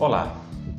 Olá! 0.00 0.32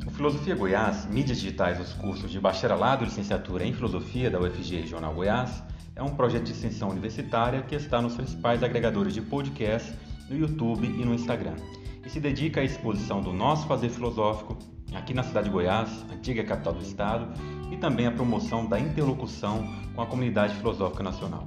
O 0.06 0.10
Filosofia 0.10 0.54
Goiás, 0.56 1.04
mídias 1.04 1.40
digitais 1.40 1.76
dos 1.76 1.92
cursos 1.92 2.30
de 2.30 2.40
bacharelado 2.40 3.04
e 3.04 3.06
licenciatura 3.06 3.66
em 3.66 3.72
Filosofia 3.74 4.30
da 4.30 4.40
UFG 4.40 4.80
Regional 4.80 5.12
Goiás, 5.12 5.62
é 5.94 6.02
um 6.02 6.16
projeto 6.16 6.44
de 6.44 6.52
extensão 6.52 6.88
universitária 6.88 7.60
que 7.60 7.74
está 7.74 8.00
nos 8.00 8.14
principais 8.14 8.62
agregadores 8.62 9.12
de 9.12 9.20
podcast 9.20 9.92
no 10.30 10.38
YouTube 10.38 10.86
e 10.86 11.04
no 11.04 11.12
Instagram, 11.12 11.54
e 12.02 12.08
se 12.08 12.18
dedica 12.18 12.62
à 12.62 12.64
exposição 12.64 13.20
do 13.20 13.30
nosso 13.30 13.66
fazer 13.66 13.90
filosófico 13.90 14.56
aqui 14.94 15.12
na 15.12 15.22
cidade 15.22 15.48
de 15.48 15.52
Goiás, 15.52 15.90
antiga 16.10 16.42
capital 16.42 16.72
do 16.72 16.82
estado, 16.82 17.28
e 17.70 17.76
também 17.76 18.06
à 18.06 18.10
promoção 18.10 18.64
da 18.64 18.80
interlocução 18.80 19.68
com 19.94 20.00
a 20.00 20.06
comunidade 20.06 20.56
filosófica 20.56 21.02
nacional. 21.02 21.46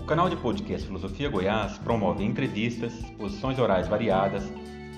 O 0.00 0.04
canal 0.04 0.28
de 0.28 0.34
podcast 0.34 0.84
Filosofia 0.84 1.28
Goiás 1.28 1.78
promove 1.78 2.24
entrevistas, 2.24 2.92
exposições 2.92 3.60
orais 3.60 3.86
variadas, 3.86 4.42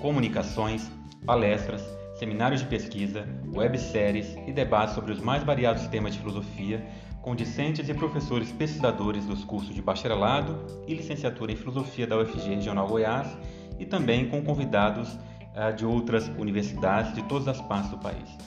comunicações, 0.01 0.91
palestras, 1.27 1.96
seminários 2.19 2.63
de 2.63 2.67
pesquisa, 2.67 3.29
webséries 3.55 4.37
e 4.47 4.53
debates 4.53 4.95
sobre 4.95 5.13
os 5.13 5.21
mais 5.21 5.45
variados 5.45 5.87
temas 5.89 6.15
de 6.15 6.21
filosofia 6.21 6.85
com 7.23 7.35
discentes 7.35 7.89
e 7.89 7.95
professores 7.95 8.53
pesquisadores 8.53 9.27
dos 9.27 9.45
cursos 9.45 9.75
de 9.75 9.83
bacharelado 9.83 10.65
e 10.87 10.95
licenciatura 10.95 11.53
em 11.53 11.57
filosofia 11.57 12.07
da 12.07 12.17
UFG 12.19 12.55
Regional 12.55 12.87
Goiás 12.87 13.37
e 13.79 13.85
também 13.85 14.29
com 14.29 14.43
convidados 14.43 15.13
uh, 15.15 15.75
de 15.77 15.85
outras 15.85 16.29
universidades 16.39 17.13
de 17.15 17.23
todas 17.25 17.49
as 17.49 17.61
partes 17.61 17.91
do 17.91 17.99
país. 17.99 18.39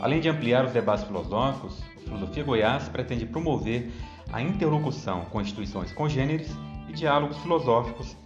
Além 0.00 0.20
de 0.20 0.28
ampliar 0.28 0.64
os 0.64 0.72
debates 0.72 1.04
filosóficos, 1.04 1.80
Filosofia 2.04 2.42
Goiás 2.42 2.88
pretende 2.88 3.24
promover 3.24 3.90
a 4.32 4.42
interlocução 4.42 5.24
com 5.26 5.40
instituições 5.40 5.92
congêneres 5.92 6.50
e 6.88 6.92
diálogos 6.92 7.38
filosóficos 7.38 8.16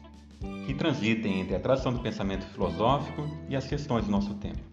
que 0.66 0.74
transitem 0.74 1.40
entre 1.40 1.54
a 1.54 1.60
tradição 1.60 1.92
do 1.92 2.00
pensamento 2.00 2.46
filosófico 2.46 3.28
e 3.48 3.54
as 3.54 3.66
questões 3.66 4.04
do 4.06 4.10
nosso 4.10 4.34
tempo. 4.34 4.71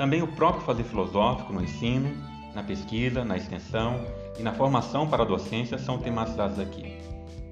Também 0.00 0.22
o 0.22 0.28
próprio 0.28 0.64
fazer 0.64 0.84
filosófico 0.84 1.52
no 1.52 1.62
ensino, 1.62 2.10
na 2.54 2.62
pesquisa, 2.62 3.22
na 3.22 3.36
extensão 3.36 4.00
e 4.38 4.42
na 4.42 4.50
formação 4.50 5.06
para 5.06 5.24
a 5.24 5.26
docência 5.26 5.76
são 5.76 5.98
tematizados 5.98 6.58
aqui. 6.58 6.96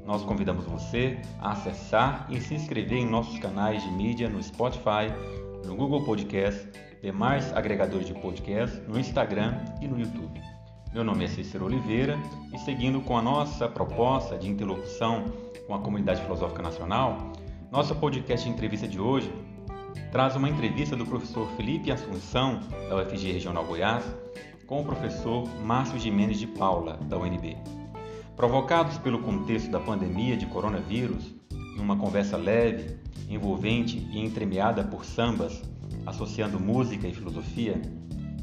Nós 0.06 0.24
convidamos 0.24 0.64
você 0.64 1.20
a 1.42 1.52
acessar 1.52 2.26
e 2.30 2.40
se 2.40 2.54
inscrever 2.54 3.00
em 3.00 3.06
nossos 3.06 3.38
canais 3.38 3.82
de 3.82 3.90
mídia 3.90 4.30
no 4.30 4.42
Spotify, 4.42 5.12
no 5.66 5.76
Google 5.76 6.06
Podcast, 6.06 6.66
demais 7.02 7.54
agregadores 7.54 8.06
de 8.06 8.14
podcast, 8.14 8.80
no 8.88 8.98
Instagram 8.98 9.54
e 9.82 9.86
no 9.86 10.00
YouTube. 10.00 10.40
Meu 10.94 11.04
nome 11.04 11.26
é 11.26 11.28
Cícero 11.28 11.66
Oliveira 11.66 12.18
e 12.54 12.58
seguindo 12.60 13.02
com 13.02 13.18
a 13.18 13.20
nossa 13.20 13.68
proposta 13.68 14.38
de 14.38 14.48
interlocução 14.48 15.26
com 15.66 15.74
a 15.74 15.80
comunidade 15.80 16.22
filosófica 16.22 16.62
nacional, 16.62 17.30
nosso 17.70 17.94
podcast 17.96 18.48
de 18.48 18.54
entrevista 18.54 18.88
de 18.88 18.98
hoje 18.98 19.30
traz 20.10 20.36
uma 20.36 20.48
entrevista 20.48 20.96
do 20.96 21.06
professor 21.06 21.48
Felipe 21.56 21.90
Assunção, 21.90 22.60
da 22.88 22.96
UFG 22.96 23.32
Regional 23.32 23.64
Goiás, 23.64 24.04
com 24.66 24.80
o 24.80 24.84
professor 24.84 25.48
Márcio 25.60 25.98
Jimenez 25.98 26.38
de 26.38 26.46
Paula, 26.46 26.96
da 27.08 27.16
UNB. 27.16 27.56
Provocados 28.36 28.98
pelo 28.98 29.20
contexto 29.20 29.70
da 29.70 29.80
pandemia 29.80 30.36
de 30.36 30.46
coronavírus, 30.46 31.34
numa 31.76 31.96
conversa 31.96 32.36
leve, 32.36 32.96
envolvente 33.28 34.08
e 34.12 34.18
entremeada 34.18 34.84
por 34.84 35.04
sambas, 35.04 35.62
associando 36.06 36.60
música 36.60 37.06
e 37.06 37.14
filosofia, 37.14 37.80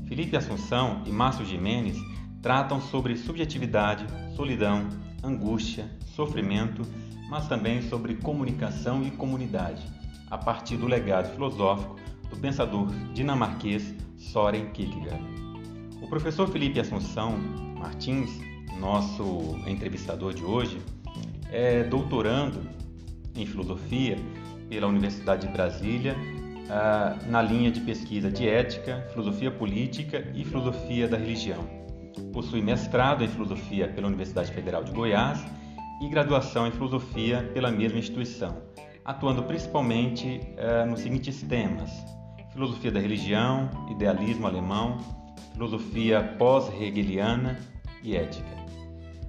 Felipe 0.07 0.37
Assunção 0.37 1.01
e 1.05 1.11
Márcio 1.11 1.45
Jimenez 1.45 1.97
tratam 2.41 2.79
sobre 2.79 3.17
subjetividade, 3.17 4.05
solidão, 4.35 4.87
angústia, 5.23 5.89
sofrimento 6.15 6.83
mas 7.29 7.47
também 7.47 7.81
sobre 7.81 8.15
comunicação 8.15 9.03
e 9.03 9.11
comunidade, 9.11 9.83
a 10.29 10.37
partir 10.37 10.77
do 10.77 10.87
legado 10.87 11.31
filosófico 11.33 11.95
do 12.29 12.37
pensador 12.37 12.87
dinamarquês 13.13 13.93
Soren 14.17 14.67
Kierkegaard. 14.71 15.23
O 16.01 16.07
professor 16.07 16.47
Felipe 16.47 16.79
Assunção 16.79 17.37
Martins, 17.77 18.39
nosso 18.79 19.57
entrevistador 19.67 20.33
de 20.33 20.43
hoje, 20.43 20.81
é 21.51 21.83
doutorando 21.83 22.61
em 23.35 23.45
filosofia 23.45 24.17
pela 24.69 24.87
Universidade 24.87 25.47
de 25.47 25.53
Brasília, 25.53 26.15
ah, 26.69 27.17
na 27.27 27.41
linha 27.41 27.71
de 27.71 27.79
pesquisa 27.81 28.31
de 28.31 28.47
ética, 28.47 29.07
filosofia 29.11 29.51
política 29.51 30.27
e 30.33 30.43
filosofia 30.43 31.07
da 31.07 31.17
religião. 31.17 31.67
Possui 32.33 32.61
mestrado 32.61 33.23
em 33.23 33.27
filosofia 33.27 33.87
pela 33.87 34.07
Universidade 34.07 34.51
Federal 34.51 34.83
de 34.83 34.91
Goiás 34.91 35.45
e 36.01 36.09
graduação 36.09 36.65
em 36.65 36.71
filosofia 36.71 37.49
pela 37.53 37.71
mesma 37.71 37.99
instituição, 37.99 38.61
atuando 39.05 39.43
principalmente 39.43 40.41
eh, 40.57 40.85
nos 40.85 41.01
seguintes 41.01 41.41
temas: 41.43 41.91
filosofia 42.51 42.91
da 42.91 42.99
religião, 42.99 43.69
idealismo 43.89 44.47
alemão, 44.47 44.97
filosofia 45.53 46.23
pós-hegeliana 46.37 47.59
e 48.03 48.15
ética. 48.15 48.55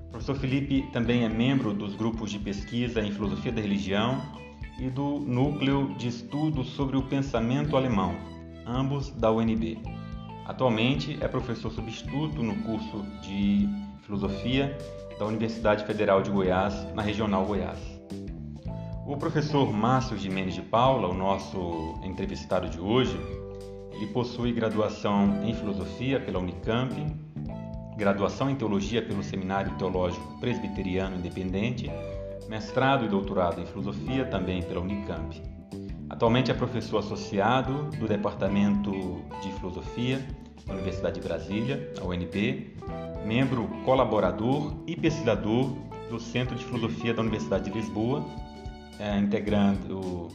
O 0.07 0.11
professor 0.11 0.37
Felipe 0.37 0.83
também 0.93 1.25
é 1.25 1.29
membro 1.29 1.75
dos 1.75 1.95
grupos 1.95 2.31
de 2.31 2.39
pesquisa 2.39 3.03
em 3.03 3.13
filosofia 3.13 3.53
da 3.53 3.61
religião 3.61 4.23
e 4.81 4.89
do 4.89 5.21
Núcleo 5.21 5.95
de 5.97 6.09
Estudos 6.09 6.69
sobre 6.69 6.97
o 6.97 7.03
Pensamento 7.03 7.77
Alemão, 7.77 8.15
ambos 8.67 9.11
da 9.11 9.31
UNB. 9.31 9.79
Atualmente 10.47 11.19
é 11.21 11.29
professor 11.29 11.71
substituto 11.71 12.43
no 12.43 12.55
curso 12.63 13.05
de 13.21 13.69
filosofia 14.03 14.77
da 15.19 15.27
Universidade 15.27 15.85
Federal 15.85 16.23
de 16.23 16.31
Goiás, 16.31 16.87
na 16.95 17.03
Regional 17.03 17.45
Goiás. 17.45 17.96
O 19.09 19.17
professor 19.17 19.73
Márcio 19.73 20.19
Jimenez 20.19 20.57
de 20.57 20.63
Paula, 20.63 21.07
o 21.07 21.15
nosso 21.15 21.95
entrevistado 22.03 22.69
de 22.69 22.81
hoje, 22.81 23.17
ele 23.93 24.09
possui 24.09 24.51
graduação 24.51 25.45
em 25.45 25.55
Filosofia 25.55 26.19
pela 26.19 26.41
Unicamp, 26.41 26.93
graduação 27.97 28.51
em 28.51 28.57
Teologia 28.57 29.01
pelo 29.01 29.23
Seminário 29.23 29.71
Teológico 29.79 30.41
Presbiteriano 30.41 31.15
Independente, 31.15 31.89
mestrado 32.49 33.05
e 33.05 33.09
doutorado 33.09 33.61
em 33.61 33.67
Filosofia 33.67 34.25
também 34.25 34.61
pela 34.61 34.81
Unicamp. 34.81 35.41
Atualmente 36.11 36.51
é 36.51 36.55
professor 36.55 36.99
associado 36.99 37.85
do 38.01 38.09
Departamento 38.09 38.91
de 39.41 39.53
Filosofia 39.53 40.21
da 40.67 40.75
Universidade 40.75 41.21
de 41.21 41.29
Brasília, 41.29 41.93
a 42.01 42.05
UNB, 42.05 42.75
membro 43.25 43.69
colaborador 43.85 44.75
e 44.85 44.97
pesquisador 44.97 45.77
do 46.11 46.19
Centro 46.19 46.57
de 46.57 46.65
Filosofia 46.65 47.15
da 47.15 47.23
Universidade 47.23 47.71
de 47.71 47.79
Lisboa, 47.79 48.25
é, 48.99 49.19
integrando 49.19 49.99
o, 49.99 50.29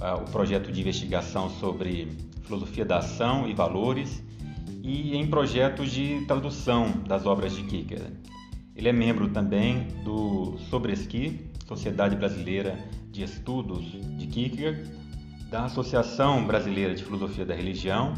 o 0.00 0.30
projeto 0.30 0.70
de 0.72 0.80
investigação 0.80 1.48
sobre 1.50 2.08
filosofia 2.42 2.84
da 2.84 2.98
ação 2.98 3.48
e 3.48 3.54
valores 3.54 4.22
e 4.82 5.14
em 5.16 5.26
projetos 5.26 5.92
de 5.92 6.24
tradução 6.26 6.90
das 7.06 7.26
obras 7.26 7.54
de 7.54 7.62
Kierkegaard. 7.64 8.16
Ele 8.74 8.88
é 8.88 8.92
membro 8.92 9.28
também 9.28 9.88
do 10.04 10.56
Sobresqui, 10.70 11.50
Sociedade 11.66 12.16
Brasileira 12.16 12.78
de 13.10 13.22
Estudos 13.22 13.84
de 14.18 14.26
Kierkegaard, 14.26 14.90
da 15.50 15.64
Associação 15.64 16.46
Brasileira 16.46 16.94
de 16.94 17.04
Filosofia 17.04 17.44
da 17.44 17.54
Religião 17.54 18.14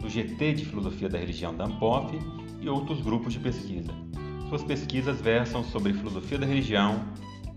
do 0.00 0.08
GT 0.08 0.54
de 0.54 0.64
Filosofia 0.64 1.08
da 1.08 1.18
Religião 1.18 1.54
da 1.54 1.64
Ampof 1.64 2.18
e 2.60 2.68
outros 2.68 3.00
grupos 3.00 3.34
de 3.34 3.38
pesquisa. 3.38 3.92
Suas 4.48 4.64
pesquisas 4.64 5.20
versam 5.20 5.62
sobre 5.62 5.92
filosofia 5.92 6.38
da 6.38 6.46
religião, 6.46 7.04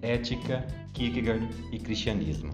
ética, 0.03 0.67
Kierkegaard 0.93 1.47
e 1.71 1.79
cristianismo. 1.79 2.51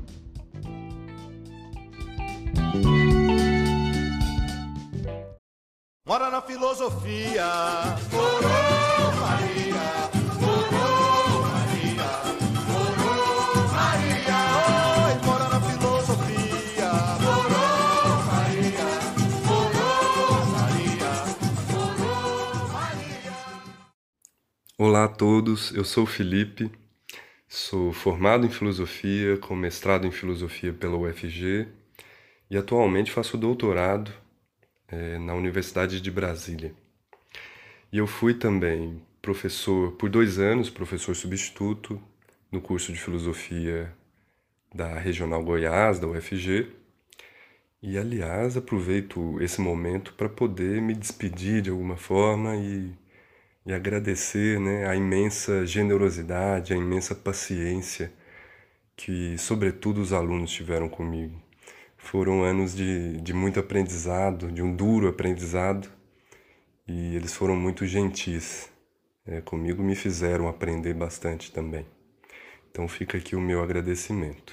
Mora 6.08 6.30
na 6.30 6.42
filosofia, 6.42 7.46
coroa 8.10 9.12
Maria. 9.20 10.10
Olá 24.82 25.04
a 25.04 25.08
todos, 25.10 25.74
eu 25.76 25.84
sou 25.84 26.06
Felipe, 26.06 26.72
sou 27.50 27.92
formado 27.92 28.46
em 28.46 28.50
filosofia, 28.50 29.36
com 29.38 29.56
mestrado 29.56 30.06
em 30.06 30.12
filosofia 30.12 30.72
pela 30.72 30.96
UFG 30.96 31.68
e 32.48 32.56
atualmente 32.56 33.12
faço 33.12 33.36
doutorado 33.38 34.14
é, 34.88 35.18
na 35.18 35.34
Universidade 35.34 36.00
de 36.00 36.12
Brasília. 36.12 36.72
E 37.92 37.98
eu 37.98 38.06
fui 38.06 38.36
também 38.36 39.02
professor 39.20 39.94
por 39.94 40.12
dois 40.12 40.38
anos, 40.38 40.70
professor 40.70 41.16
substituto 41.16 42.00
no 42.52 42.62
curso 42.62 42.94
de 42.94 43.00
filosofia 43.00 43.92
da 44.74 45.00
Regional 45.00 45.44
Goiás, 45.44 46.00
da 46.00 46.08
UFG. 46.08 46.68
E 47.82 47.98
aliás, 47.98 48.58
aproveito 48.58 49.42
esse 49.42 49.60
momento 49.60 50.14
para 50.14 50.30
poder 50.30 50.80
me 50.82 50.94
despedir 50.94 51.64
de 51.64 51.72
alguma 51.72 51.98
forma 51.98 52.56
e 52.58 52.94
e 53.70 53.74
agradecer 53.74 54.60
né, 54.60 54.88
a 54.88 54.96
imensa 54.96 55.64
generosidade, 55.64 56.74
a 56.74 56.76
imensa 56.76 57.14
paciência 57.14 58.12
que, 58.96 59.38
sobretudo, 59.38 60.02
os 60.02 60.12
alunos 60.12 60.50
tiveram 60.50 60.90
comigo. 60.90 61.40
Foram 61.96 62.44
anos 62.44 62.74
de, 62.74 63.22
de 63.22 63.32
muito 63.32 63.60
aprendizado, 63.60 64.52
de 64.52 64.64
um 64.64 64.76
duro 64.76 65.08
aprendizado, 65.08 65.88
e 66.88 67.16
eles 67.16 67.36
foram 67.36 67.56
muito 67.56 67.86
gentis. 67.86 68.72
É, 69.24 69.40
comigo 69.42 69.84
me 69.84 69.96
fizeram 69.96 70.48
aprender 70.48 70.96
bastante 70.96 71.52
também. 71.52 71.86
Então 72.72 72.88
fica 72.88 73.20
aqui 73.20 73.36
o 73.36 73.40
meu 73.40 73.62
agradecimento. 73.62 74.52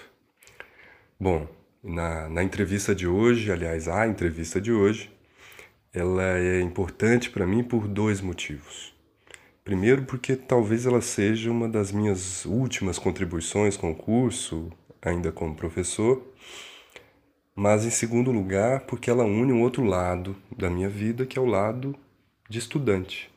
Bom, 1.19 1.49
na, 1.83 2.29
na 2.29 2.43
entrevista 2.43 2.95
de 2.95 3.07
hoje, 3.07 3.51
aliás, 3.51 3.89
a 3.89 4.07
entrevista 4.07 4.61
de 4.61 4.73
hoje, 4.73 5.11
ela 5.91 6.39
é 6.39 6.61
importante 6.61 7.31
para 7.31 7.47
mim 7.47 7.65
por 7.65 7.89
dois 7.89 8.21
motivos. 8.21 8.95
Primeiro, 9.67 10.05
porque 10.05 10.37
talvez 10.37 10.87
ela 10.87 11.01
seja 11.01 11.51
uma 11.51 11.69
das 11.69 11.91
minhas 11.91 12.45
últimas 12.45 13.01
contribuições 13.01 13.77
com 13.77 13.91
o 13.91 13.97
curso, 13.97 14.71
ainda 15.03 15.33
como 15.33 15.57
professor. 15.57 16.25
Mas, 17.53 17.85
em 17.85 17.91
segundo 17.91 18.31
lugar, 18.31 18.83
porque 18.83 19.11
ela 19.11 19.25
une 19.25 19.53
um 19.53 19.63
outro 19.63 19.83
lado 19.83 20.37
da 20.57 20.71
minha 20.71 20.89
vida, 20.89 21.27
que 21.27 21.37
é 21.37 21.43
o 21.43 21.47
lado 21.47 21.97
de 22.49 22.61
estudante. 22.61 23.29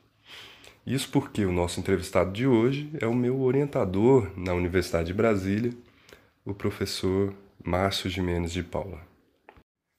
Isso 0.85 1.09
porque 1.09 1.43
o 1.45 1.51
nosso 1.51 1.79
entrevistado 1.79 2.31
de 2.31 2.45
hoje 2.45 2.91
é 3.01 3.07
o 3.07 3.15
meu 3.15 3.41
orientador 3.41 4.31
na 4.37 4.53
Universidade 4.53 5.07
de 5.07 5.15
Brasília, 5.15 5.73
o 6.45 6.53
professor 6.53 7.33
Márcio 7.65 8.07
Jimenez 8.07 8.53
de 8.53 8.61
Paula. 8.61 9.01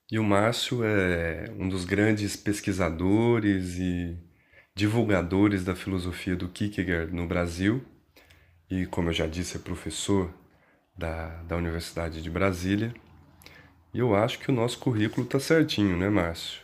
E 0.08 0.16
o 0.16 0.22
Márcio 0.22 0.84
é 0.84 1.50
um 1.58 1.68
dos 1.68 1.84
grandes 1.84 2.36
pesquisadores 2.36 3.78
e 3.80 4.29
divulgadores 4.74 5.64
da 5.64 5.74
filosofia 5.74 6.36
do 6.36 6.48
Kierkegaard 6.48 7.14
no 7.14 7.26
Brasil, 7.26 7.84
e, 8.70 8.86
como 8.86 9.08
eu 9.08 9.12
já 9.12 9.26
disse, 9.26 9.56
é 9.56 9.60
professor 9.60 10.32
da, 10.96 11.42
da 11.42 11.56
Universidade 11.56 12.22
de 12.22 12.30
Brasília. 12.30 12.94
E 13.92 13.98
eu 13.98 14.14
acho 14.14 14.38
que 14.38 14.50
o 14.50 14.54
nosso 14.54 14.78
currículo 14.78 15.26
está 15.26 15.40
certinho, 15.40 15.96
né, 15.96 16.08
Márcio? 16.08 16.62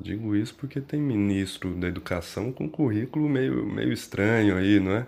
Digo 0.00 0.34
isso 0.34 0.54
porque 0.54 0.80
tem 0.80 1.00
ministro 1.00 1.74
da 1.76 1.86
educação 1.86 2.50
com 2.52 2.68
currículo 2.68 3.28
meio, 3.28 3.64
meio 3.66 3.92
estranho 3.92 4.56
aí, 4.56 4.80
não 4.80 4.92
é? 4.92 5.06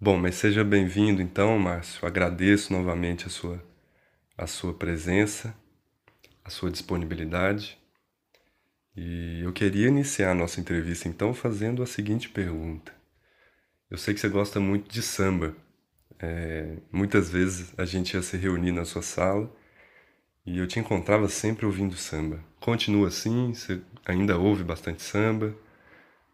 Bom, 0.00 0.18
mas 0.18 0.34
seja 0.34 0.62
bem-vindo 0.62 1.22
então, 1.22 1.58
Márcio. 1.58 2.06
Agradeço 2.06 2.72
novamente 2.72 3.26
a 3.26 3.30
sua, 3.30 3.64
a 4.36 4.46
sua 4.46 4.74
presença 4.74 5.54
a 6.46 6.50
sua 6.50 6.70
disponibilidade. 6.70 7.76
E 8.96 9.40
eu 9.42 9.52
queria 9.52 9.88
iniciar 9.88 10.30
a 10.30 10.34
nossa 10.34 10.60
entrevista 10.60 11.06
então 11.06 11.34
fazendo 11.34 11.82
a 11.82 11.86
seguinte 11.86 12.28
pergunta. 12.28 12.94
Eu 13.90 13.98
sei 13.98 14.14
que 14.14 14.20
você 14.20 14.28
gosta 14.28 14.58
muito 14.58 14.90
de 14.90 15.02
samba. 15.02 15.54
É, 16.18 16.76
muitas 16.90 17.28
vezes 17.28 17.74
a 17.76 17.84
gente 17.84 18.14
ia 18.14 18.22
se 18.22 18.36
reunir 18.38 18.72
na 18.72 18.86
sua 18.86 19.02
sala 19.02 19.54
e 20.46 20.58
eu 20.58 20.66
te 20.66 20.78
encontrava 20.78 21.28
sempre 21.28 21.66
ouvindo 21.66 21.94
samba. 21.94 22.40
Continua 22.58 23.08
assim? 23.08 23.52
Você 23.52 23.80
ainda 24.04 24.38
ouve 24.38 24.64
bastante 24.64 25.02
samba? 25.02 25.54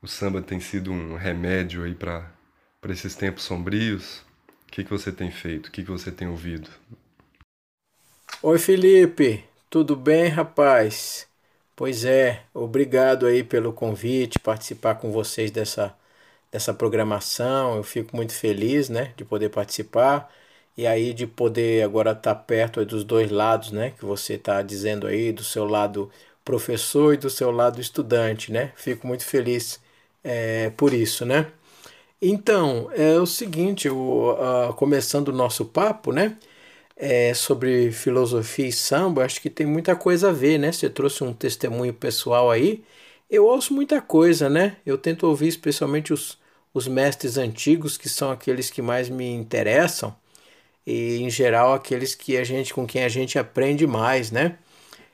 O 0.00 0.06
samba 0.06 0.40
tem 0.40 0.60
sido 0.60 0.92
um 0.92 1.16
remédio 1.16 1.82
aí 1.82 1.94
para 1.94 2.30
esses 2.90 3.14
tempos 3.16 3.42
sombrios? 3.42 4.18
O 4.68 4.72
que, 4.72 4.84
que 4.84 4.90
você 4.90 5.10
tem 5.10 5.30
feito? 5.30 5.66
O 5.66 5.70
que, 5.72 5.82
que 5.82 5.90
você 5.90 6.12
tem 6.12 6.28
ouvido? 6.28 6.70
Oi, 8.42 8.58
Felipe. 8.58 9.44
Tudo 9.68 9.96
bem, 9.96 10.28
rapaz? 10.28 11.31
Pois 11.74 12.04
é, 12.04 12.44
obrigado 12.54 13.26
aí 13.26 13.42
pelo 13.42 13.72
convite, 13.72 14.38
participar 14.38 14.96
com 14.96 15.10
vocês 15.10 15.50
dessa, 15.50 15.94
dessa 16.50 16.74
programação. 16.74 17.76
Eu 17.76 17.82
fico 17.82 18.14
muito 18.16 18.34
feliz, 18.34 18.88
né, 18.88 19.12
de 19.16 19.24
poder 19.24 19.48
participar 19.50 20.30
e 20.76 20.86
aí 20.86 21.12
de 21.14 21.26
poder 21.26 21.82
agora 21.84 22.12
estar 22.12 22.34
tá 22.34 22.40
perto 22.40 22.84
dos 22.84 23.04
dois 23.04 23.30
lados, 23.30 23.70
né, 23.72 23.90
que 23.92 24.04
você 24.04 24.34
está 24.34 24.62
dizendo 24.62 25.06
aí, 25.06 25.32
do 25.32 25.44
seu 25.44 25.64
lado 25.66 26.10
professor 26.44 27.14
e 27.14 27.16
do 27.16 27.30
seu 27.30 27.50
lado 27.50 27.80
estudante, 27.80 28.52
né? 28.52 28.72
Fico 28.76 29.06
muito 29.06 29.24
feliz 29.24 29.80
é, 30.24 30.70
por 30.70 30.92
isso, 30.92 31.24
né? 31.24 31.52
Então, 32.20 32.90
é 32.92 33.18
o 33.18 33.26
seguinte, 33.26 33.88
eu, 33.88 33.96
uh, 33.98 34.72
começando 34.74 35.28
o 35.28 35.32
nosso 35.32 35.64
papo, 35.64 36.12
né? 36.12 36.36
É, 37.02 37.34
sobre 37.34 37.90
filosofia 37.90 38.68
e 38.68 38.72
samba, 38.72 39.24
acho 39.24 39.40
que 39.40 39.50
tem 39.50 39.66
muita 39.66 39.96
coisa 39.96 40.28
a 40.30 40.32
ver, 40.32 40.56
né? 40.58 40.70
Você 40.70 40.88
trouxe 40.88 41.24
um 41.24 41.32
testemunho 41.34 41.92
pessoal 41.92 42.48
aí. 42.48 42.84
Eu 43.28 43.44
ouço 43.46 43.74
muita 43.74 44.00
coisa, 44.00 44.48
né? 44.48 44.76
Eu 44.86 44.96
tento 44.96 45.24
ouvir 45.26 45.48
especialmente 45.48 46.12
os, 46.12 46.38
os 46.72 46.86
mestres 46.86 47.36
antigos, 47.36 47.98
que 47.98 48.08
são 48.08 48.30
aqueles 48.30 48.70
que 48.70 48.80
mais 48.80 49.08
me 49.08 49.28
interessam, 49.28 50.14
e 50.86 51.18
em 51.22 51.30
geral 51.30 51.74
aqueles 51.74 52.14
que 52.14 52.36
a 52.36 52.44
gente 52.44 52.74
com 52.74 52.86
quem 52.86 53.04
a 53.04 53.08
gente 53.08 53.38
aprende 53.38 53.86
mais, 53.86 54.30
né? 54.30 54.58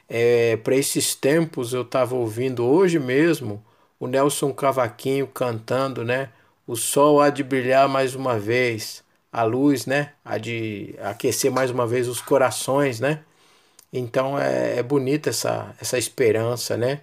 É, 0.08 0.56
Para 0.58 0.76
esses 0.76 1.14
tempos 1.14 1.72
eu 1.74 1.82
estava 1.82 2.14
ouvindo 2.16 2.64
hoje 2.66 2.98
mesmo 2.98 3.64
o 4.00 4.06
Nelson 4.06 4.52
Cavaquinho 4.52 5.26
cantando, 5.26 6.04
né? 6.04 6.30
O 6.66 6.76
sol 6.76 7.20
há 7.20 7.30
de 7.30 7.42
brilhar 7.44 7.88
mais 7.88 8.14
uma 8.14 8.38
vez 8.38 9.04
a 9.32 9.42
luz, 9.44 9.86
né? 9.86 10.12
A 10.24 10.38
de 10.38 10.94
aquecer 11.02 11.50
mais 11.50 11.70
uma 11.70 11.86
vez 11.86 12.08
os 12.08 12.20
corações, 12.20 13.00
né? 13.00 13.24
Então 13.92 14.38
é, 14.38 14.78
é 14.78 14.82
bonita 14.82 15.30
essa, 15.30 15.74
essa 15.80 15.98
esperança, 15.98 16.76
né? 16.76 17.02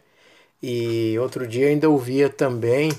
E 0.62 1.18
outro 1.20 1.48
dia 1.48 1.68
ainda 1.68 1.90
ouvia 1.90 2.30
também 2.30 2.92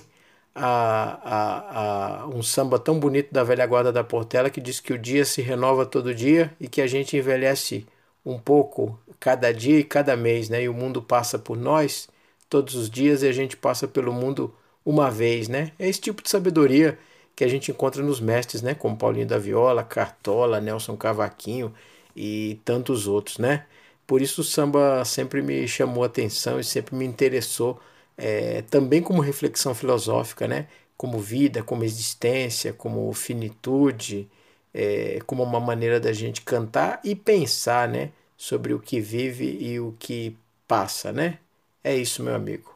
a, 0.54 1.20
a, 1.24 2.22
a, 2.22 2.26
um 2.28 2.42
samba 2.42 2.78
tão 2.78 2.98
bonito 2.98 3.32
da 3.32 3.44
velha 3.44 3.66
guarda 3.66 3.92
da 3.92 4.04
Portela 4.04 4.50
que 4.50 4.60
diz 4.60 4.80
que 4.80 4.92
o 4.92 4.98
dia 4.98 5.24
se 5.24 5.42
renova 5.42 5.84
todo 5.84 6.14
dia 6.14 6.52
e 6.60 6.68
que 6.68 6.80
a 6.80 6.86
gente 6.86 7.16
envelhece 7.16 7.86
um 8.24 8.38
pouco 8.38 8.98
cada 9.20 9.52
dia 9.52 9.78
e 9.78 9.84
cada 9.84 10.16
mês, 10.16 10.48
né? 10.48 10.62
E 10.62 10.68
o 10.68 10.74
mundo 10.74 11.02
passa 11.02 11.38
por 11.38 11.56
nós 11.56 12.08
todos 12.48 12.74
os 12.74 12.90
dias 12.90 13.22
e 13.22 13.28
a 13.28 13.32
gente 13.32 13.56
passa 13.56 13.86
pelo 13.88 14.12
mundo 14.12 14.54
uma 14.84 15.10
vez, 15.10 15.48
né? 15.48 15.72
É 15.78 15.88
esse 15.88 16.00
tipo 16.00 16.22
de 16.22 16.30
sabedoria 16.30 16.98
que 17.36 17.44
a 17.44 17.48
gente 17.48 17.70
encontra 17.70 18.02
nos 18.02 18.20
mestres, 18.20 18.62
né? 18.62 18.74
Como 18.74 18.96
Paulinho 18.96 19.26
da 19.26 19.38
Viola, 19.38 19.84
Cartola, 19.84 20.60
Nelson 20.60 20.96
Cavaquinho 20.96 21.74
e 22.16 22.60
tantos 22.64 23.06
outros, 23.06 23.38
né? 23.38 23.66
Por 24.06 24.22
isso 24.22 24.40
o 24.40 24.44
samba 24.44 25.04
sempre 25.04 25.42
me 25.42 25.66
chamou 25.68 26.02
a 26.04 26.06
atenção 26.06 26.60
e 26.60 26.64
sempre 26.64 26.94
me 26.96 27.04
interessou, 27.04 27.80
é, 28.16 28.62
também 28.62 29.02
como 29.02 29.20
reflexão 29.20 29.74
filosófica, 29.74 30.46
né? 30.48 30.68
Como 30.96 31.18
vida, 31.18 31.62
como 31.62 31.84
existência, 31.84 32.72
como 32.72 33.12
finitude, 33.12 34.28
é, 34.72 35.20
como 35.26 35.42
uma 35.42 35.60
maneira 35.60 36.00
da 36.00 36.12
gente 36.12 36.42
cantar 36.42 37.00
e 37.04 37.14
pensar, 37.14 37.88
né? 37.88 38.12
Sobre 38.36 38.72
o 38.74 38.80
que 38.80 39.00
vive 39.00 39.44
e 39.60 39.80
o 39.80 39.94
que 39.98 40.36
passa, 40.68 41.12
né? 41.12 41.38
É 41.82 41.96
isso, 41.96 42.22
meu 42.22 42.34
amigo. 42.34 42.75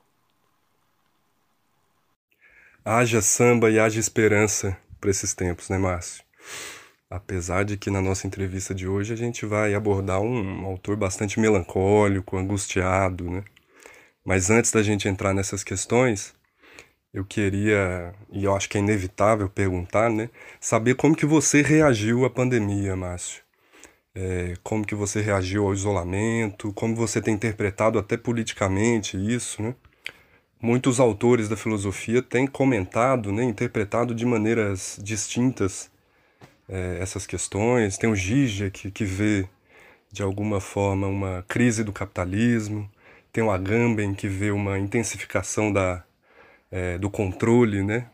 Haja 2.84 3.20
samba 3.20 3.70
e 3.70 3.78
haja 3.78 4.00
esperança 4.00 4.76
para 5.00 5.10
esses 5.10 5.34
tempos, 5.34 5.68
né, 5.68 5.78
Márcio? 5.78 6.22
Apesar 7.08 7.64
de 7.64 7.76
que 7.76 7.90
na 7.90 8.00
nossa 8.00 8.26
entrevista 8.26 8.74
de 8.74 8.86
hoje 8.86 9.12
a 9.12 9.16
gente 9.16 9.44
vai 9.44 9.74
abordar 9.74 10.20
um 10.20 10.64
autor 10.64 10.96
bastante 10.96 11.40
melancólico, 11.40 12.36
angustiado, 12.36 13.28
né? 13.30 13.44
Mas 14.24 14.50
antes 14.50 14.70
da 14.70 14.82
gente 14.82 15.08
entrar 15.08 15.34
nessas 15.34 15.64
questões, 15.64 16.34
eu 17.12 17.24
queria, 17.24 18.14
e 18.32 18.44
eu 18.44 18.54
acho 18.54 18.68
que 18.68 18.78
é 18.78 18.80
inevitável 18.80 19.48
perguntar, 19.48 20.08
né? 20.10 20.30
Saber 20.60 20.94
como 20.94 21.16
que 21.16 21.26
você 21.26 21.62
reagiu 21.62 22.24
à 22.24 22.30
pandemia, 22.30 22.94
Márcio. 22.94 23.42
É, 24.14 24.54
como 24.62 24.86
que 24.86 24.94
você 24.94 25.20
reagiu 25.20 25.66
ao 25.66 25.74
isolamento, 25.74 26.72
como 26.74 26.94
você 26.94 27.20
tem 27.20 27.34
interpretado 27.34 27.98
até 27.98 28.16
politicamente 28.16 29.16
isso, 29.16 29.62
né? 29.62 29.74
Muitos 30.60 31.00
autores 31.00 31.48
da 31.48 31.56
filosofia 31.56 32.22
têm 32.22 32.46
comentado, 32.46 33.32
né, 33.32 33.44
interpretado 33.44 34.14
de 34.14 34.26
maneiras 34.26 34.98
distintas 35.02 35.90
é, 36.68 36.98
essas 37.00 37.26
questões. 37.26 37.98
Tem 37.98 38.10
o 38.10 38.14
Zizek, 38.14 38.90
que 38.90 39.04
vê, 39.04 39.48
de 40.12 40.22
alguma 40.22 40.60
forma, 40.60 41.06
uma 41.06 41.44
crise 41.48 41.82
do 41.82 41.92
capitalismo. 41.92 42.90
Tem 43.32 43.42
o 43.42 43.50
Agamben, 43.50 44.14
que 44.14 44.28
vê 44.28 44.50
uma 44.50 44.78
intensificação 44.78 45.72
da, 45.72 46.04
é, 46.70 46.98
do 46.98 47.10
controle 47.10 47.82
né, 47.82 48.08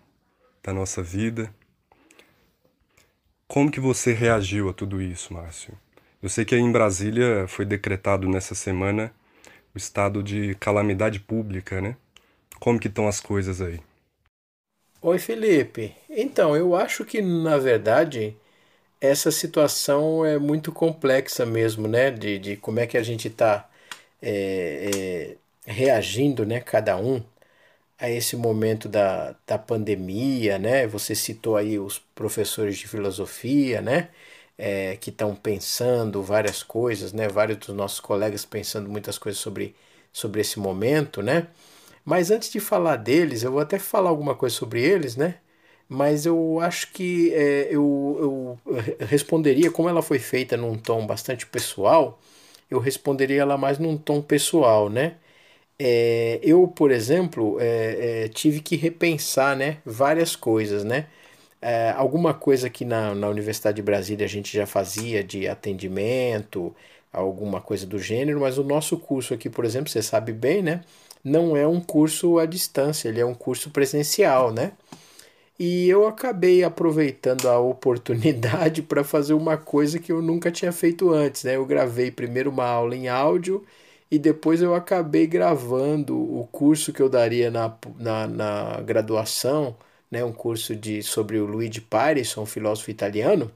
da 0.63 0.73
nossa 0.73 1.03
vida. 1.03 1.53
Como 3.49 3.71
que 3.71 3.81
você 3.81 4.13
reagiu 4.13 4.69
a 4.69 4.73
tudo 4.73 5.01
isso, 5.01 5.33
Márcio? 5.33 5.73
Eu 6.23 6.29
sei 6.29 6.45
que 6.45 6.55
aí 6.55 6.61
em 6.61 6.73
Brasília 6.73 7.47
foi 7.47 7.65
decretado 7.65 8.29
nessa 8.29 8.55
semana 8.55 9.13
o 9.75 9.79
estado 9.79 10.23
de 10.23 10.55
calamidade 10.57 11.21
pública, 11.21 11.81
né? 11.81 11.97
Como 12.61 12.79
que 12.79 12.89
estão 12.89 13.09
as 13.09 13.21
coisas 13.21 13.61
aí? 13.61 13.81
Oi, 15.03 15.19
Felipe. 15.19 15.95
Então, 16.11 16.57
eu 16.57 16.75
acho 16.75 17.05
que 17.05 17.23
na 17.23 17.57
verdade 17.59 18.37
essa 19.01 19.31
situação 19.31 20.25
é 20.25 20.39
muito 20.39 20.73
complexa 20.73 21.47
mesmo, 21.47 21.89
né? 21.89 22.11
De, 22.11 22.39
de 22.39 22.57
como 22.57 22.81
é 22.81 22.87
que 22.87 22.99
a 22.99 23.03
gente 23.03 23.29
está 23.29 23.69
é, 24.23 25.37
é, 25.67 25.73
reagindo, 25.73 26.47
né? 26.47 26.61
Cada 26.61 26.97
um 26.99 27.23
a 27.99 28.11
esse 28.11 28.37
momento 28.37 28.89
da, 28.89 29.37
da 29.47 29.59
pandemia, 29.59 30.59
né? 30.59 30.87
Você 30.89 31.15
citou 31.15 31.57
aí 31.57 31.79
os 31.79 31.99
professores 32.15 32.79
de 32.79 32.89
filosofia, 32.89 33.81
né? 33.83 34.11
é, 34.59 34.97
que 34.97 35.11
estão 35.11 35.35
pensando 35.35 36.23
várias 36.23 36.63
coisas, 36.63 37.13
né? 37.13 37.29
Vários 37.29 37.59
dos 37.59 37.75
nossos 37.75 38.01
colegas 38.01 38.45
pensando 38.45 38.89
muitas 38.89 39.19
coisas 39.19 39.41
sobre, 39.41 39.75
sobre 40.13 40.41
esse 40.41 40.59
momento, 40.59 41.23
né? 41.23 41.49
Mas 42.07 42.31
antes 42.33 42.51
de 42.53 42.61
falar 42.61 42.97
deles, 42.99 43.45
eu 43.45 43.53
vou 43.53 43.61
até 43.63 43.79
falar 43.81 44.11
alguma 44.11 44.37
coisa 44.37 44.57
sobre 44.57 44.83
eles, 44.83 45.17
né? 45.17 45.37
Mas 45.89 46.27
eu 46.27 46.61
acho 46.61 46.93
que 46.93 47.35
é, 47.35 47.69
eu, 47.71 48.59
eu 48.67 49.07
responderia, 49.07 49.71
como 49.73 49.89
ela 49.89 50.03
foi 50.03 50.21
feita 50.21 50.57
num 50.57 50.77
tom 50.79 51.07
bastante 51.07 51.47
pessoal, 51.47 52.21
eu 52.71 52.81
responderia 52.81 53.43
ela 53.43 53.59
mais 53.59 53.79
num 53.79 53.97
tom 53.99 54.23
pessoal, 54.23 54.91
né? 54.91 55.17
É, 55.79 56.41
eu, 56.43 56.69
por 56.69 56.91
exemplo, 56.91 57.59
é, 57.61 58.25
é, 58.27 58.29
tive 58.29 58.61
que 58.61 58.77
repensar 58.77 59.57
né, 59.57 59.79
várias 59.85 60.35
coisas, 60.37 60.85
né? 60.85 61.07
É, 61.63 61.91
alguma 61.97 62.35
coisa 62.35 62.71
que 62.71 62.85
na, 62.85 63.15
na 63.15 63.29
Universidade 63.29 63.77
de 63.77 63.83
Brasília 63.83 64.27
a 64.27 64.29
gente 64.29 64.57
já 64.57 64.67
fazia 64.67 65.25
de 65.25 65.49
atendimento, 65.49 66.75
alguma 67.13 67.61
coisa 67.61 67.87
do 67.87 67.99
gênero, 67.99 68.41
mas 68.41 68.59
o 68.59 68.65
nosso 68.65 68.99
curso 68.99 69.35
aqui, 69.35 69.51
por 69.51 69.65
exemplo, 69.65 69.91
você 69.91 70.03
sabe 70.03 70.33
bem, 70.33 70.63
né? 70.63 70.83
Não 71.27 71.57
é 71.57 71.67
um 71.67 71.81
curso 71.81 72.39
à 72.39 72.47
distância, 72.47 73.09
ele 73.09 73.21
é 73.21 73.27
um 73.27 73.35
curso 73.35 73.71
presencial, 73.71 74.53
né? 74.53 74.71
E 75.59 75.89
eu 75.89 76.07
acabei 76.07 76.63
aproveitando 76.63 77.49
a 77.49 77.59
oportunidade 77.59 78.81
para 78.87 79.03
fazer 79.03 79.35
uma 79.35 79.57
coisa 79.57 79.99
que 79.99 80.13
eu 80.13 80.23
nunca 80.23 80.53
tinha 80.53 80.71
feito 80.71 81.13
antes, 81.13 81.43
né? 81.43 81.57
Eu 81.57 81.67
gravei 81.67 82.13
primeiro 82.13 82.49
uma 82.51 82.67
aula 82.67 82.95
em 82.95 83.09
áudio 83.09 83.65
e 84.09 84.21
depois 84.21 84.63
eu 84.63 84.73
acabei 84.75 85.27
gravando 85.27 86.17
o 86.17 86.47
curso 86.53 86.93
que 86.93 87.03
eu 87.03 87.09
daria 87.09 87.51
na, 87.51 87.77
na, 87.99 88.27
na 88.29 88.81
graduação, 88.83 89.77
né? 90.09 90.25
Um 90.25 90.33
curso 90.33 90.77
de, 90.77 91.03
sobre 91.03 91.39
o 91.39 91.47
Luigi 91.47 91.81
Paris, 91.81 92.37
um 92.39 92.47
filósofo 92.47 92.91
italiano, 92.93 93.51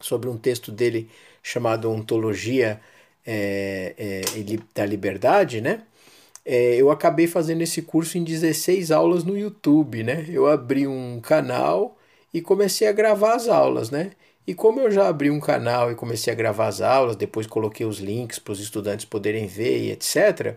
sobre 0.00 0.28
um 0.28 0.38
texto 0.38 0.70
dele 0.70 1.10
chamado 1.42 1.90
Ontologia 1.90 2.80
é, 3.26 3.94
é, 3.98 4.22
da 4.74 4.86
Liberdade, 4.86 5.60
né? 5.60 5.82
É, 6.44 6.76
eu 6.76 6.90
acabei 6.90 7.26
fazendo 7.26 7.62
esse 7.62 7.82
curso 7.82 8.18
em 8.18 8.24
16 8.24 8.90
aulas 8.90 9.24
no 9.24 9.36
YouTube, 9.36 10.02
né? 10.02 10.26
Eu 10.28 10.46
abri 10.46 10.86
um 10.86 11.20
canal 11.20 11.96
e 12.32 12.40
comecei 12.40 12.88
a 12.88 12.92
gravar 12.92 13.34
as 13.34 13.48
aulas, 13.48 13.90
né? 13.90 14.12
E 14.46 14.54
como 14.54 14.80
eu 14.80 14.90
já 14.90 15.08
abri 15.08 15.30
um 15.30 15.38
canal 15.40 15.92
e 15.92 15.94
comecei 15.94 16.32
a 16.32 16.36
gravar 16.36 16.68
as 16.68 16.80
aulas, 16.80 17.16
depois 17.16 17.46
coloquei 17.46 17.86
os 17.86 17.98
links 17.98 18.38
para 18.38 18.52
os 18.52 18.60
estudantes 18.60 19.04
poderem 19.04 19.46
ver 19.46 19.78
e 19.84 19.90
etc., 19.92 20.56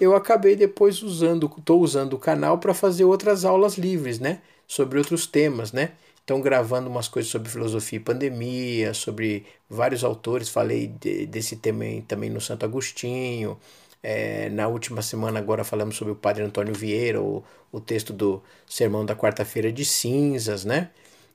eu 0.00 0.14
acabei 0.16 0.56
depois 0.56 1.02
usando, 1.02 1.50
estou 1.58 1.80
usando 1.80 2.14
o 2.14 2.18
canal 2.18 2.58
para 2.58 2.72
fazer 2.72 3.04
outras 3.04 3.44
aulas 3.44 3.76
livres, 3.76 4.18
né? 4.18 4.40
Sobre 4.66 4.98
outros 4.98 5.26
temas, 5.26 5.72
né? 5.72 5.92
Então, 6.24 6.40
gravando 6.40 6.88
umas 6.88 7.08
coisas 7.08 7.30
sobre 7.30 7.50
filosofia 7.50 7.96
e 7.98 8.00
pandemia, 8.00 8.94
sobre 8.94 9.44
vários 9.68 10.04
autores, 10.04 10.48
falei 10.48 10.86
de, 10.86 11.26
desse 11.26 11.56
tema 11.56 11.84
também 12.06 12.30
no 12.30 12.40
Santo 12.40 12.64
Agostinho, 12.64 13.58
é, 14.02 14.48
na 14.50 14.68
última 14.68 15.02
semana, 15.02 15.38
agora 15.38 15.64
falamos 15.64 15.96
sobre 15.96 16.12
o 16.12 16.16
Padre 16.16 16.42
Antônio 16.42 16.74
Vieira, 16.74 17.20
o, 17.20 17.44
o 17.70 17.80
texto 17.80 18.12
do 18.12 18.42
Sermão 18.66 19.06
da 19.06 19.14
Quarta-feira 19.14 19.70
de 19.72 19.84
Cinzas, 19.84 20.64
né? 20.64 20.90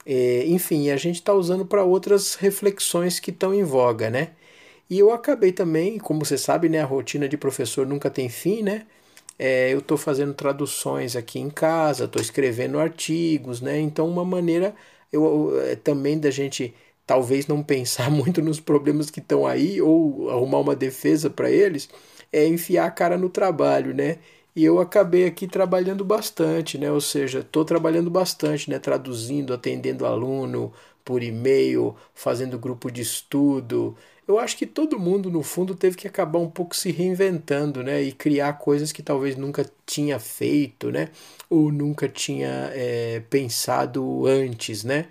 E, 0.05 0.45
enfim, 0.47 0.89
a 0.89 0.97
gente 0.97 1.15
está 1.15 1.33
usando 1.33 1.65
para 1.65 1.83
outras 1.83 2.35
reflexões 2.35 3.19
que 3.19 3.31
estão 3.31 3.53
em 3.53 3.63
voga, 3.63 4.09
né? 4.09 4.31
E 4.89 4.99
eu 4.99 5.11
acabei 5.11 5.51
também, 5.51 5.97
como 5.99 6.23
você 6.25 6.37
sabe, 6.37 6.69
né, 6.69 6.81
a 6.81 6.85
rotina 6.85 7.27
de 7.27 7.37
professor 7.37 7.85
nunca 7.85 8.09
tem 8.09 8.29
fim, 8.29 8.63
né? 8.63 8.85
É, 9.39 9.71
eu 9.73 9.79
estou 9.79 9.97
fazendo 9.97 10.33
traduções 10.33 11.15
aqui 11.15 11.39
em 11.39 11.49
casa, 11.49 12.05
estou 12.05 12.21
escrevendo 12.21 12.79
artigos, 12.79 13.61
né? 13.61 13.79
Então, 13.79 14.07
uma 14.09 14.25
maneira 14.25 14.75
eu, 15.11 15.59
é, 15.61 15.75
também 15.75 16.19
da 16.19 16.31
gente 16.31 16.73
talvez 17.05 17.47
não 17.47 17.61
pensar 17.63 18.09
muito 18.09 18.41
nos 18.41 18.59
problemas 18.59 19.09
que 19.09 19.19
estão 19.19 19.45
aí 19.45 19.81
ou 19.81 20.29
arrumar 20.29 20.59
uma 20.59 20.75
defesa 20.75 21.29
para 21.29 21.49
eles, 21.51 21.89
é 22.31 22.45
enfiar 22.47 22.85
a 22.87 22.91
cara 22.91 23.17
no 23.17 23.29
trabalho, 23.29 23.93
né? 23.93 24.19
E 24.55 24.63
eu 24.65 24.79
acabei 24.79 25.25
aqui 25.25 25.47
trabalhando 25.47 26.03
bastante, 26.03 26.77
né? 26.77 26.91
Ou 26.91 26.99
seja, 27.01 27.39
estou 27.39 27.63
trabalhando 27.63 28.09
bastante, 28.09 28.69
né? 28.69 28.79
Traduzindo, 28.79 29.53
atendendo 29.53 30.05
aluno 30.05 30.73
por 31.05 31.23
e-mail, 31.23 31.95
fazendo 32.13 32.57
grupo 32.59 32.91
de 32.91 33.01
estudo. 33.01 33.95
Eu 34.27 34.37
acho 34.39 34.57
que 34.57 34.65
todo 34.65 34.99
mundo, 34.99 35.31
no 35.31 35.41
fundo, 35.41 35.73
teve 35.75 35.95
que 35.95 36.07
acabar 36.07 36.39
um 36.39 36.49
pouco 36.49 36.75
se 36.75 36.91
reinventando, 36.91 37.83
né? 37.83 38.01
E 38.01 38.11
criar 38.11 38.53
coisas 38.53 38.91
que 38.91 39.01
talvez 39.03 39.35
nunca 39.37 39.65
tinha 39.85 40.19
feito, 40.19 40.91
né? 40.91 41.09
Ou 41.49 41.71
nunca 41.71 42.09
tinha 42.09 42.71
é, 42.73 43.21
pensado 43.29 44.25
antes, 44.25 44.83
né? 44.83 45.07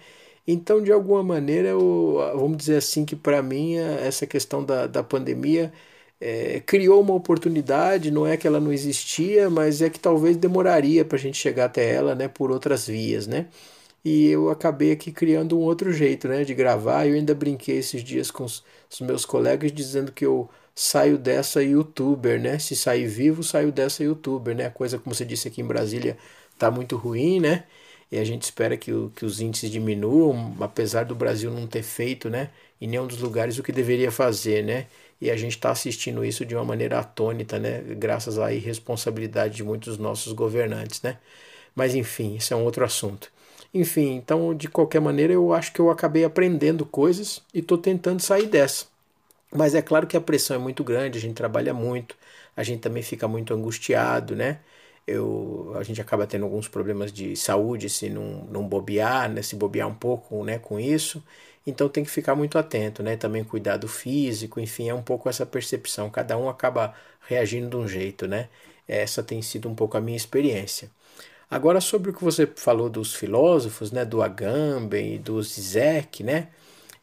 Então, 0.46 0.82
de 0.82 0.92
alguma 0.92 1.22
maneira, 1.22 1.68
eu, 1.68 2.18
vamos 2.34 2.56
dizer 2.58 2.76
assim, 2.76 3.04
que 3.04 3.16
para 3.16 3.42
mim 3.42 3.76
essa 3.76 4.26
questão 4.26 4.64
da, 4.64 4.86
da 4.86 5.02
pandemia 5.02 5.72
é, 6.20 6.60
criou 6.60 7.00
uma 7.02 7.14
oportunidade, 7.14 8.10
não 8.10 8.26
é 8.26 8.36
que 8.36 8.46
ela 8.46 8.60
não 8.60 8.72
existia, 8.72 9.50
mas 9.50 9.82
é 9.82 9.90
que 9.90 10.00
talvez 10.00 10.36
demoraria 10.36 11.04
para 11.04 11.16
a 11.16 11.20
gente 11.20 11.36
chegar 11.36 11.66
até 11.66 11.92
ela 11.94 12.14
né, 12.14 12.28
por 12.28 12.50
outras 12.50 12.86
vias, 12.86 13.26
né? 13.26 13.48
E 14.04 14.28
eu 14.28 14.50
acabei 14.50 14.92
aqui 14.92 15.10
criando 15.12 15.58
um 15.58 15.62
outro 15.62 15.92
jeito 15.92 16.28
né, 16.28 16.44
de 16.44 16.54
gravar. 16.54 17.06
Eu 17.06 17.14
ainda 17.16 17.34
brinquei 17.34 17.78
esses 17.78 18.04
dias 18.04 18.30
com 18.30 18.44
os, 18.44 18.64
os 18.90 19.00
meus 19.00 19.24
colegas 19.24 19.72
dizendo 19.72 20.12
que 20.12 20.24
eu 20.24 20.48
saio 20.74 21.18
dessa 21.18 21.62
youtuber, 21.62 22.40
né? 22.40 22.58
Se 22.58 22.76
sair 22.76 23.06
vivo, 23.08 23.42
saio 23.42 23.72
dessa 23.72 24.04
youtuber, 24.04 24.54
né? 24.54 24.66
A 24.66 24.70
coisa, 24.70 24.98
como 24.98 25.14
você 25.14 25.24
disse 25.24 25.48
aqui 25.48 25.60
em 25.60 25.66
Brasília, 25.66 26.16
tá 26.58 26.70
muito 26.70 26.96
ruim, 26.96 27.40
né? 27.40 27.64
E 28.10 28.18
a 28.18 28.24
gente 28.24 28.42
espera 28.42 28.76
que, 28.76 28.92
o, 28.92 29.10
que 29.10 29.24
os 29.24 29.40
índices 29.40 29.70
diminuam, 29.70 30.56
apesar 30.60 31.04
do 31.04 31.14
Brasil 31.14 31.50
não 31.50 31.66
ter 31.66 31.82
feito, 31.82 32.30
né? 32.30 32.50
Em 32.80 32.86
nenhum 32.86 33.06
dos 33.06 33.20
lugares 33.20 33.58
o 33.58 33.62
que 33.62 33.72
deveria 33.72 34.12
fazer, 34.12 34.62
né? 34.64 34.86
E 35.20 35.30
a 35.30 35.36
gente 35.36 35.52
está 35.52 35.70
assistindo 35.70 36.24
isso 36.24 36.44
de 36.44 36.54
uma 36.54 36.64
maneira 36.64 36.98
atônita, 36.98 37.58
né? 37.58 37.80
Graças 37.96 38.38
à 38.38 38.52
irresponsabilidade 38.52 39.56
de 39.56 39.64
muitos 39.64 39.96
dos 39.96 39.98
nossos 39.98 40.32
governantes, 40.32 41.02
né? 41.02 41.18
Mas 41.74 41.94
enfim, 41.94 42.36
isso 42.36 42.52
é 42.54 42.56
um 42.56 42.64
outro 42.64 42.84
assunto. 42.84 43.30
Enfim, 43.72 44.14
então 44.14 44.54
de 44.54 44.68
qualquer 44.68 45.00
maneira 45.00 45.32
eu 45.32 45.52
acho 45.52 45.72
que 45.72 45.80
eu 45.80 45.90
acabei 45.90 46.24
aprendendo 46.24 46.84
coisas 46.86 47.42
e 47.52 47.60
estou 47.60 47.78
tentando 47.78 48.20
sair 48.20 48.46
dessa. 48.46 48.86
Mas 49.54 49.74
é 49.74 49.82
claro 49.82 50.06
que 50.06 50.16
a 50.16 50.20
pressão 50.20 50.56
é 50.56 50.58
muito 50.58 50.84
grande, 50.84 51.18
a 51.18 51.20
gente 51.20 51.34
trabalha 51.34 51.72
muito, 51.74 52.16
a 52.56 52.62
gente 52.62 52.80
também 52.80 53.02
fica 53.02 53.28
muito 53.28 53.54
angustiado, 53.54 54.34
né? 54.36 54.60
Eu, 55.06 55.72
a 55.76 55.82
gente 55.82 56.00
acaba 56.00 56.26
tendo 56.26 56.44
alguns 56.44 56.68
problemas 56.68 57.12
de 57.12 57.36
saúde 57.36 57.88
se 57.88 58.08
não, 58.10 58.44
não 58.50 58.66
bobear, 58.66 59.30
né? 59.30 59.42
se 59.42 59.54
bobear 59.54 59.88
um 59.88 59.94
pouco 59.94 60.44
né? 60.44 60.58
com 60.58 60.80
isso. 60.80 61.22
Então 61.66 61.88
tem 61.88 62.04
que 62.04 62.10
ficar 62.10 62.34
muito 62.34 62.58
atento, 62.58 63.02
né? 63.02 63.16
Também 63.16 63.42
cuidar 63.44 63.76
do 63.76 63.88
físico, 63.88 64.60
enfim, 64.60 64.88
é 64.88 64.94
um 64.94 65.02
pouco 65.02 65.28
essa 65.28 65.44
percepção. 65.44 66.08
Cada 66.10 66.38
um 66.38 66.48
acaba 66.48 66.94
reagindo 67.28 67.68
de 67.68 67.76
um 67.76 67.88
jeito, 67.88 68.26
né? 68.28 68.48
Essa 68.86 69.22
tem 69.22 69.42
sido 69.42 69.68
um 69.68 69.74
pouco 69.74 69.96
a 69.96 70.00
minha 70.00 70.16
experiência. 70.16 70.90
Agora 71.50 71.80
sobre 71.80 72.10
o 72.10 72.14
que 72.14 72.24
você 72.24 72.46
falou 72.56 72.88
dos 72.90 73.14
filósofos, 73.14 73.92
né, 73.92 74.04
do 74.04 74.22
Agamben 74.22 75.14
e 75.14 75.18
do 75.18 75.40
Zizek, 75.42 76.24
né? 76.24 76.48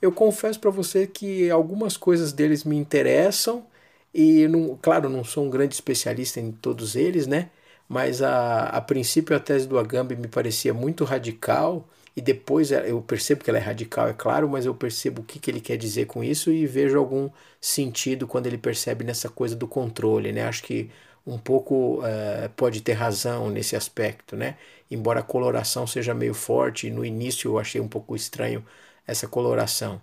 Eu 0.02 0.12
confesso 0.12 0.60
para 0.60 0.70
você 0.72 1.08
que 1.08 1.50
algumas 1.50 1.96
coisas 1.98 2.34
deles 2.34 2.64
me 2.66 2.76
interessam 2.76 3.66
e, 4.14 4.48
não, 4.50 4.78
claro, 4.82 5.10
não 5.10 5.24
sou 5.24 5.46
um 5.46 5.50
grande 5.50 5.74
especialista 5.76 6.40
em 6.40 6.52
todos 6.52 6.96
eles, 6.96 7.26
né? 7.28 7.50
Mas 7.94 8.24
a, 8.24 8.70
a 8.70 8.82
princípio 8.82 9.36
a 9.36 9.40
tese 9.40 9.68
do 9.68 9.78
Agamben 9.78 10.18
me 10.18 10.28
parecia 10.28 10.74
muito 10.74 11.04
radical 11.04 11.88
e 12.16 12.22
depois 12.22 12.72
eu 12.72 13.02
percebo 13.04 13.44
que 13.44 13.52
ela 13.52 13.60
é 13.60 13.62
radical, 13.62 14.08
é 14.08 14.14
claro, 14.14 14.50
mas 14.50 14.66
eu 14.66 14.74
percebo 14.74 15.22
o 15.22 15.26
que, 15.26 15.38
que 15.40 15.52
ele 15.52 15.62
quer 15.62 15.78
dizer 15.78 16.08
com 16.08 16.24
isso 16.24 16.52
e 16.52 16.66
vejo 16.66 16.98
algum 16.98 17.30
sentido 17.62 18.26
quando 18.28 18.48
ele 18.48 18.58
percebe 18.58 19.04
nessa 19.04 19.30
coisa 19.30 19.56
do 19.56 19.68
controle, 19.68 20.32
né? 20.32 20.44
Acho 20.48 20.64
que 20.64 20.90
um 21.26 21.38
pouco 21.38 22.00
uh, 22.00 22.50
pode 22.58 22.82
ter 22.82 22.94
razão 22.94 23.50
nesse 23.52 23.76
aspecto, 23.76 24.36
né? 24.36 24.58
Embora 24.90 25.20
a 25.20 25.24
coloração 25.24 25.86
seja 25.86 26.16
meio 26.16 26.34
forte, 26.34 26.90
no 26.90 27.06
início 27.06 27.52
eu 27.52 27.60
achei 27.60 27.80
um 27.80 27.88
pouco 27.88 28.16
estranho 28.16 28.66
essa 29.06 29.28
coloração. 29.28 30.02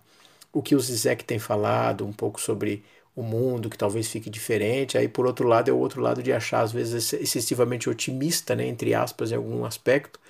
O 0.52 0.62
que 0.62 0.76
o 0.76 0.80
Zizek 0.80 1.24
tem 1.24 1.38
falado, 1.40 2.06
um 2.06 2.12
pouco 2.12 2.40
sobre 2.40 2.84
o 3.14 3.22
mundo, 3.22 3.68
que 3.70 3.78
talvez 3.78 4.08
fique 4.08 4.30
diferente, 4.30 4.96
aí 4.98 5.08
por 5.08 5.26
outro 5.26 5.46
lado 5.48 5.70
é 5.70 5.72
o 5.72 5.78
outro 5.78 6.00
lado 6.00 6.22
de 6.22 6.32
achar 6.32 6.62
às 6.62 6.72
vezes 6.72 7.12
excessivamente 7.12 7.88
otimista, 7.90 8.54
né, 8.54 8.66
entre 8.66 8.94
aspas, 8.94 9.32
em 9.32 9.36
algum 9.36 9.64
aspecto, 9.64 10.20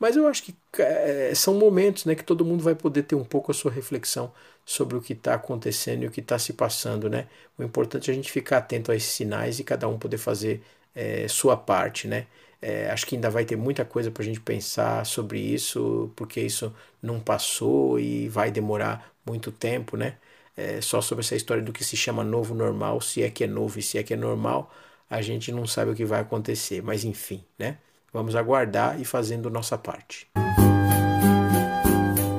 mas 0.00 0.16
eu 0.16 0.26
acho 0.26 0.42
que 0.42 0.54
é, 0.78 1.32
são 1.34 1.54
momentos 1.54 2.06
né, 2.06 2.14
que 2.14 2.24
todo 2.24 2.44
mundo 2.44 2.62
vai 2.64 2.74
poder 2.74 3.02
ter 3.02 3.14
um 3.14 3.24
pouco 3.24 3.50
a 3.52 3.54
sua 3.54 3.70
reflexão 3.70 4.32
sobre 4.64 4.96
o 4.96 5.02
que 5.02 5.12
está 5.12 5.34
acontecendo 5.34 6.04
e 6.04 6.06
o 6.06 6.10
que 6.10 6.20
está 6.20 6.38
se 6.38 6.54
passando. 6.54 7.10
Né? 7.10 7.26
O 7.58 7.62
importante 7.62 8.10
é 8.10 8.12
a 8.12 8.16
gente 8.16 8.32
ficar 8.32 8.58
atento 8.58 8.90
a 8.90 8.96
esses 8.96 9.10
sinais 9.10 9.58
e 9.60 9.64
cada 9.64 9.86
um 9.88 9.98
poder 9.98 10.16
fazer 10.16 10.62
é, 10.94 11.28
sua 11.28 11.54
parte. 11.56 12.08
Né? 12.08 12.26
É, 12.62 12.90
acho 12.90 13.06
que 13.06 13.14
ainda 13.14 13.28
vai 13.28 13.44
ter 13.44 13.56
muita 13.56 13.84
coisa 13.84 14.10
para 14.10 14.22
a 14.22 14.26
gente 14.26 14.40
pensar 14.40 15.04
sobre 15.04 15.38
isso, 15.38 16.10
porque 16.16 16.40
isso 16.40 16.74
não 17.02 17.20
passou 17.20 17.98
e 18.00 18.26
vai 18.28 18.50
demorar 18.50 19.12
muito 19.26 19.52
tempo. 19.52 19.96
Né? 19.98 20.16
É, 20.56 20.80
só 20.80 21.00
sobre 21.00 21.24
essa 21.24 21.36
história 21.36 21.62
do 21.62 21.72
que 21.72 21.84
se 21.84 21.96
chama 21.96 22.22
novo 22.22 22.54
normal, 22.54 23.00
se 23.00 23.22
é 23.22 23.30
que 23.30 23.44
é 23.44 23.46
novo 23.46 23.78
e 23.78 23.82
se 23.82 23.98
é 23.98 24.02
que 24.02 24.12
é 24.12 24.16
normal, 24.16 24.70
a 25.08 25.22
gente 25.22 25.50
não 25.50 25.66
sabe 25.66 25.90
o 25.90 25.94
que 25.94 26.04
vai 26.04 26.20
acontecer. 26.20 26.82
Mas 26.82 27.04
enfim, 27.04 27.44
né? 27.58 27.78
Vamos 28.12 28.34
aguardar 28.34 29.00
e 29.00 29.04
fazendo 29.04 29.48
nossa 29.48 29.78
parte. 29.78 30.26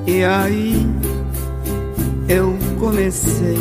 E 0.05 0.23
aí, 0.23 0.73
eu 2.27 2.57
comecei 2.79 3.57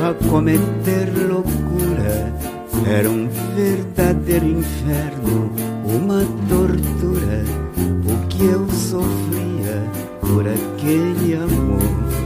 a 0.00 0.28
cometer 0.28 1.06
loucura. 1.28 2.32
Era 2.86 3.08
um 3.10 3.28
verdadeiro 3.54 4.46
inferno, 4.46 5.52
uma 5.84 6.20
tortura, 6.48 7.44
o 8.04 8.26
que 8.28 8.44
eu 8.44 8.68
sofria 8.70 9.82
por 10.20 10.46
aquele 10.46 11.34
amor. 11.34 12.23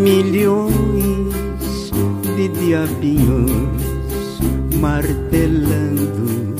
Milhões 0.00 1.90
de 2.34 2.48
diabinhos 2.48 4.40
martelando 4.80 6.56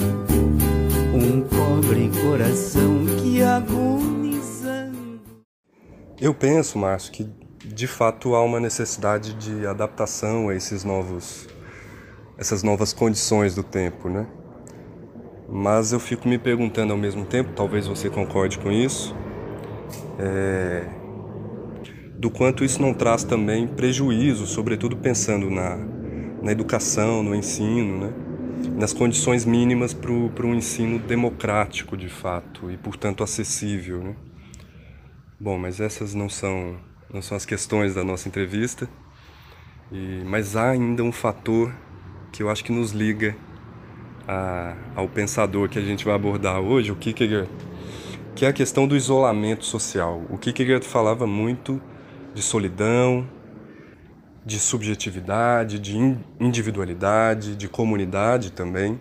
um 1.14 1.40
pobre 1.40 2.10
coração 2.20 3.06
que 3.18 3.42
agonizando. 3.42 5.22
Eu 6.20 6.34
penso, 6.34 6.78
Márcio, 6.78 7.12
que 7.12 7.26
de 7.64 7.86
fato 7.86 8.34
há 8.34 8.44
uma 8.44 8.60
necessidade 8.60 9.32
de 9.32 9.66
adaptação 9.66 10.50
a 10.50 10.54
esses 10.54 10.84
novos 10.84 11.48
essas 12.36 12.62
novas 12.62 12.92
condições 12.92 13.54
do 13.54 13.62
tempo, 13.62 14.10
né? 14.10 14.26
Mas 15.48 15.92
eu 15.92 16.00
fico 16.00 16.28
me 16.28 16.38
perguntando 16.38 16.92
ao 16.92 16.98
mesmo 16.98 17.24
tempo, 17.24 17.52
talvez 17.56 17.86
você 17.86 18.10
concorde 18.10 18.58
com 18.58 18.70
isso, 18.70 19.16
é, 20.18 20.99
do 22.20 22.30
quanto 22.30 22.62
isso 22.62 22.82
não 22.82 22.92
traz 22.92 23.24
também 23.24 23.66
prejuízo, 23.66 24.46
sobretudo 24.46 24.94
pensando 24.94 25.48
na, 25.48 25.78
na 26.42 26.52
educação, 26.52 27.22
no 27.22 27.34
ensino, 27.34 27.98
né? 27.98 28.12
nas 28.76 28.92
condições 28.92 29.46
mínimas 29.46 29.94
para 29.94 30.12
um 30.12 30.54
ensino 30.54 30.98
democrático 30.98 31.96
de 31.96 32.10
fato 32.10 32.70
e, 32.70 32.76
portanto, 32.76 33.24
acessível. 33.24 34.04
Né? 34.04 34.16
Bom, 35.40 35.56
mas 35.56 35.80
essas 35.80 36.12
não 36.12 36.28
são, 36.28 36.76
não 37.10 37.22
são 37.22 37.38
as 37.38 37.46
questões 37.46 37.94
da 37.94 38.04
nossa 38.04 38.28
entrevista, 38.28 38.86
e, 39.90 40.22
mas 40.26 40.56
há 40.56 40.72
ainda 40.72 41.02
um 41.02 41.12
fator 41.12 41.72
que 42.30 42.42
eu 42.42 42.50
acho 42.50 42.62
que 42.62 42.70
nos 42.70 42.90
liga 42.90 43.34
a, 44.28 44.76
ao 44.94 45.08
pensador 45.08 45.70
que 45.70 45.78
a 45.78 45.82
gente 45.82 46.04
vai 46.04 46.14
abordar 46.16 46.60
hoje, 46.60 46.92
o 46.92 46.96
Kierkegaard, 46.96 47.48
que 48.34 48.44
é 48.44 48.48
a 48.48 48.52
questão 48.52 48.86
do 48.86 48.94
isolamento 48.94 49.64
social. 49.64 50.22
O 50.28 50.36
Kierkegaard 50.36 50.86
falava 50.86 51.26
muito 51.26 51.80
de 52.34 52.42
solidão, 52.42 53.28
de 54.44 54.58
subjetividade, 54.58 55.78
de 55.78 55.96
individualidade, 56.38 57.56
de 57.56 57.68
comunidade 57.68 58.52
também. 58.52 58.98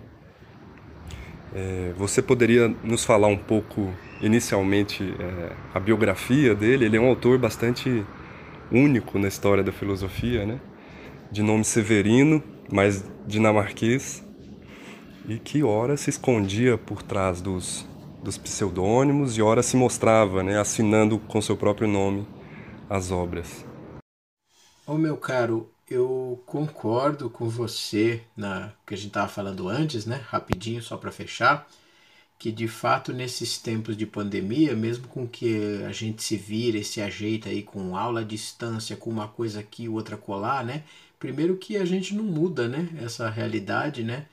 É, 1.54 1.94
você 1.98 2.22
poderia 2.22 2.68
nos 2.84 3.04
falar 3.04 3.28
um 3.28 3.38
pouco, 3.38 3.92
inicialmente, 4.22 5.16
é, 5.20 5.52
a 5.74 5.80
biografia 5.80 6.54
dele? 6.54 6.86
Ele 6.86 6.98
é 6.98 7.00
um 7.00 7.08
autor 7.08 7.38
bastante 7.38 8.06
único 8.72 9.18
na 9.18 9.28
história 9.28 9.64
da 9.64 9.72
filosofia, 9.72 10.46
né? 10.46 10.60
De 11.32 11.42
nome 11.42 11.64
Severino, 11.64 12.44
mas 12.72 13.04
dinamarquês, 13.26 14.24
e 15.28 15.38
que 15.38 15.64
ora 15.64 15.96
se 15.96 16.10
escondia 16.10 16.78
por 16.78 17.02
trás 17.02 17.42
dos, 17.42 17.88
dos 18.24 18.38
pseudônimos 18.38 19.38
e 19.38 19.42
ora 19.42 19.62
se 19.62 19.78
mostrava, 19.78 20.44
né, 20.44 20.60
assinando 20.60 21.20
com 21.20 21.40
seu 21.42 21.56
próprio 21.56 21.88
nome 21.88 22.28
as 22.89 23.12
obras. 23.12 23.63
Ô 24.86 24.98
meu 24.98 25.15
caro, 25.15 25.72
eu 25.88 26.41
concordo 26.46 27.29
com 27.29 27.48
você 27.48 28.24
na 28.36 28.74
que 28.86 28.96
a 28.96 28.98
gente 28.98 29.08
estava 29.08 29.27
falando 29.27 29.69
antes, 29.69 30.05
né? 30.05 30.15
Rapidinho 30.27 30.81
só 30.81 30.98
para 30.98 31.12
fechar, 31.12 31.69
que 32.39 32.51
de 32.51 32.67
fato 32.67 33.13
nesses 33.13 33.60
tempos 33.60 33.96
de 33.96 34.05
pandemia, 34.05 34.75
mesmo 34.75 35.08
com 35.08 35.27
que 35.27 35.84
a 35.88 35.91
gente 35.91 36.24
se 36.24 36.36
vira 36.36 36.77
e 36.77 36.84
se 36.84 37.01
ajeita 37.01 37.50
aí 37.50 37.62
com 37.62 37.96
aula 37.96 38.22
à 38.22 38.24
distância, 38.24 38.98
com 38.98 39.10
uma 39.10 39.27
coisa 39.27 39.60
aqui, 39.60 39.88
outra 39.88 40.17
colar, 40.17 40.65
né? 40.65 40.84
Primeiro 41.19 41.58
que 41.58 41.78
a 41.78 41.86
gente 41.86 42.15
não 42.15 42.23
muda, 42.23 42.67
né? 42.67 42.89
Essa 43.04 43.30
realidade, 43.30 44.04
né? 44.04 44.25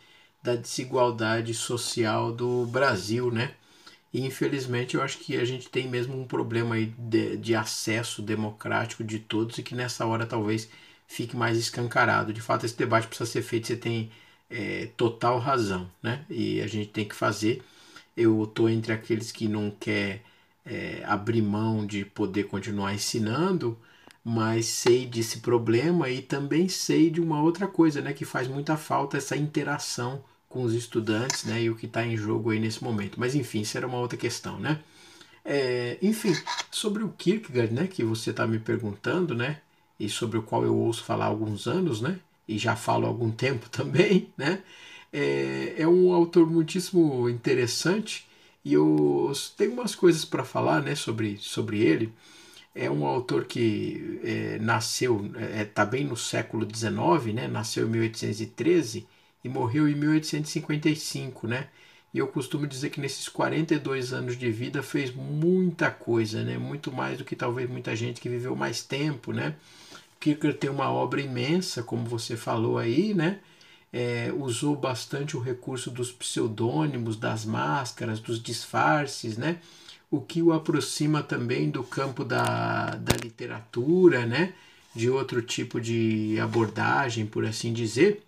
Da 0.42 0.54
desigualdade 0.54 1.52
social 1.52 2.32
do 2.32 2.64
Brasil, 2.66 3.30
né? 3.30 3.54
E 4.16 4.24
infelizmente 4.24 4.94
eu 4.94 5.02
acho 5.02 5.18
que 5.18 5.36
a 5.36 5.44
gente 5.44 5.68
tem 5.68 5.86
mesmo 5.90 6.18
um 6.18 6.26
problema 6.26 6.76
aí 6.76 6.86
de, 6.96 7.36
de 7.36 7.54
acesso 7.54 8.22
democrático 8.22 9.04
de 9.04 9.18
todos 9.18 9.58
e 9.58 9.62
que 9.62 9.74
nessa 9.74 10.06
hora 10.06 10.24
talvez 10.24 10.70
fique 11.06 11.36
mais 11.36 11.58
escancarado. 11.58 12.32
De 12.32 12.40
fato, 12.40 12.64
esse 12.64 12.74
debate 12.78 13.08
precisa 13.08 13.30
ser 13.30 13.42
feito, 13.42 13.66
você 13.66 13.76
tem 13.76 14.10
é, 14.48 14.88
total 14.96 15.38
razão, 15.38 15.90
né? 16.02 16.24
E 16.30 16.62
a 16.62 16.66
gente 16.66 16.88
tem 16.88 17.06
que 17.06 17.14
fazer. 17.14 17.62
Eu 18.16 18.44
estou 18.44 18.70
entre 18.70 18.90
aqueles 18.94 19.30
que 19.30 19.46
não 19.48 19.70
quer 19.70 20.22
é, 20.64 21.02
abrir 21.04 21.42
mão 21.42 21.86
de 21.86 22.02
poder 22.06 22.44
continuar 22.44 22.94
ensinando, 22.94 23.78
mas 24.24 24.64
sei 24.64 25.04
desse 25.04 25.40
problema 25.40 26.08
e 26.08 26.22
também 26.22 26.70
sei 26.70 27.10
de 27.10 27.20
uma 27.20 27.42
outra 27.42 27.68
coisa, 27.68 28.00
né? 28.00 28.14
Que 28.14 28.24
faz 28.24 28.48
muita 28.48 28.78
falta 28.78 29.18
essa 29.18 29.36
interação 29.36 30.24
com 30.56 30.62
os 30.62 30.72
estudantes, 30.72 31.44
né, 31.44 31.62
e 31.64 31.70
o 31.70 31.76
que 31.76 31.84
está 31.84 32.04
em 32.06 32.16
jogo 32.16 32.50
aí 32.50 32.58
nesse 32.58 32.82
momento. 32.82 33.20
Mas 33.20 33.34
enfim, 33.34 33.60
isso 33.60 33.76
era 33.76 33.86
uma 33.86 33.98
outra 33.98 34.16
questão, 34.16 34.58
né? 34.58 34.80
É, 35.44 35.98
enfim, 36.02 36.34
sobre 36.70 37.04
o 37.04 37.10
Kierkegaard, 37.10 37.74
né, 37.74 37.86
que 37.86 38.02
você 38.02 38.30
está 38.30 38.46
me 38.46 38.58
perguntando, 38.58 39.34
né, 39.34 39.60
e 40.00 40.08
sobre 40.08 40.38
o 40.38 40.42
qual 40.42 40.64
eu 40.64 40.74
ouço 40.74 41.04
falar 41.04 41.26
há 41.26 41.28
alguns 41.28 41.66
anos, 41.68 42.00
né, 42.00 42.18
e 42.48 42.58
já 42.58 42.74
falo 42.74 43.04
há 43.06 43.08
algum 43.08 43.30
tempo 43.30 43.68
também, 43.70 44.28
né, 44.36 44.62
é, 45.12 45.74
é 45.78 45.86
um 45.88 46.12
autor 46.12 46.46
muitíssimo 46.50 47.28
interessante 47.28 48.26
e 48.64 48.72
eu 48.74 49.32
tenho 49.56 49.72
umas 49.74 49.94
coisas 49.94 50.24
para 50.24 50.44
falar, 50.44 50.82
né, 50.82 50.94
sobre, 50.94 51.36
sobre 51.38 51.80
ele. 51.80 52.12
É 52.74 52.90
um 52.90 53.06
autor 53.06 53.46
que 53.46 54.20
é, 54.24 54.58
nasceu, 54.60 55.30
está 55.62 55.82
é, 55.82 55.86
bem 55.86 56.04
no 56.04 56.16
século 56.16 56.66
XIX, 56.66 57.34
né, 57.34 57.48
nasceu 57.48 57.86
em 57.86 57.90
1813 57.90 59.06
e 59.46 59.48
morreu 59.48 59.88
em 59.88 59.94
1855, 59.94 61.46
né? 61.46 61.68
E 62.12 62.18
eu 62.18 62.26
costumo 62.26 62.66
dizer 62.66 62.90
que 62.90 63.00
nesses 63.00 63.28
42 63.28 64.12
anos 64.12 64.36
de 64.36 64.50
vida 64.50 64.82
fez 64.82 65.14
muita 65.14 65.88
coisa, 65.88 66.42
né? 66.42 66.58
Muito 66.58 66.90
mais 66.90 67.18
do 67.18 67.24
que 67.24 67.36
talvez 67.36 67.70
muita 67.70 67.94
gente 67.94 68.20
que 68.20 68.28
viveu 68.28 68.56
mais 68.56 68.82
tempo, 68.82 69.32
né? 69.32 69.54
Kierkegaard 70.18 70.58
tem 70.58 70.68
uma 70.68 70.90
obra 70.90 71.20
imensa, 71.20 71.82
como 71.82 72.04
você 72.06 72.36
falou 72.36 72.76
aí, 72.76 73.14
né? 73.14 73.38
É, 73.92 74.32
usou 74.36 74.74
bastante 74.74 75.36
o 75.36 75.40
recurso 75.40 75.92
dos 75.92 76.10
pseudônimos, 76.10 77.16
das 77.16 77.44
máscaras, 77.44 78.18
dos 78.18 78.42
disfarces, 78.42 79.36
né? 79.36 79.60
O 80.10 80.20
que 80.20 80.42
o 80.42 80.52
aproxima 80.52 81.22
também 81.22 81.70
do 81.70 81.84
campo 81.84 82.24
da, 82.24 82.96
da 82.96 83.14
literatura, 83.22 84.26
né? 84.26 84.54
De 84.92 85.08
outro 85.08 85.40
tipo 85.40 85.80
de 85.80 86.36
abordagem, 86.40 87.26
por 87.26 87.44
assim 87.44 87.72
dizer. 87.72 88.25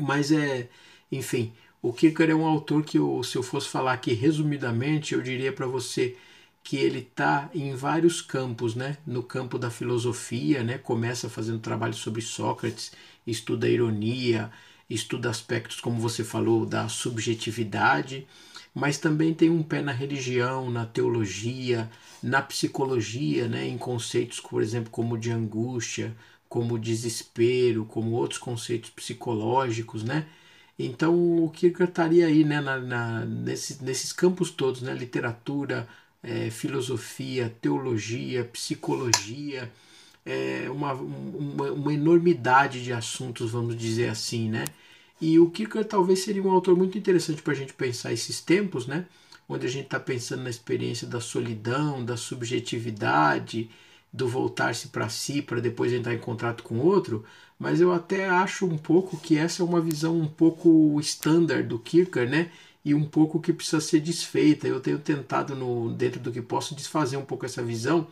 Mas 0.00 0.32
é, 0.32 0.68
enfim, 1.12 1.52
o 1.82 1.92
Kierkegaard 1.92 2.32
é 2.32 2.34
um 2.36 2.46
autor 2.46 2.84
que 2.84 2.98
eu, 2.98 3.22
se 3.22 3.36
eu 3.36 3.42
fosse 3.42 3.68
falar 3.68 3.92
aqui 3.92 4.12
resumidamente, 4.12 5.14
eu 5.14 5.22
diria 5.22 5.52
para 5.52 5.66
você 5.66 6.16
que 6.62 6.76
ele 6.76 7.00
está 7.00 7.50
em 7.54 7.74
vários 7.74 8.20
campos, 8.20 8.74
né? 8.74 8.98
No 9.06 9.22
campo 9.22 9.58
da 9.58 9.70
filosofia, 9.70 10.62
né? 10.62 10.78
Começa 10.78 11.28
fazendo 11.28 11.58
trabalho 11.58 11.94
sobre 11.94 12.20
Sócrates, 12.22 12.92
estuda 13.26 13.66
a 13.66 13.70
ironia, 13.70 14.50
estuda 14.88 15.30
aspectos, 15.30 15.80
como 15.80 16.00
você 16.00 16.22
falou, 16.24 16.66
da 16.66 16.88
subjetividade, 16.88 18.26
mas 18.74 18.98
também 18.98 19.34
tem 19.34 19.50
um 19.50 19.62
pé 19.62 19.80
na 19.82 19.92
religião, 19.92 20.70
na 20.70 20.86
teologia, 20.86 21.90
na 22.22 22.42
psicologia, 22.42 23.48
né? 23.48 23.66
Em 23.66 23.78
conceitos, 23.78 24.40
por 24.40 24.62
exemplo, 24.62 24.90
como 24.90 25.18
de 25.18 25.30
angústia, 25.30 26.14
como 26.50 26.80
desespero, 26.80 27.84
como 27.84 28.10
outros 28.10 28.40
conceitos 28.40 28.90
psicológicos, 28.90 30.02
né? 30.02 30.26
Então 30.76 31.44
o 31.44 31.48
Kierkegaard 31.50 31.92
estaria 31.92 32.26
aí 32.26 32.44
né, 32.44 32.60
na, 32.60 32.78
na, 32.78 33.24
nesses, 33.24 33.80
nesses 33.80 34.12
campos 34.12 34.50
todos, 34.50 34.82
né? 34.82 34.92
literatura, 34.92 35.88
é, 36.22 36.50
filosofia, 36.50 37.54
teologia, 37.60 38.44
psicologia, 38.44 39.70
é, 40.26 40.68
uma, 40.70 40.92
uma, 40.94 41.70
uma, 41.70 41.94
enormidade 41.94 42.82
de 42.82 42.92
assuntos, 42.92 43.52
vamos 43.52 43.76
dizer 43.76 44.08
assim, 44.08 44.48
né? 44.50 44.64
E 45.20 45.38
o 45.38 45.50
Kierkegaard 45.50 45.88
talvez 45.88 46.20
seria 46.20 46.42
um 46.42 46.50
autor 46.50 46.76
muito 46.76 46.98
interessante 46.98 47.42
para 47.42 47.52
a 47.52 47.56
gente 47.56 47.74
pensar 47.74 48.12
esses 48.12 48.40
tempos, 48.40 48.88
né? 48.88 49.06
Onde 49.48 49.66
a 49.66 49.70
gente 49.70 49.84
está 49.84 50.00
pensando 50.00 50.42
na 50.42 50.50
experiência 50.50 51.06
da 51.06 51.20
solidão, 51.20 52.04
da 52.04 52.16
subjetividade, 52.16 53.70
do 54.12 54.28
voltar-se 54.28 54.88
para 54.88 55.08
si 55.08 55.40
para 55.40 55.60
depois 55.60 55.92
entrar 55.92 56.14
em 56.14 56.18
contato 56.18 56.62
com 56.62 56.78
outro, 56.78 57.24
mas 57.58 57.80
eu 57.80 57.92
até 57.92 58.28
acho 58.28 58.66
um 58.66 58.78
pouco 58.78 59.16
que 59.18 59.36
essa 59.36 59.62
é 59.62 59.64
uma 59.64 59.80
visão 59.80 60.18
um 60.18 60.26
pouco 60.26 60.98
standard 61.00 61.68
do 61.68 61.78
Kierkegaard, 61.78 62.30
né? 62.30 62.50
E 62.84 62.94
um 62.94 63.04
pouco 63.04 63.38
que 63.40 63.52
precisa 63.52 63.80
ser 63.80 64.00
desfeita. 64.00 64.66
Eu 64.66 64.80
tenho 64.80 64.98
tentado, 64.98 65.54
no, 65.54 65.92
dentro 65.92 66.18
do 66.18 66.32
que 66.32 66.40
posso, 66.40 66.74
desfazer 66.74 67.18
um 67.18 67.24
pouco 67.24 67.44
essa 67.44 67.62
visão. 67.62 68.06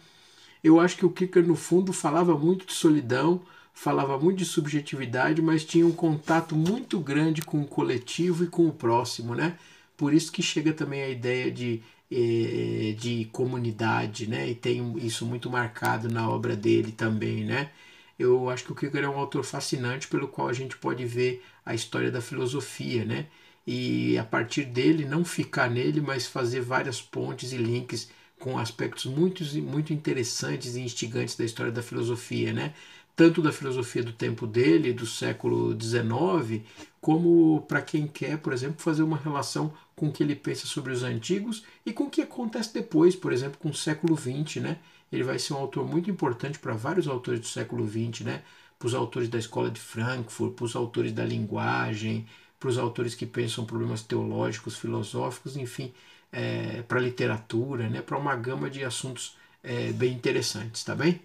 Eu 0.62 0.78
acho 0.78 0.96
que 0.98 1.06
o 1.06 1.10
Kierkegaard, 1.10 1.48
no 1.48 1.56
fundo, 1.56 1.92
falava 1.92 2.36
muito 2.36 2.66
de 2.66 2.74
solidão, 2.74 3.40
falava 3.72 4.18
muito 4.18 4.38
de 4.38 4.44
subjetividade, 4.44 5.40
mas 5.40 5.64
tinha 5.64 5.86
um 5.86 5.92
contato 5.92 6.54
muito 6.54 7.00
grande 7.00 7.42
com 7.42 7.62
o 7.62 7.66
coletivo 7.66 8.44
e 8.44 8.48
com 8.48 8.66
o 8.68 8.72
próximo, 8.72 9.34
né? 9.34 9.56
Por 9.96 10.12
isso 10.12 10.30
que 10.30 10.42
chega 10.42 10.72
também 10.72 11.02
a 11.02 11.08
ideia 11.08 11.50
de 11.50 11.82
de 12.10 13.28
comunidade, 13.32 14.26
né? 14.26 14.48
E 14.48 14.54
tem 14.54 14.96
isso 14.98 15.26
muito 15.26 15.50
marcado 15.50 16.08
na 16.08 16.28
obra 16.28 16.56
dele 16.56 16.92
também, 16.92 17.44
né? 17.44 17.70
Eu 18.18 18.48
acho 18.50 18.64
que 18.64 18.72
o 18.72 18.74
Kierkegaard 18.74 19.14
é 19.14 19.16
um 19.16 19.20
autor 19.20 19.44
fascinante 19.44 20.08
pelo 20.08 20.26
qual 20.28 20.48
a 20.48 20.52
gente 20.52 20.76
pode 20.76 21.04
ver 21.04 21.42
a 21.64 21.74
história 21.74 22.10
da 22.10 22.20
filosofia, 22.20 23.04
né? 23.04 23.26
E 23.66 24.16
a 24.18 24.24
partir 24.24 24.64
dele 24.64 25.04
não 25.04 25.24
ficar 25.24 25.70
nele, 25.70 26.00
mas 26.00 26.26
fazer 26.26 26.60
várias 26.60 27.02
pontes 27.02 27.52
e 27.52 27.58
links 27.58 28.10
com 28.38 28.58
aspectos 28.58 29.04
muito, 29.04 29.44
muito 29.62 29.92
interessantes 29.92 30.76
e 30.76 30.80
instigantes 30.80 31.36
da 31.36 31.44
história 31.44 31.72
da 31.72 31.82
filosofia, 31.82 32.52
né? 32.52 32.72
tanto 33.18 33.42
da 33.42 33.50
filosofia 33.50 34.04
do 34.04 34.12
tempo 34.12 34.46
dele, 34.46 34.92
do 34.92 35.04
século 35.04 35.76
XIX, 35.76 36.62
como 37.00 37.62
para 37.62 37.82
quem 37.82 38.06
quer, 38.06 38.38
por 38.38 38.52
exemplo, 38.52 38.80
fazer 38.80 39.02
uma 39.02 39.16
relação 39.16 39.74
com 39.98 40.06
o 40.06 40.12
que 40.12 40.22
ele 40.22 40.36
pensa 40.36 40.66
sobre 40.66 40.92
os 40.92 41.02
antigos 41.02 41.64
e 41.84 41.92
com 41.92 42.04
o 42.04 42.10
que 42.10 42.22
acontece 42.22 42.72
depois, 42.72 43.16
por 43.16 43.32
exemplo, 43.32 43.58
com 43.58 43.70
o 43.70 43.74
século 43.74 44.16
XX, 44.16 44.62
né? 44.62 44.78
Ele 45.12 45.24
vai 45.24 45.38
ser 45.38 45.54
um 45.54 45.56
autor 45.56 45.86
muito 45.86 46.08
importante 46.10 46.58
para 46.58 46.74
vários 46.74 47.08
autores 47.08 47.40
do 47.40 47.46
século 47.46 47.86
XX, 47.86 48.20
né? 48.20 48.42
Para 48.78 48.86
os 48.86 48.94
autores 48.94 49.28
da 49.28 49.38
escola 49.38 49.70
de 49.70 49.80
Frankfurt, 49.80 50.54
para 50.54 50.64
os 50.64 50.76
autores 50.76 51.12
da 51.12 51.24
linguagem, 51.24 52.26
para 52.60 52.68
os 52.68 52.78
autores 52.78 53.14
que 53.14 53.26
pensam 53.26 53.64
problemas 53.64 54.02
teológicos, 54.02 54.78
filosóficos, 54.78 55.56
enfim, 55.56 55.92
é, 56.32 56.82
para 56.82 57.00
a 57.00 57.02
literatura, 57.02 57.88
né? 57.88 58.00
Para 58.00 58.16
uma 58.16 58.36
gama 58.36 58.70
de 58.70 58.84
assuntos 58.84 59.36
é, 59.64 59.90
bem 59.92 60.12
interessantes, 60.12 60.84
tá 60.84 60.94
bem? 60.94 61.20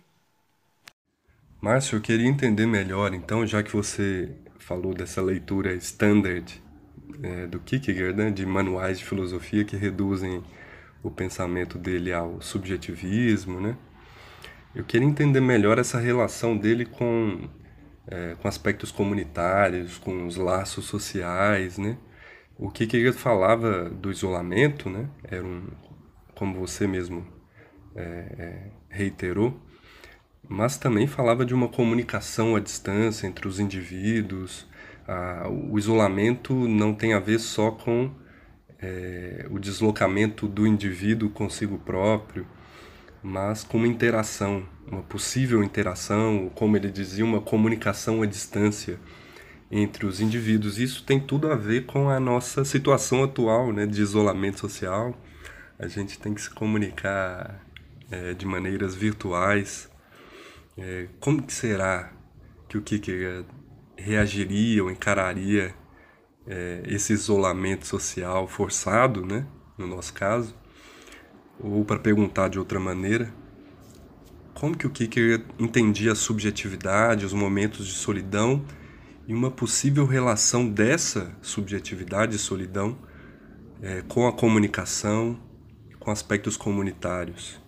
Márcio, 1.62 1.98
eu 1.98 2.02
queria 2.02 2.28
entender 2.28 2.66
melhor, 2.66 3.14
então, 3.14 3.46
já 3.46 3.62
que 3.62 3.72
você 3.72 4.36
falou 4.58 4.94
dessa 4.94 5.22
leitura 5.22 5.74
standard 5.76 6.62
é, 7.22 7.48
do 7.48 7.60
Kierkegaard, 7.60 8.18
né, 8.18 8.32
de 8.32 8.46
manuais 8.46 9.00
de 9.00 9.06
filosofia 9.06 9.64
que 9.64 9.76
reduzem 9.76 10.44
o 11.04 11.12
pensamento 11.12 11.78
dele 11.78 12.14
ao 12.14 12.42
subjetivismo, 12.42 13.60
né? 13.60 13.78
Eu 14.74 14.84
queria 14.84 15.08
entender 15.08 15.40
melhor 15.40 15.78
essa 15.78 16.00
relação 16.00 16.58
dele 16.58 16.86
com, 16.86 17.48
é, 18.08 18.36
com 18.42 18.48
aspectos 18.48 18.92
comunitários, 18.92 19.98
com 19.98 20.26
os 20.26 20.36
laços 20.38 20.86
sociais, 20.86 21.78
né? 21.78 21.98
O 22.58 22.72
Kierkegaard 22.72 23.18
falava 23.18 23.90
do 23.90 24.10
isolamento, 24.10 24.90
né? 24.90 25.10
Era 25.24 25.44
um, 25.44 25.68
como 26.34 26.60
você 26.60 26.88
mesmo 26.88 27.28
é, 27.96 28.02
é 28.38 28.72
reiterou, 28.90 29.60
mas 30.48 30.78
também 30.78 31.08
falava 31.08 31.46
de 31.46 31.54
uma 31.54 31.68
comunicação 31.68 32.56
à 32.56 32.60
distância 32.60 33.28
entre 33.28 33.48
os 33.48 33.60
indivíduos. 33.60 34.68
O 35.70 35.78
isolamento 35.78 36.54
não 36.54 36.94
tem 36.94 37.14
a 37.14 37.20
ver 37.20 37.40
só 37.40 37.72
com 37.72 38.12
é, 38.80 39.46
o 39.50 39.60
deslocamento 39.60 40.48
do 40.48 40.66
indivíduo 40.66 41.30
consigo 41.30 41.78
próprio, 41.78 42.46
mas 43.22 43.64
com 43.64 43.78
uma 43.78 43.88
interação, 43.88 44.66
uma 44.86 45.02
possível 45.02 45.64
interação, 45.64 46.52
como 46.56 46.76
ele 46.78 46.90
dizia, 46.90 47.24
uma 47.24 47.42
comunicação 47.42 48.22
à 48.22 48.26
distância 48.26 49.00
entre 49.72 50.06
os 50.06 50.20
indivíduos. 50.20 50.80
Isso 50.80 51.04
tem 51.04 51.20
tudo 51.20 51.52
a 51.52 51.56
ver 51.56 51.86
com 51.86 52.10
a 52.10 52.20
nossa 52.20 52.64
situação 52.64 53.24
atual 53.24 53.72
né, 53.72 53.86
de 53.86 54.02
isolamento 54.02 54.60
social. 54.60 55.18
A 55.80 55.88
gente 55.88 56.20
tem 56.20 56.34
que 56.34 56.42
se 56.42 56.50
comunicar 56.50 57.62
é, 58.12 58.34
de 58.34 58.46
maneiras 58.46 58.96
virtuais 58.96 59.90
é, 60.78 61.08
como 61.20 61.42
que 61.42 61.54
será 61.54 62.12
que 62.68 62.78
o 62.78 62.82
Kierkegaard 62.82 63.48
reagiria 63.96 64.84
ou 64.84 64.92
encararia 64.92 65.74
é, 66.46 66.84
esse 66.86 67.14
isolamento 67.14 67.88
social 67.88 68.48
forçado, 68.48 69.26
né, 69.26 69.46
no 69.78 69.88
nosso 69.88 70.14
caso? 70.14 70.56
Ou 71.60 71.86
para 71.86 72.00
perguntar 72.00 72.50
de 72.50 72.60
outra 72.60 72.80
maneira, 72.80 73.34
como 74.54 74.78
que 74.78 74.86
o 74.86 74.90
Kierkegaard 74.90 75.46
entendia 75.60 76.12
a 76.12 76.16
subjetividade, 76.16 77.26
os 77.26 77.34
momentos 77.34 77.88
de 77.88 77.94
solidão 77.94 78.64
e 79.28 79.34
uma 79.34 79.50
possível 79.50 80.06
relação 80.06 80.68
dessa 80.70 81.36
subjetividade 81.42 82.36
e 82.36 82.40
solidão 82.40 82.98
é, 83.82 84.02
com 84.02 84.28
a 84.28 84.34
comunicação, 84.34 85.40
com 86.00 86.12
aspectos 86.12 86.58
comunitários? 86.58 87.63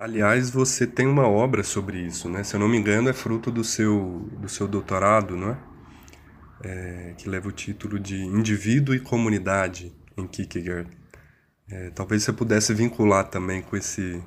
Aliás, 0.00 0.48
você 0.48 0.86
tem 0.86 1.08
uma 1.08 1.26
obra 1.26 1.64
sobre 1.64 1.98
isso, 1.98 2.28
né? 2.28 2.44
Se 2.44 2.54
eu 2.54 2.60
não 2.60 2.68
me 2.68 2.76
engano, 2.76 3.08
é 3.08 3.12
fruto 3.12 3.50
do 3.50 3.64
seu, 3.64 4.28
do 4.38 4.48
seu 4.48 4.68
doutorado, 4.68 5.36
não 5.36 5.50
é? 5.50 5.58
é 6.62 7.14
que 7.18 7.28
leva 7.28 7.48
o 7.48 7.52
título 7.52 7.98
de 7.98 8.14
Indivíduo 8.14 8.94
e 8.94 9.00
Comunidade 9.00 9.92
em 10.16 10.24
Kierkegaard. 10.24 10.88
É, 11.68 11.90
talvez 11.90 12.22
você 12.22 12.32
pudesse 12.32 12.72
vincular 12.72 13.28
também 13.28 13.60
com 13.60 13.76
esse, 13.76 14.22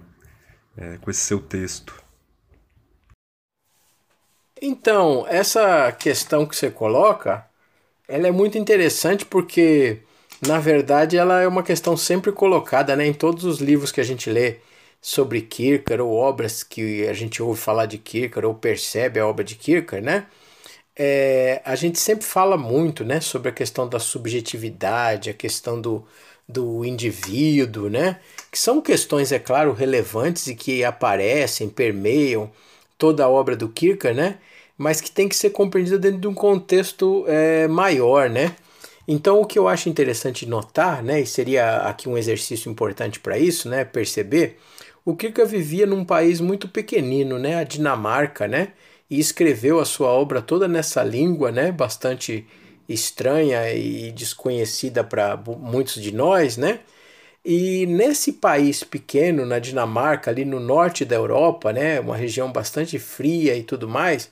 é, 0.76 0.98
com 0.98 1.10
esse 1.10 1.22
seu 1.22 1.40
texto. 1.40 1.96
Então, 4.62 5.26
essa 5.30 5.90
questão 5.94 6.46
que 6.46 6.54
você 6.54 6.70
coloca, 6.70 7.48
ela 8.10 8.28
é 8.28 8.32
muito 8.32 8.58
interessante 8.58 9.26
porque, 9.26 10.02
na 10.46 10.60
verdade, 10.60 11.16
ela 11.16 11.40
é 11.40 11.48
uma 11.48 11.64
questão 11.64 11.96
sempre 11.96 12.34
colocada 12.34 12.94
né, 12.94 13.08
em 13.08 13.14
todos 13.14 13.46
os 13.46 13.62
livros 13.62 13.90
que 13.90 14.02
a 14.02 14.04
gente 14.04 14.30
lê 14.30 14.60
sobre 15.02 15.42
Kierkegaard 15.42 16.04
ou 16.04 16.14
obras 16.14 16.64
que 16.64 17.08
a 17.08 17.14
gente 17.14 17.42
ouve 17.42 17.60
falar 17.60 17.88
de 17.88 17.98
Kierkegaard 17.98 18.46
ou 18.48 18.54
percebe 18.54 19.20
a 19.20 19.28
obra 19.28 19.44
de 19.44 19.56
Kierkegaard, 19.56 20.06
né? 20.06 20.28
É, 20.96 21.62
a 21.66 21.76
gente 21.76 22.00
sempre 22.00 22.26
fala 22.26 22.58
muito 22.58 23.04
né, 23.04 23.20
sobre 23.22 23.50
a 23.50 23.52
questão 23.52 23.88
da 23.88 23.98
subjetividade, 24.00 25.30
a 25.30 25.34
questão 25.34 25.82
do, 25.82 26.06
do 26.48 26.86
indivíduo, 26.86 27.90
né? 27.90 28.20
Que 28.52 28.60
são 28.60 28.82
questões, 28.82 29.32
é 29.32 29.40
claro, 29.40 29.74
relevantes 29.74 30.48
e 30.48 30.56
que 30.56 30.84
aparecem, 30.84 31.70
permeiam 31.70 32.52
toda 32.98 33.26
a 33.26 33.30
obra 33.30 33.56
do 33.56 33.70
Kierkegaard, 33.70 34.20
né? 34.20 34.38
Mas 34.78 35.02
que 35.02 35.12
tem 35.12 35.28
que 35.28 35.36
ser 35.36 35.52
compreendida 35.52 35.98
dentro 35.98 36.20
de 36.20 36.28
um 36.28 36.34
contexto 36.34 37.26
é, 37.28 37.68
maior, 37.68 38.30
né? 38.30 38.56
Então, 39.08 39.42
o 39.42 39.46
que 39.46 39.58
eu 39.58 39.68
acho 39.68 39.90
interessante 39.90 40.46
notar, 40.46 41.04
né, 41.04 41.22
e 41.22 41.26
seria 41.26 41.78
aqui 41.80 42.08
um 42.08 42.18
exercício 42.18 42.72
importante 42.72 43.20
para 43.20 43.38
isso, 43.38 43.68
né, 43.68 43.84
perceber, 43.84 44.58
o 45.06 45.16
Kierkegaard 45.16 45.52
vivia 45.52 45.86
num 45.86 46.06
país 46.06 46.40
muito 46.40 46.68
pequenino, 46.68 47.40
né, 47.40 47.56
a 47.56 47.64
Dinamarca, 47.64 48.48
né, 48.48 48.74
e 49.10 49.20
escreveu 49.20 49.80
a 49.80 49.86
sua 49.86 50.10
obra 50.10 50.42
toda 50.42 50.68
nessa 50.68 51.04
língua, 51.04 51.52
né, 51.52 51.72
bastante 51.72 52.46
estranha 52.88 53.72
e 53.74 54.12
desconhecida 54.12 55.04
para 55.04 55.38
muitos 55.38 55.96
de 56.02 56.14
nós, 56.14 56.58
né? 56.58 56.80
E 57.44 57.86
nesse 57.88 58.34
país 58.34 58.84
pequeno, 58.84 59.46
na 59.46 59.58
Dinamarca, 59.60 60.30
ali 60.30 60.46
no 60.46 60.60
norte 60.60 61.04
da 61.04 61.16
Europa, 61.16 61.74
né, 61.74 62.00
uma 62.00 62.16
região 62.16 62.52
bastante 62.52 63.00
fria 63.00 63.56
e 63.56 63.64
tudo 63.64 63.88
mais, 63.90 64.32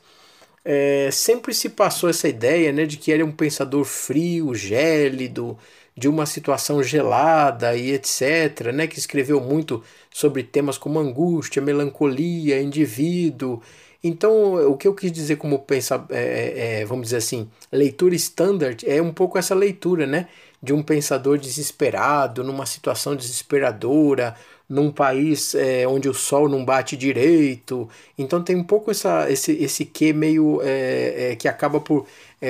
é, 0.63 1.09
sempre 1.11 1.53
se 1.53 1.69
passou 1.69 2.09
essa 2.09 2.27
ideia 2.27 2.71
né, 2.71 2.85
de 2.85 2.97
que 2.97 3.11
ele 3.11 3.23
é 3.23 3.25
um 3.25 3.31
pensador 3.31 3.83
frio, 3.85 4.53
gélido, 4.53 5.57
de 5.99 6.07
uma 6.07 6.25
situação 6.25 6.81
gelada 6.81 7.75
e 7.75 7.91
etc., 7.91 8.71
né, 8.73 8.87
que 8.87 8.97
escreveu 8.97 9.41
muito 9.41 9.83
sobre 10.09 10.43
temas 10.43 10.77
como 10.77 10.97
angústia, 10.97 11.61
melancolia, 11.61 12.61
indivíduo. 12.61 13.61
Então, 14.01 14.53
o 14.71 14.77
que 14.77 14.87
eu 14.87 14.95
quis 14.95 15.11
dizer 15.11 15.35
como 15.35 15.59
pensa, 15.59 16.05
é, 16.09 16.15
é, 16.15 16.81
é, 16.81 16.85
vamos 16.85 17.07
dizer 17.07 17.17
assim, 17.17 17.49
leitura 17.69 18.15
standard 18.15 18.89
é 18.89 19.01
um 19.01 19.11
pouco 19.11 19.37
essa 19.37 19.53
leitura, 19.53 20.07
né, 20.07 20.29
de 20.63 20.71
um 20.71 20.81
pensador 20.81 21.37
desesperado, 21.37 22.45
numa 22.45 22.65
situação 22.65 23.13
desesperadora, 23.13 24.35
num 24.69 24.91
país 24.91 25.53
é, 25.53 25.85
onde 25.85 26.07
o 26.07 26.13
sol 26.13 26.47
não 26.47 26.63
bate 26.63 26.95
direito. 26.95 27.89
Então 28.17 28.41
tem 28.41 28.55
um 28.55 28.63
pouco 28.63 28.89
essa, 28.89 29.29
esse, 29.29 29.51
esse 29.51 29.83
que 29.83 30.13
meio 30.13 30.61
é, 30.63 31.31
é, 31.31 31.35
que 31.35 31.47
acaba 31.47 31.81
por, 31.81 32.05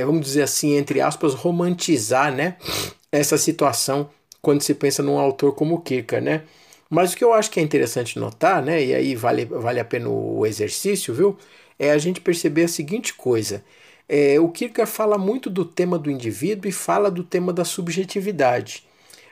vamos 0.05 0.21
dizer 0.21 0.43
assim, 0.43 0.75
entre 0.75 1.01
aspas, 1.01 1.33
romantizar 1.33 2.31
né, 2.31 2.57
essa 3.11 3.37
situação 3.37 4.09
quando 4.41 4.61
se 4.61 4.73
pensa 4.73 5.03
num 5.03 5.17
autor 5.17 5.53
como 5.53 5.81
Kierkegaard, 5.81 6.25
né? 6.25 6.43
Mas 6.89 7.13
o 7.13 7.17
que 7.17 7.23
eu 7.23 7.33
acho 7.33 7.51
que 7.51 7.59
é 7.59 7.63
interessante 7.63 8.17
notar, 8.17 8.63
né, 8.63 8.83
e 8.83 8.95
aí 8.95 9.15
vale, 9.15 9.45
vale 9.45 9.79
a 9.79 9.85
pena 9.85 10.09
o 10.09 10.45
exercício, 10.45 11.13
viu? 11.13 11.37
É 11.77 11.91
a 11.91 11.97
gente 11.97 12.19
perceber 12.19 12.63
a 12.63 12.67
seguinte 12.67 13.13
coisa. 13.13 13.63
É, 14.07 14.39
o 14.39 14.49
Kierkegaard 14.49 14.91
fala 14.91 15.17
muito 15.17 15.49
do 15.49 15.63
tema 15.63 15.99
do 15.99 16.09
indivíduo 16.09 16.67
e 16.67 16.71
fala 16.71 17.11
do 17.11 17.23
tema 17.23 17.53
da 17.53 17.63
subjetividade. 17.63 18.83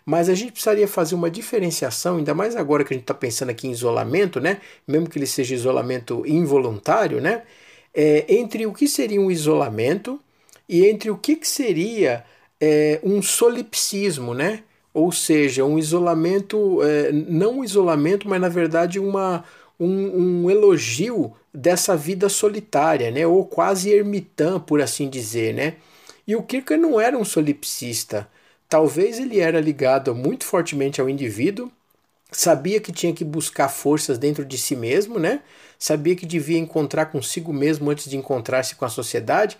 Mas 0.06 0.30
a 0.30 0.36
gente 0.36 0.52
precisaria 0.54 0.88
fazer 0.88 1.16
uma 1.16 1.30
diferenciação, 1.30 2.18
ainda 2.18 2.34
mais 2.34 2.56
agora 2.56 2.84
que 2.84 2.94
a 2.94 2.96
gente 2.96 3.04
está 3.04 3.14
pensando 3.14 3.50
aqui 3.50 3.68
em 3.68 3.72
isolamento, 3.72 4.40
né? 4.40 4.62
Mesmo 4.88 5.10
que 5.10 5.18
ele 5.20 5.26
seja 5.28 5.54
isolamento 5.54 6.24
involuntário, 6.26 7.20
né? 7.20 7.44
É, 7.94 8.26
entre 8.34 8.66
o 8.66 8.72
que 8.72 8.88
seria 8.88 9.20
um 9.20 9.32
isolamento 9.32 10.20
e 10.70 10.86
entre 10.86 11.10
o 11.10 11.18
que, 11.18 11.36
que 11.36 11.48
seria 11.48 12.24
é, 12.60 13.00
um 13.04 13.22
solipsismo, 13.22 14.34
né? 14.34 14.64
Ou 14.94 15.12
seja, 15.12 15.64
um 15.64 15.78
isolamento, 15.78 16.82
é, 16.84 17.12
não 17.12 17.60
um 17.60 17.64
isolamento, 17.64 18.28
mas 18.28 18.42
na 18.42 18.50
verdade 18.50 19.00
uma, 19.00 19.44
um, 19.80 20.46
um, 20.46 20.52
elogio 20.52 21.34
dessa 21.54 21.96
vida 21.96 22.30
solitária, 22.30 23.12
né? 23.12 23.26
Ou 23.28 23.46
quase 23.46 23.92
ermitã, 23.92 24.60
por 24.60 24.82
assim 24.82 25.10
dizer, 25.10 25.54
né? 25.54 25.76
E 26.28 26.36
o 26.36 26.44
Kierkegaard 26.44 26.82
não 26.82 27.00
era 27.00 27.18
um 27.18 27.24
solipsista. 27.24 28.28
Talvez 28.68 29.20
ele 29.20 29.40
era 29.40 29.62
ligado 29.62 30.14
muito 30.14 30.44
fortemente 30.44 31.00
ao 31.00 31.10
indivíduo, 31.10 31.72
sabia 32.32 32.82
que 32.82 32.92
tinha 32.92 33.14
que 33.14 33.24
buscar 33.24 33.70
forças 33.70 34.18
dentro 34.18 34.44
de 34.44 34.58
si 34.58 34.76
mesmo, 34.76 35.20
né? 35.20 35.42
Sabia 35.80 36.16
que 36.16 36.26
devia 36.26 36.58
encontrar 36.58 37.08
consigo 37.08 37.54
mesmo 37.54 37.90
antes 37.90 38.10
de 38.10 38.18
encontrar-se 38.18 38.76
com 38.76 38.84
a 38.84 38.90
sociedade. 38.90 39.58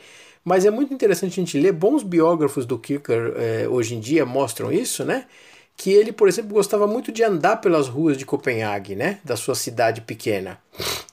Mas 0.48 0.64
é 0.64 0.72
muito 0.72 0.94
interessante 0.94 1.34
a 1.34 1.44
gente 1.44 1.60
ler. 1.60 1.74
Bons 1.74 2.04
biógrafos 2.04 2.66
do 2.66 2.80
Kierkegaard 2.80 3.34
eh, 3.36 3.68
hoje 3.68 3.96
em 3.96 4.00
dia 4.00 4.26
mostram 4.26 4.72
isso, 4.72 5.04
né? 5.04 5.26
Que 5.76 5.92
ele, 5.92 6.14
por 6.14 6.26
exemplo, 6.30 6.54
gostava 6.54 6.88
muito 6.88 7.12
de 7.12 7.22
andar 7.22 7.58
pelas 7.58 7.90
ruas 7.90 8.18
de 8.18 8.26
Copenhague, 8.26 8.96
né? 8.96 9.20
Da 9.26 9.36
sua 9.36 9.56
cidade 9.56 10.00
pequena, 10.00 10.58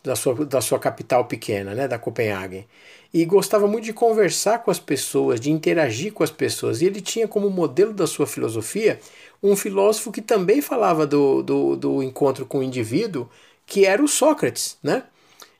da 0.05 0.15
sua, 0.15 0.47
da 0.47 0.61
sua 0.61 0.79
capital 0.79 1.25
pequena, 1.25 1.75
né? 1.75 1.89
Da 1.89 1.99
Copenhague. 1.99 2.65
E 3.13 3.25
gostava 3.25 3.67
muito 3.67 3.87
de 3.87 3.93
conversar 3.93 4.59
com 4.59 4.71
as 4.71 4.79
pessoas, 4.79 5.41
de 5.41 5.51
interagir 5.51 6.13
com 6.13 6.23
as 6.23 6.31
pessoas. 6.31 6.81
E 6.81 6.87
ele 6.87 7.01
tinha 7.01 7.27
como 7.27 7.51
modelo 7.51 7.93
da 7.93 8.07
sua 8.07 8.29
filosofia 8.29 9.01
um 9.43 9.57
filósofo 9.57 10.13
que 10.13 10.23
também 10.23 10.63
falava 10.63 11.09
do, 11.09 11.43
do, 11.43 11.75
do 11.75 12.03
encontro 12.05 12.47
com 12.47 12.59
o 12.59 12.63
indivíduo, 12.63 13.29
que 13.67 13.85
era 13.85 14.01
o 14.01 14.07
Sócrates, 14.07 14.79
né? 14.81 15.03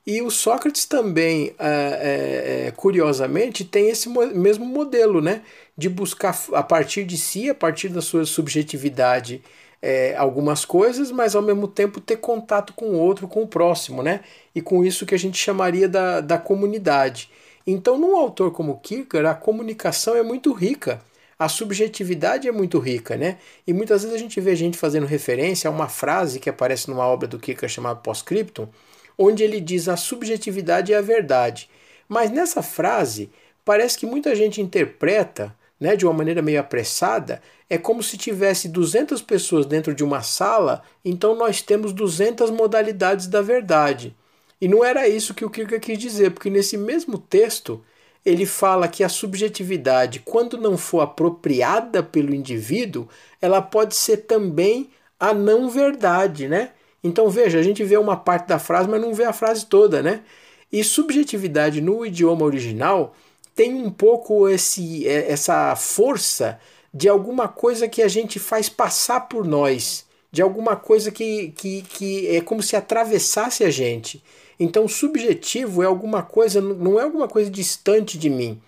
E 0.05 0.21
o 0.21 0.29
Sócrates 0.29 0.85
também, 0.85 1.55
é, 1.57 2.67
é, 2.67 2.71
curiosamente, 2.71 3.65
tem 3.65 3.89
esse 3.89 4.07
mesmo 4.09 4.65
modelo, 4.65 5.19
né? 5.19 5.41
De 5.75 5.89
buscar 5.89 6.37
a 6.53 6.61
partir 6.61 7.03
de 7.05 7.17
si, 7.17 7.49
a 7.49 7.55
partir 7.55 7.89
da 7.89 8.01
sua 8.01 8.23
subjetividade, 8.25 9.41
é, 9.81 10.15
algumas 10.15 10.63
coisas, 10.63 11.11
mas 11.11 11.35
ao 11.35 11.41
mesmo 11.41 11.67
tempo 11.67 11.99
ter 11.99 12.17
contato 12.17 12.73
com 12.73 12.91
o 12.91 12.99
outro, 12.99 13.27
com 13.27 13.41
o 13.41 13.47
próximo, 13.47 14.03
né? 14.03 14.21
E 14.53 14.61
com 14.61 14.85
isso 14.85 15.05
que 15.05 15.15
a 15.15 15.19
gente 15.19 15.37
chamaria 15.37 15.89
da, 15.89 16.21
da 16.21 16.37
comunidade. 16.37 17.29
Então, 17.65 17.97
num 17.97 18.15
autor 18.15 18.51
como 18.51 18.79
Kierkegaard, 18.79 19.27
a 19.27 19.33
comunicação 19.33 20.15
é 20.15 20.21
muito 20.21 20.53
rica 20.53 21.01
a 21.37 21.49
subjetividade 21.49 22.47
é 22.47 22.51
muito 22.51 22.79
rica, 22.79 23.17
né? 23.17 23.37
E 23.67 23.73
muitas 23.73 24.03
vezes 24.03 24.15
a 24.15 24.19
gente 24.19 24.39
vê 24.39 24.55
gente 24.55 24.77
fazendo 24.77 25.05
referência 25.05 25.69
a 25.69 25.71
uma 25.71 25.89
frase 25.89 26.39
que 26.39 26.49
aparece 26.49 26.89
numa 26.89 27.05
obra 27.05 27.27
do 27.27 27.37
Kierkegaard 27.37 27.73
chamada 27.73 27.99
Postscriptum, 27.99 28.67
onde 29.17 29.43
ele 29.43 29.59
diz 29.59 29.87
a 29.87 29.97
subjetividade 29.97 30.93
é 30.93 30.97
a 30.97 31.01
verdade. 31.01 31.69
Mas 32.07 32.31
nessa 32.31 32.61
frase, 32.61 33.29
parece 33.63 33.97
que 33.97 34.05
muita 34.05 34.35
gente 34.35 34.61
interpreta, 34.61 35.55
né, 35.79 35.95
de 35.95 36.05
uma 36.05 36.13
maneira 36.13 36.41
meio 36.41 36.59
apressada, 36.59 37.41
é 37.69 37.77
como 37.77 38.03
se 38.03 38.17
tivesse 38.17 38.69
200 38.69 39.21
pessoas 39.21 39.65
dentro 39.65 39.93
de 39.93 40.03
uma 40.03 40.21
sala, 40.21 40.83
então 41.03 41.35
nós 41.35 41.61
temos 41.61 41.91
200 41.91 42.51
modalidades 42.51 43.27
da 43.27 43.41
verdade. 43.41 44.15
E 44.61 44.67
não 44.67 44.83
era 44.83 45.07
isso 45.07 45.33
que 45.33 45.43
o 45.43 45.49
Kierkegaard 45.49 45.85
quis 45.85 45.97
dizer, 45.97 46.31
porque 46.31 46.49
nesse 46.49 46.77
mesmo 46.77 47.17
texto 47.17 47.83
ele 48.25 48.45
fala 48.45 48.87
que 48.87 49.03
a 49.03 49.09
subjetividade, 49.09 50.19
quando 50.19 50.57
não 50.57 50.77
for 50.77 51.01
apropriada 51.01 52.01
pelo 52.01 52.33
indivíduo, 52.33 53.07
ela 53.41 53.61
pode 53.61 53.95
ser 53.95 54.17
também 54.17 54.89
a 55.19 55.33
não 55.33 55.69
verdade, 55.69 56.47
né? 56.47 56.71
Então 57.05 57.29
veja, 57.29 57.59
a 57.59 57.61
gente 57.61 57.83
vê 57.83 57.97
uma 57.97 58.17
parte 58.17 58.47
da 58.47 58.57
frase, 58.57 58.89
mas 58.89 58.99
não 58.99 59.13
vê 59.13 59.25
a 59.25 59.31
frase 59.31 59.67
toda, 59.67 60.01
né? 60.01 60.23
E 60.71 60.83
subjetividade 60.83 61.79
no 61.79 62.03
idioma 62.03 62.43
original 62.43 63.13
tem 63.53 63.75
um 63.75 63.91
pouco 63.91 64.49
esse, 64.49 65.07
é, 65.07 65.31
essa 65.31 65.75
força 65.75 66.59
de 66.91 67.07
alguma 67.07 67.47
coisa 67.47 67.87
que 67.87 68.01
a 68.01 68.07
gente 68.07 68.39
faz 68.39 68.69
passar 68.69 69.21
por 69.21 69.45
nós, 69.45 70.03
de 70.31 70.41
alguma 70.41 70.75
coisa 70.75 71.11
que, 71.11 71.51
que, 71.55 71.83
que 71.83 72.35
é 72.35 72.41
como 72.41 72.63
se 72.63 72.75
atravessasse 72.75 73.63
a 73.63 73.69
gente. 73.69 74.23
Então, 74.59 74.87
subjetivo 74.87 75.83
é 75.83 75.85
alguma 75.85 76.23
coisa, 76.23 76.59
não 76.59 76.99
é 76.99 77.03
alguma 77.03 77.27
coisa 77.27 77.51
distante 77.51 78.17
de 78.17 78.31
mim, 78.31 78.59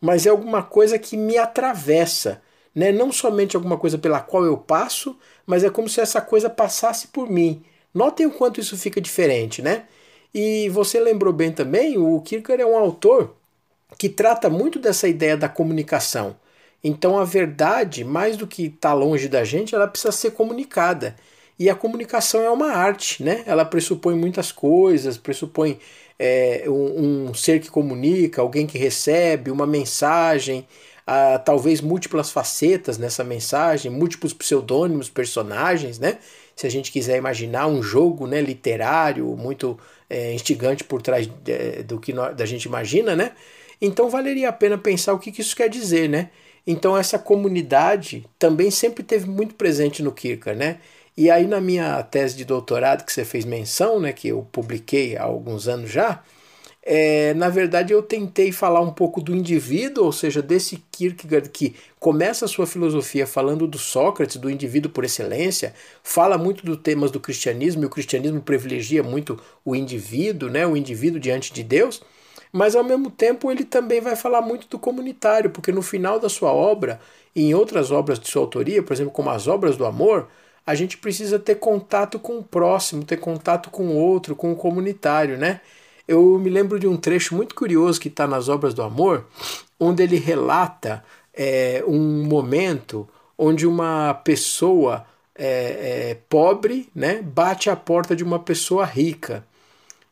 mas 0.00 0.26
é 0.26 0.30
alguma 0.30 0.62
coisa 0.62 0.96
que 0.96 1.16
me 1.16 1.36
atravessa. 1.36 2.40
Né? 2.72 2.92
Não 2.92 3.10
somente 3.10 3.56
alguma 3.56 3.76
coisa 3.76 3.98
pela 3.98 4.20
qual 4.20 4.44
eu 4.44 4.56
passo, 4.56 5.18
mas 5.44 5.64
é 5.64 5.70
como 5.70 5.88
se 5.88 6.00
essa 6.00 6.20
coisa 6.20 6.48
passasse 6.48 7.08
por 7.08 7.28
mim. 7.28 7.64
Notem 7.92 8.26
o 8.26 8.30
quanto 8.30 8.60
isso 8.60 8.76
fica 8.76 9.00
diferente, 9.00 9.62
né? 9.62 9.84
E 10.32 10.68
você 10.68 11.00
lembrou 11.00 11.32
bem 11.32 11.50
também, 11.52 11.98
o 11.98 12.20
Kierkegaard 12.20 12.62
é 12.62 12.66
um 12.66 12.78
autor 12.78 13.34
que 13.98 14.08
trata 14.08 14.48
muito 14.48 14.78
dessa 14.78 15.08
ideia 15.08 15.36
da 15.36 15.48
comunicação. 15.48 16.36
Então 16.82 17.18
a 17.18 17.24
verdade, 17.24 18.04
mais 18.04 18.36
do 18.36 18.46
que 18.46 18.66
estar 18.66 18.90
tá 18.90 18.94
longe 18.94 19.28
da 19.28 19.44
gente, 19.44 19.74
ela 19.74 19.88
precisa 19.88 20.12
ser 20.12 20.30
comunicada. 20.32 21.16
E 21.58 21.68
a 21.68 21.74
comunicação 21.74 22.42
é 22.42 22.48
uma 22.48 22.72
arte, 22.72 23.22
né? 23.22 23.42
Ela 23.46 23.64
pressupõe 23.66 24.14
muitas 24.14 24.50
coisas, 24.50 25.18
pressupõe 25.18 25.78
é, 26.18 26.64
um, 26.66 27.28
um, 27.28 27.34
ser 27.34 27.60
que 27.60 27.70
comunica, 27.70 28.40
alguém 28.40 28.66
que 28.66 28.78
recebe, 28.78 29.50
uma 29.50 29.66
mensagem, 29.66 30.66
a, 31.06 31.38
talvez 31.38 31.82
múltiplas 31.82 32.30
facetas 32.30 32.96
nessa 32.96 33.22
mensagem, 33.22 33.90
múltiplos 33.90 34.32
pseudônimos, 34.32 35.10
personagens, 35.10 35.98
né? 35.98 36.18
Se 36.60 36.66
a 36.66 36.70
gente 36.70 36.92
quiser 36.92 37.16
imaginar 37.16 37.66
um 37.66 37.82
jogo 37.82 38.26
né, 38.26 38.38
literário 38.38 39.34
muito 39.34 39.78
é, 40.10 40.34
instigante 40.34 40.84
por 40.84 41.00
trás 41.00 41.26
de, 41.26 41.82
do 41.84 41.98
que 41.98 42.12
nós, 42.12 42.36
da 42.36 42.44
gente 42.44 42.64
imagina, 42.64 43.16
né? 43.16 43.32
Então 43.80 44.10
valeria 44.10 44.50
a 44.50 44.52
pena 44.52 44.76
pensar 44.76 45.14
o 45.14 45.18
que, 45.18 45.32
que 45.32 45.40
isso 45.40 45.56
quer 45.56 45.70
dizer, 45.70 46.06
né? 46.06 46.28
Então 46.66 46.94
essa 46.98 47.18
comunidade 47.18 48.26
também 48.38 48.70
sempre 48.70 49.02
teve 49.02 49.26
muito 49.26 49.54
presente 49.54 50.02
no 50.02 50.12
Kierkegaard, 50.12 50.58
né? 50.58 50.80
E 51.16 51.30
aí 51.30 51.46
na 51.46 51.62
minha 51.62 52.02
tese 52.02 52.36
de 52.36 52.44
doutorado 52.44 53.06
que 53.06 53.12
você 53.14 53.24
fez 53.24 53.46
menção, 53.46 53.98
né, 53.98 54.12
que 54.12 54.28
eu 54.28 54.46
publiquei 54.52 55.16
há 55.16 55.22
alguns 55.22 55.66
anos 55.66 55.90
já, 55.90 56.22
é, 56.92 57.32
na 57.34 57.48
verdade 57.48 57.92
eu 57.92 58.02
tentei 58.02 58.50
falar 58.50 58.80
um 58.80 58.90
pouco 58.92 59.20
do 59.20 59.32
indivíduo, 59.32 60.06
ou 60.06 60.10
seja, 60.10 60.42
desse 60.42 60.82
Kierkegaard 60.90 61.48
que 61.50 61.76
começa 62.00 62.46
a 62.46 62.48
sua 62.48 62.66
filosofia 62.66 63.28
falando 63.28 63.64
do 63.68 63.78
Sócrates, 63.78 64.38
do 64.38 64.50
indivíduo 64.50 64.90
por 64.90 65.04
excelência, 65.04 65.72
fala 66.02 66.36
muito 66.36 66.66
dos 66.66 66.78
temas 66.78 67.12
do 67.12 67.20
cristianismo, 67.20 67.84
e 67.84 67.86
o 67.86 67.90
cristianismo 67.90 68.40
privilegia 68.40 69.04
muito 69.04 69.40
o 69.64 69.76
indivíduo, 69.76 70.50
né, 70.50 70.66
o 70.66 70.76
indivíduo 70.76 71.20
diante 71.20 71.52
de 71.52 71.62
Deus, 71.62 72.02
mas 72.52 72.74
ao 72.74 72.82
mesmo 72.82 73.08
tempo 73.08 73.52
ele 73.52 73.62
também 73.62 74.00
vai 74.00 74.16
falar 74.16 74.40
muito 74.42 74.66
do 74.66 74.76
comunitário, 74.76 75.50
porque 75.50 75.70
no 75.70 75.82
final 75.82 76.18
da 76.18 76.28
sua 76.28 76.52
obra, 76.52 77.00
e 77.36 77.42
em 77.44 77.54
outras 77.54 77.92
obras 77.92 78.18
de 78.18 78.28
sua 78.28 78.42
autoria, 78.42 78.82
por 78.82 78.92
exemplo, 78.92 79.12
como 79.12 79.30
as 79.30 79.46
obras 79.46 79.76
do 79.76 79.86
amor, 79.86 80.26
a 80.66 80.74
gente 80.74 80.98
precisa 80.98 81.38
ter 81.38 81.54
contato 81.54 82.18
com 82.18 82.38
o 82.38 82.42
próximo, 82.42 83.04
ter 83.04 83.18
contato 83.18 83.70
com 83.70 83.86
o 83.86 83.96
outro, 83.96 84.34
com 84.34 84.50
o 84.52 84.56
comunitário, 84.56 85.38
né? 85.38 85.60
Eu 86.10 86.40
me 86.40 86.50
lembro 86.50 86.76
de 86.76 86.88
um 86.88 86.96
trecho 86.96 87.36
muito 87.36 87.54
curioso 87.54 88.00
que 88.00 88.08
está 88.08 88.26
nas 88.26 88.48
Obras 88.48 88.74
do 88.74 88.82
Amor, 88.82 89.26
onde 89.78 90.02
ele 90.02 90.16
relata 90.16 91.04
é, 91.32 91.84
um 91.86 92.24
momento 92.24 93.08
onde 93.38 93.64
uma 93.64 94.12
pessoa 94.14 95.06
é, 95.36 96.10
é, 96.10 96.18
pobre 96.28 96.88
né, 96.92 97.22
bate 97.22 97.70
à 97.70 97.76
porta 97.76 98.16
de 98.16 98.24
uma 98.24 98.40
pessoa 98.40 98.84
rica. 98.84 99.46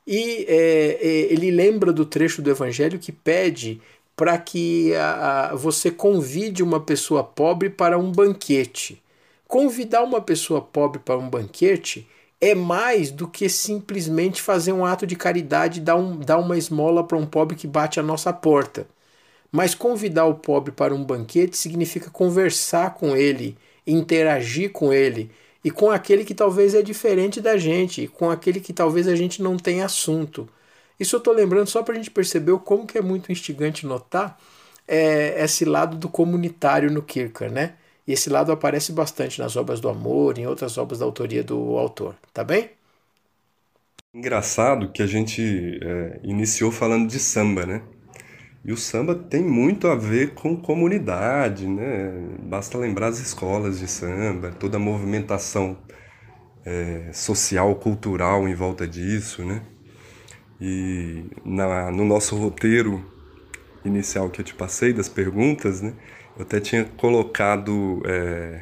E 0.07 0.47
é, 0.49 0.99
é, 1.03 1.33
ele 1.33 1.51
lembra 1.51 1.93
do 1.93 2.07
trecho 2.07 2.41
do 2.43 2.49
Evangelho 2.49 3.01
que 3.01 3.11
pede 3.11 3.83
para 4.15 4.39
que 4.39 4.95
a, 4.95 5.51
a, 5.51 5.55
você 5.57 5.91
convide 5.91 6.63
uma 6.63 6.79
pessoa 6.79 7.25
pobre 7.25 7.71
para 7.71 7.99
um 7.99 8.13
banquete. 8.13 9.03
Convidar 9.49 10.05
uma 10.05 10.21
pessoa 10.21 10.61
pobre 10.61 11.01
para 11.01 11.19
um 11.19 11.29
banquete 11.29 12.07
é 12.41 12.55
mais 12.55 13.11
do 13.11 13.29
que 13.29 13.49
simplesmente 13.49 14.43
fazer 14.43 14.73
um 14.73 14.85
ato 14.85 15.07
de 15.07 15.17
caridade 15.17 15.81
e 15.81 15.83
dar, 15.83 15.97
um, 15.97 16.19
dar 16.19 16.39
uma 16.39 16.57
esmola 16.57 17.05
para 17.05 17.19
um 17.19 17.27
pobre 17.27 17.57
que 17.57 17.67
bate 17.67 17.99
a 18.01 18.03
nossa 18.03 18.33
porta. 18.33 18.87
Mas 19.51 19.75
convidar 19.75 20.27
o 20.27 20.35
pobre 20.35 20.73
para 20.73 20.95
um 20.95 21.05
banquete 21.05 21.57
significa 21.57 22.11
conversar 22.11 22.95
com 22.95 23.17
ele, 23.17 23.57
interagir 23.87 24.73
com 24.73 24.93
ele 24.93 25.31
e 25.65 25.71
com 25.71 25.91
aquele 25.91 26.25
que 26.25 26.35
talvez 26.35 26.75
é 26.75 26.83
diferente 26.83 27.41
da 27.41 27.57
gente, 27.57 28.03
e 28.03 28.09
com 28.09 28.31
aquele 28.31 28.61
que 28.61 28.73
talvez 28.73 29.09
a 29.09 29.17
gente 29.17 29.43
não 29.43 29.57
tenha 29.57 29.85
assunto. 29.87 30.49
Isso 30.99 31.17
eu 31.17 31.19
estou 31.19 31.35
lembrando 31.35 31.69
só 31.69 31.83
para 31.83 31.95
a 31.95 31.97
gente 31.97 32.11
perceber 32.11 32.57
como 32.61 32.87
que 32.87 32.99
é 32.99 33.03
muito 33.03 33.33
instigante 33.33 33.87
notar 33.87 34.39
é, 34.87 35.43
esse 35.45 35.65
lado 35.65 35.97
do 35.97 36.09
comunitário 36.09 36.91
no 36.91 37.03
Kierkegaard, 37.03 37.55
né? 37.55 37.75
E 38.09 38.13
esse 38.15 38.31
lado 38.31 38.53
aparece 38.53 38.93
bastante 38.93 39.39
nas 39.41 39.57
obras 39.57 39.81
do 39.81 39.89
amor, 39.89 40.39
em 40.39 40.47
outras 40.49 40.79
obras 40.79 40.99
da 41.01 41.07
autoria 41.07 41.45
do 41.45 41.79
autor, 41.79 42.17
tá 42.35 42.43
bem? 42.45 42.71
Engraçado 44.15 44.91
que 44.91 45.03
a 45.03 45.07
gente 45.07 45.79
é, 45.83 46.21
iniciou 46.25 46.73
falando 46.73 47.09
de 47.09 47.19
samba, 47.19 47.67
né? 47.67 47.83
E 48.65 48.73
o 48.73 48.77
samba 48.77 49.15
tem 49.15 49.43
muito 49.43 49.89
a 49.89 49.95
ver 49.97 50.35
com 50.35 50.57
comunidade, 50.57 51.67
né? 51.67 52.13
Basta 52.43 52.79
lembrar 52.79 53.09
as 53.09 53.19
escolas 53.21 53.79
de 53.81 53.89
samba, 53.89 54.53
toda 54.53 54.79
a 54.79 54.81
movimentação 54.81 55.79
é, 56.65 57.13
social, 57.13 57.75
cultural 57.77 58.49
em 58.49 58.55
volta 58.55 58.87
disso, 58.87 59.45
né? 59.45 59.63
E 60.61 61.25
na, 61.45 61.91
no 61.93 62.05
nosso 62.05 62.37
roteiro 62.37 63.05
inicial 63.85 64.31
que 64.31 64.41
eu 64.41 64.45
te 64.45 64.55
passei 64.55 64.93
das 64.93 65.09
perguntas, 65.09 65.81
né? 65.83 65.95
Eu 66.39 66.45
até 66.45 66.61
tinha 66.61 66.85
colocado 66.85 68.01
é, 68.07 68.61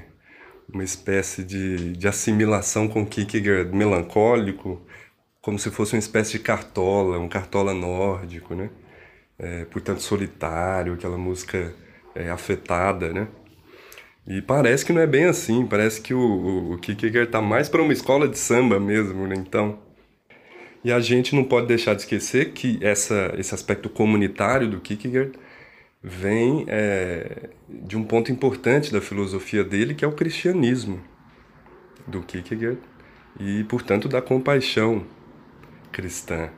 uma 0.72 0.82
espécie 0.82 1.44
de, 1.44 1.92
de 1.92 2.08
assimilação 2.08 2.88
com 2.88 3.04
Kierkegaard 3.04 3.76
melancólico, 3.76 4.80
como 5.42 5.58
se 5.58 5.70
fosse 5.70 5.92
uma 5.94 5.98
espécie 5.98 6.32
de 6.32 6.38
cartola, 6.38 7.18
um 7.18 7.28
cartola 7.28 7.74
nórdico, 7.74 8.54
né? 8.54 8.70
É, 9.38 9.66
portanto, 9.66 10.00
solitário, 10.00 10.94
aquela 10.94 11.18
música 11.18 11.74
é, 12.14 12.30
afetada, 12.30 13.12
né? 13.12 13.28
E 14.26 14.40
parece 14.40 14.84
que 14.84 14.92
não 14.92 15.02
é 15.02 15.06
bem 15.06 15.26
assim, 15.26 15.66
parece 15.66 16.00
que 16.00 16.14
o, 16.14 16.18
o, 16.18 16.72
o 16.72 16.78
Kierkegaard 16.78 17.28
está 17.28 17.42
mais 17.42 17.68
para 17.68 17.82
uma 17.82 17.92
escola 17.92 18.26
de 18.26 18.38
samba 18.38 18.80
mesmo, 18.80 19.26
né? 19.26 19.36
Então, 19.36 19.78
e 20.82 20.90
a 20.90 20.98
gente 20.98 21.34
não 21.34 21.44
pode 21.44 21.66
deixar 21.66 21.92
de 21.92 22.00
esquecer 22.00 22.52
que 22.52 22.78
essa, 22.82 23.34
esse 23.36 23.54
aspecto 23.54 23.90
comunitário 23.90 24.66
do 24.66 24.80
Kierkegaard 24.80 25.38
vem 26.02 26.64
é, 26.68 27.50
de 27.68 27.96
um 27.96 28.04
ponto 28.04 28.30
importante 28.30 28.92
da 28.92 29.00
filosofia 29.00 29.64
dele, 29.64 29.94
que 29.94 30.04
é 30.04 30.08
o 30.08 30.12
cristianismo 30.12 31.02
do 32.06 32.22
Kierkegaard 32.22 32.78
e, 33.40 33.64
portanto, 33.64 34.08
da 34.08 34.22
compaixão 34.22 35.04
cristã. 35.90 36.50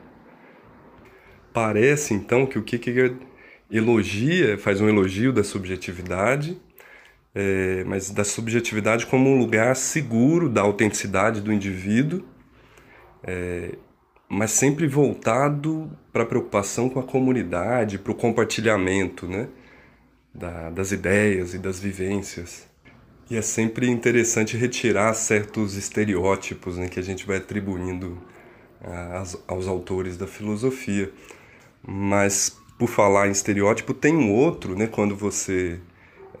Parece 1.51 2.13
então 2.13 2.45
que 2.45 2.59
o 2.59 2.63
Kierkegaard 2.63 3.17
elogia, 3.71 4.57
faz 4.57 4.81
um 4.81 4.89
elogio 4.89 5.31
da 5.31 5.43
subjetividade, 5.43 6.59
é, 7.33 7.83
mas 7.85 8.09
da 8.09 8.23
subjetividade 8.23 9.05
como 9.05 9.29
um 9.29 9.37
lugar 9.37 9.75
seguro 9.75 10.49
da 10.49 10.61
autenticidade 10.61 11.41
do 11.41 11.53
indivíduo, 11.53 12.23
é, 13.23 13.75
mas 14.29 14.51
sempre 14.51 14.85
voltado 14.87 15.89
para 16.13 16.21
a 16.21 16.25
preocupação 16.25 16.87
com 16.87 16.99
a 16.99 17.03
comunidade, 17.03 17.97
para 17.97 18.11
o 18.11 18.15
compartilhamento 18.15 19.27
né, 19.27 19.47
da, 20.33 20.69
das 20.69 20.91
ideias 20.91 21.55
e 21.55 21.57
das 21.57 21.79
vivências. 21.79 22.67
E 23.27 23.35
é 23.35 23.41
sempre 23.41 23.89
interessante 23.89 24.55
retirar 24.55 25.13
certos 25.15 25.75
estereótipos 25.75 26.77
né, 26.77 26.87
que 26.87 26.99
a 26.99 27.03
gente 27.03 27.25
vai 27.25 27.37
atribuindo 27.37 28.19
aos, 29.13 29.37
aos 29.47 29.67
autores 29.67 30.15
da 30.15 30.27
filosofia. 30.27 31.11
Mas, 31.85 32.55
por 32.77 32.87
falar 32.87 33.27
em 33.27 33.31
estereótipo, 33.31 33.93
tem 33.95 34.15
um 34.15 34.31
outro, 34.31 34.75
né, 34.75 34.85
quando 34.87 35.15
você 35.15 35.79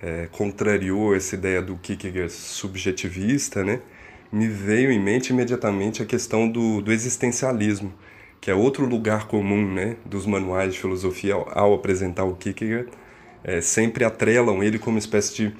é, 0.01 0.27
contrariou 0.31 1.15
essa 1.15 1.35
ideia 1.35 1.61
do 1.61 1.75
Kierkegaard 1.77 2.31
subjetivista, 2.31 3.63
né, 3.63 3.81
me 4.31 4.47
veio 4.47 4.91
em 4.91 4.99
mente 4.99 5.31
imediatamente 5.31 6.01
a 6.01 6.05
questão 6.05 6.49
do, 6.49 6.81
do 6.81 6.91
existencialismo, 6.91 7.93
que 8.39 8.49
é 8.51 8.55
outro 8.55 8.85
lugar 8.85 9.27
comum 9.27 9.73
né, 9.73 9.97
dos 10.05 10.25
manuais 10.25 10.73
de 10.73 10.79
filosofia 10.79 11.33
ao, 11.33 11.57
ao 11.57 11.73
apresentar 11.73 12.23
o 12.23 12.35
Kierkegaard, 12.35 12.89
é, 13.43 13.61
sempre 13.61 14.03
atrelam 14.03 14.63
ele 14.63 14.77
como 14.77 14.97
espécie 14.97 15.35
de 15.35 15.55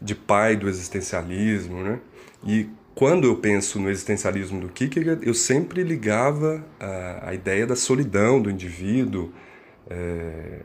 de 0.00 0.14
pai 0.14 0.56
do 0.56 0.68
existencialismo, 0.68 1.82
né? 1.82 2.00
E 2.44 2.68
quando 2.94 3.26
eu 3.26 3.36
penso 3.36 3.78
no 3.78 3.90
existencialismo 3.90 4.60
do 4.60 4.68
Kierkegaard, 4.68 5.26
eu 5.26 5.34
sempre 5.34 5.82
ligava 5.82 6.64
a, 6.78 7.30
a 7.30 7.34
ideia 7.34 7.66
da 7.66 7.76
solidão 7.76 8.40
do 8.40 8.50
indivíduo, 8.50 9.32
é, 9.88 10.60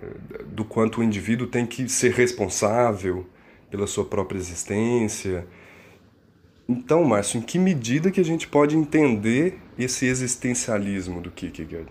do 0.47 0.63
quanto 0.63 1.01
o 1.01 1.03
indivíduo 1.03 1.47
tem 1.47 1.65
que 1.65 1.89
ser 1.89 2.13
responsável 2.13 3.25
pela 3.69 3.88
sua 3.88 4.05
própria 4.05 4.38
existência. 4.38 5.45
Então, 6.67 7.04
Márcio, 7.04 7.38
em 7.38 7.41
que 7.41 7.60
medida 7.60 8.10
que 8.10 8.19
a 8.19 8.25
gente 8.25 8.47
pode 8.47 8.75
entender 8.75 9.60
esse 9.78 10.06
existencialismo 10.06 11.21
do 11.21 11.30
Kierkegaard? 11.30 11.89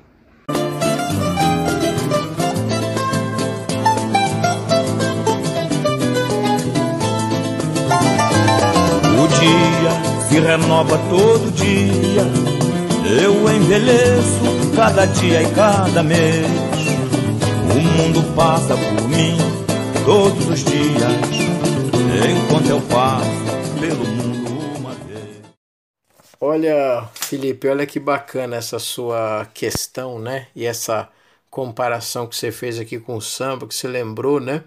dia 9.44 10.28
se 10.28 10.40
renova 10.40 10.98
todo 11.10 11.52
dia. 11.54 12.22
Eu 13.22 13.54
envelheço 13.54 14.74
cada 14.74 15.06
dia 15.06 15.42
e 15.42 15.50
cada 15.50 16.02
mês. 16.02 16.46
O 17.70 17.80
mundo 17.80 18.34
passa 18.34 18.74
por 18.76 19.08
mim 19.08 19.36
todos 20.04 20.48
os 20.48 20.64
dias, 20.64 21.12
enquanto 22.30 22.68
eu 22.68 22.80
passo 22.82 23.30
pelo 23.80 24.04
mundo. 24.06 24.23
Olha, 26.46 27.08
Felipe, 27.14 27.66
olha 27.68 27.86
que 27.86 27.98
bacana 27.98 28.56
essa 28.56 28.78
sua 28.78 29.46
questão, 29.54 30.18
né? 30.18 30.48
E 30.54 30.66
essa 30.66 31.10
comparação 31.48 32.26
que 32.26 32.36
você 32.36 32.52
fez 32.52 32.78
aqui 32.78 32.98
com 33.00 33.16
o 33.16 33.20
samba, 33.20 33.66
que 33.66 33.74
você 33.74 33.88
lembrou, 33.88 34.38
né? 34.38 34.62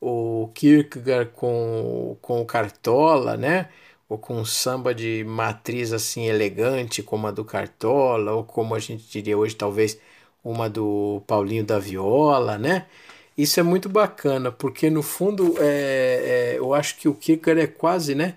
O 0.00 0.48
Kierkegaard 0.54 1.32
com, 1.34 2.16
com 2.22 2.40
o 2.40 2.46
Cartola, 2.46 3.36
né? 3.36 3.68
ou 4.08 4.18
com 4.18 4.34
um 4.36 4.44
samba 4.44 4.94
de 4.94 5.24
matriz 5.24 5.92
assim 5.92 6.26
elegante 6.26 7.02
como 7.02 7.26
a 7.26 7.32
do 7.32 7.44
Cartola, 7.44 8.32
ou 8.32 8.44
como 8.44 8.74
a 8.76 8.78
gente 8.78 9.04
diria 9.10 9.36
hoje 9.36 9.56
talvez 9.56 9.98
uma 10.44 10.70
do 10.70 11.22
Paulinho 11.26 11.64
da 11.64 11.78
Viola, 11.80 12.56
né? 12.56 12.86
Isso 13.36 13.58
é 13.60 13.64
muito 13.64 13.88
bacana, 13.88 14.52
porque 14.52 14.88
no 14.90 15.02
fundo 15.02 15.56
é, 15.58 16.54
é 16.54 16.58
eu 16.58 16.72
acho 16.72 16.96
que 16.98 17.08
o 17.08 17.14
Kierkegaard 17.14 17.62
é 17.62 17.66
quase, 17.66 18.14
né, 18.14 18.36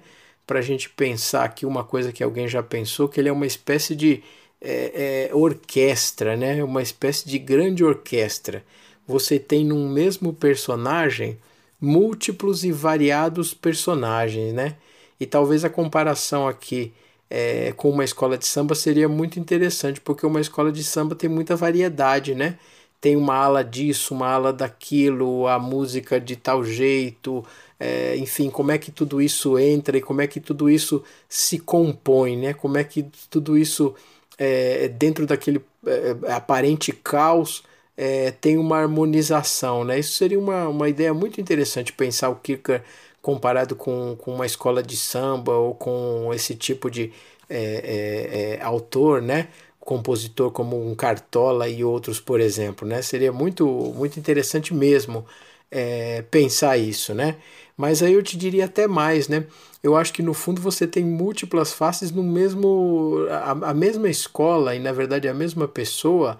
para 0.50 0.58
a 0.58 0.64
gente 0.64 0.90
pensar 0.90 1.44
aqui 1.44 1.64
uma 1.64 1.84
coisa 1.84 2.12
que 2.12 2.24
alguém 2.24 2.48
já 2.48 2.64
pensou, 2.64 3.08
que 3.08 3.22
ele 3.22 3.30
é 3.30 3.32
uma 3.32 3.46
espécie 3.46 3.96
de 3.96 4.24
é, 4.60 5.28
é, 5.30 5.36
orquestra, 5.36 6.36
né? 6.36 6.64
Uma 6.64 6.82
espécie 6.82 7.30
de 7.30 7.38
grande 7.38 7.84
orquestra. 7.84 8.64
Você 9.08 9.38
tem 9.38 9.64
num 9.64 9.88
mesmo 9.88 10.34
personagem 10.34 11.38
múltiplos 11.80 12.64
e 12.64 12.72
variados 12.72 13.54
personagens, 13.54 14.52
né? 14.52 14.76
E 15.20 15.28
talvez 15.28 15.64
a 15.64 15.70
comparação 15.70 16.48
aqui 16.48 16.92
é, 17.30 17.72
com 17.78 17.92
uma 17.92 18.04
escola 18.04 18.36
de 18.36 18.48
samba 18.48 18.74
seria 18.74 19.08
muito 19.08 19.40
interessante, 19.40 20.02
porque 20.02 20.26
uma 20.26 20.42
escola 20.42 20.72
de 20.72 20.84
samba 20.84 21.14
tem 21.14 21.30
muita 21.30 21.56
variedade, 21.56 22.34
né? 22.34 22.58
Tem 23.00 23.16
uma 23.16 23.36
ala 23.36 23.64
disso, 23.64 24.16
uma 24.16 24.30
ala 24.30 24.52
daquilo, 24.52 25.48
a 25.48 25.60
música 25.60 26.20
de 26.20 26.36
tal 26.36 26.64
jeito, 26.66 27.46
é, 27.80 28.16
enfim, 28.18 28.50
como 28.50 28.72
é 28.72 28.78
que 28.78 28.92
tudo 28.92 29.22
isso 29.22 29.58
entra 29.58 29.98
e 29.98 30.02
como 30.02 30.22
é 30.22 30.28
que 30.28 30.40
tudo 30.40 30.70
isso 30.70 31.04
se 31.30 31.60
compõe, 31.60 32.38
né? 32.38 32.54
Como 32.54 32.78
é 32.78 32.84
que 32.84 33.04
tudo 33.30 33.58
isso, 33.58 33.96
é, 34.38 34.88
dentro 34.90 35.26
daquele 35.26 35.62
é, 35.86 36.34
aparente 36.34 36.92
caos, 36.92 37.64
é, 37.96 38.32
tem 38.32 38.58
uma 38.58 38.78
harmonização, 38.80 39.84
né? 39.84 40.00
Isso 40.00 40.14
seria 40.14 40.40
uma, 40.40 40.68
uma 40.68 40.90
ideia 40.90 41.14
muito 41.14 41.40
interessante 41.42 41.94
pensar 41.94 42.30
o 42.30 42.36
Kierkegaard 42.36 42.86
comparado 43.22 43.76
com, 43.76 44.16
com 44.18 44.34
uma 44.34 44.46
escola 44.46 44.82
de 44.82 44.96
samba 44.98 45.54
ou 45.54 45.76
com 45.76 46.32
esse 46.34 46.56
tipo 46.56 46.90
de 46.90 47.12
é, 47.50 48.56
é, 48.56 48.56
é, 48.60 48.64
autor, 48.64 49.22
né? 49.22 49.50
compositor 49.80 50.52
como 50.52 50.80
um 50.88 50.94
Cartola 50.96 51.68
e 51.68 51.84
outros, 51.84 52.20
por 52.20 52.40
exemplo, 52.40 52.88
né? 52.88 53.02
Seria 53.02 53.32
muito, 53.32 53.66
muito 53.96 54.20
interessante 54.20 54.72
mesmo 54.74 55.26
é, 55.72 56.22
pensar 56.30 56.78
isso, 56.78 57.14
né? 57.14 57.38
Mas 57.80 58.04
aí 58.04 58.12
eu 58.12 58.22
te 58.22 58.38
diria 58.38 58.66
até 58.66 58.90
mais, 58.90 59.30
né? 59.30 59.46
Eu 59.82 59.96
acho 59.96 60.12
que 60.12 60.22
no 60.22 60.34
fundo 60.34 60.62
você 60.62 60.86
tem 60.86 61.06
múltiplas 61.06 61.72
faces 61.72 62.12
no 62.12 62.22
mesmo 62.22 63.26
a, 63.32 63.70
a 63.70 63.74
mesma 63.74 64.10
escola 64.10 64.76
e 64.76 64.80
na 64.80 64.92
verdade 64.92 65.30
a 65.30 65.34
mesma 65.34 65.66
pessoa, 65.66 66.38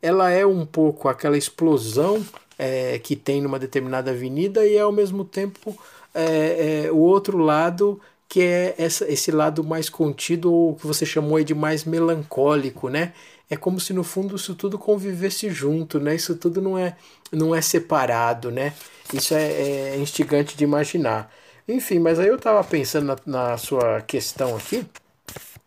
ela 0.00 0.30
é 0.30 0.46
um 0.46 0.64
pouco 0.64 1.06
aquela 1.06 1.36
explosão 1.36 2.24
é, 2.58 2.98
que 3.00 3.14
tem 3.14 3.42
numa 3.42 3.58
determinada 3.58 4.12
avenida 4.12 4.66
e 4.66 4.78
ao 4.78 4.90
mesmo 4.90 5.26
tempo 5.26 5.78
é, 6.14 6.86
é, 6.86 6.90
o 6.90 6.96
outro 6.96 7.36
lado 7.36 8.00
que 8.28 8.42
é 8.42 8.74
essa, 8.76 9.10
esse 9.10 9.30
lado 9.30 9.64
mais 9.64 9.88
contido, 9.88 10.52
ou 10.52 10.74
que 10.74 10.86
você 10.86 11.06
chamou 11.06 11.42
de 11.42 11.54
mais 11.54 11.84
melancólico, 11.84 12.88
né? 12.88 13.14
É 13.50 13.56
como 13.56 13.80
se 13.80 13.94
no 13.94 14.04
fundo 14.04 14.36
isso 14.36 14.54
tudo 14.54 14.78
convivesse 14.78 15.48
junto, 15.50 15.98
né? 15.98 16.14
Isso 16.14 16.36
tudo 16.36 16.60
não 16.60 16.76
é, 16.78 16.96
não 17.32 17.54
é 17.54 17.62
separado, 17.62 18.50
né? 18.50 18.74
Isso 19.12 19.32
é, 19.34 19.94
é 19.94 19.96
instigante 19.96 20.56
de 20.56 20.64
imaginar. 20.64 21.32
Enfim, 21.66 21.98
mas 21.98 22.18
aí 22.18 22.28
eu 22.28 22.36
estava 22.36 22.62
pensando 22.62 23.06
na, 23.06 23.16
na, 23.50 23.58
sua 23.58 24.02
questão 24.02 24.54
aqui, 24.56 24.84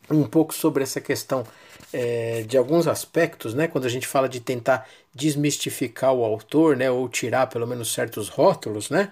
um 0.09 0.23
pouco 0.23 0.53
sobre 0.53 0.83
essa 0.83 1.01
questão 1.01 1.43
é, 1.91 2.43
de 2.43 2.57
alguns 2.57 2.87
aspectos, 2.87 3.55
né? 3.55 3.67
Quando 3.67 3.85
a 3.85 3.89
gente 3.89 4.05
fala 4.05 4.29
de 4.29 4.39
tentar 4.39 4.87
desmistificar 5.13 6.13
o 6.13 6.23
autor, 6.23 6.77
né? 6.77 6.91
Ou 6.91 7.09
tirar 7.09 7.47
pelo 7.47 7.65
menos 7.65 7.91
certos 7.91 8.29
rótulos, 8.29 8.91
né? 8.91 9.11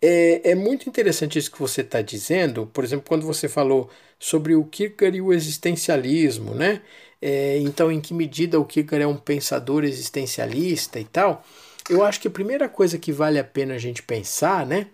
É, 0.00 0.52
é 0.52 0.54
muito 0.54 0.88
interessante 0.88 1.38
isso 1.38 1.50
que 1.50 1.58
você 1.58 1.80
está 1.80 2.00
dizendo, 2.00 2.66
por 2.66 2.84
exemplo, 2.84 3.06
quando 3.08 3.26
você 3.26 3.48
falou 3.48 3.90
sobre 4.18 4.54
o 4.54 4.64
Kierkegaard 4.64 5.18
e 5.18 5.20
o 5.20 5.32
existencialismo, 5.32 6.54
né? 6.54 6.82
É, 7.20 7.58
então, 7.58 7.90
em 7.90 8.00
que 8.00 8.14
medida 8.14 8.60
o 8.60 8.64
Kierkegaard 8.64 9.02
é 9.04 9.06
um 9.06 9.16
pensador 9.16 9.84
existencialista 9.84 11.00
e 11.00 11.04
tal? 11.04 11.44
Eu 11.90 12.04
acho 12.04 12.20
que 12.20 12.28
a 12.28 12.30
primeira 12.30 12.68
coisa 12.68 12.98
que 12.98 13.10
vale 13.12 13.38
a 13.38 13.44
pena 13.44 13.74
a 13.74 13.78
gente 13.78 14.02
pensar, 14.02 14.66
né, 14.66 14.88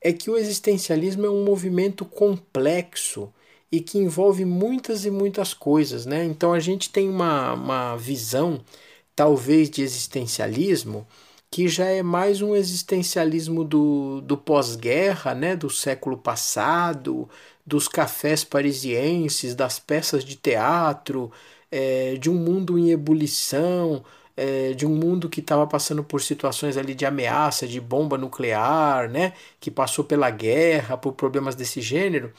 é 0.00 0.12
que 0.12 0.30
o 0.30 0.36
existencialismo 0.36 1.26
é 1.26 1.30
um 1.30 1.44
movimento 1.44 2.04
complexo 2.04 3.32
e 3.70 3.80
que 3.80 3.98
envolve 3.98 4.44
muitas 4.44 5.04
e 5.04 5.10
muitas 5.10 5.52
coisas, 5.52 6.06
né? 6.06 6.24
Então, 6.24 6.52
a 6.52 6.60
gente 6.60 6.90
tem 6.90 7.08
uma, 7.08 7.54
uma 7.54 7.96
visão, 7.96 8.64
talvez, 9.14 9.68
de 9.68 9.82
existencialismo 9.82 11.06
que 11.56 11.68
já 11.68 11.86
é 11.86 12.02
mais 12.02 12.42
um 12.42 12.54
existencialismo 12.54 13.64
do, 13.64 14.20
do 14.20 14.36
pós-guerra, 14.36 15.34
né, 15.34 15.56
do 15.56 15.70
século 15.70 16.18
passado, 16.18 17.26
dos 17.64 17.88
cafés 17.88 18.44
parisienses, 18.44 19.54
das 19.54 19.78
peças 19.78 20.22
de 20.22 20.36
teatro, 20.36 21.32
é, 21.70 22.16
de 22.16 22.28
um 22.28 22.34
mundo 22.34 22.78
em 22.78 22.90
ebulição, 22.90 24.04
é, 24.36 24.74
de 24.74 24.84
um 24.84 24.94
mundo 24.94 25.30
que 25.30 25.40
estava 25.40 25.66
passando 25.66 26.04
por 26.04 26.20
situações 26.20 26.76
ali 26.76 26.94
de 26.94 27.06
ameaça, 27.06 27.66
de 27.66 27.80
bomba 27.80 28.18
nuclear, 28.18 29.08
né? 29.08 29.32
Que 29.58 29.70
passou 29.70 30.04
pela 30.04 30.28
guerra, 30.28 30.98
por 30.98 31.14
problemas 31.14 31.54
desse 31.54 31.80
gênero. 31.80 32.34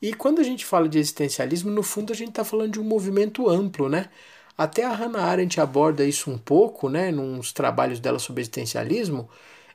E 0.00 0.14
quando 0.14 0.40
a 0.40 0.44
gente 0.44 0.64
fala 0.64 0.88
de 0.88 0.96
existencialismo, 0.96 1.72
no 1.72 1.82
fundo 1.82 2.12
a 2.12 2.16
gente 2.16 2.28
está 2.30 2.44
falando 2.44 2.74
de 2.74 2.80
um 2.80 2.84
movimento 2.84 3.48
amplo, 3.50 3.88
né? 3.88 4.08
Até 4.56 4.84
a 4.84 4.92
Hannah 4.92 5.24
Arendt 5.24 5.60
aborda 5.60 6.04
isso 6.04 6.30
um 6.30 6.38
pouco, 6.38 6.88
né? 6.88 7.10
Nos 7.10 7.52
trabalhos 7.52 8.00
dela 8.00 8.18
sobre 8.18 8.42
existencialismo, 8.42 9.28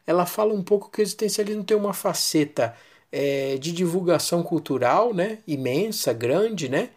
ela 0.06 0.26
fala 0.26 0.54
um 0.54 0.64
pouco 0.64 0.90
que 0.92 1.02
o 1.02 1.04
existencialismo 1.04 1.64
tem 1.64 1.76
uma 1.76 1.94
faceta 1.94 2.76
é, 3.12 3.58
de 3.58 3.72
divulgação 3.72 4.44
cultural, 4.44 5.14
né? 5.14 5.40
Imensa, 5.48 6.14
grande, 6.14 6.70
né? 6.70 6.90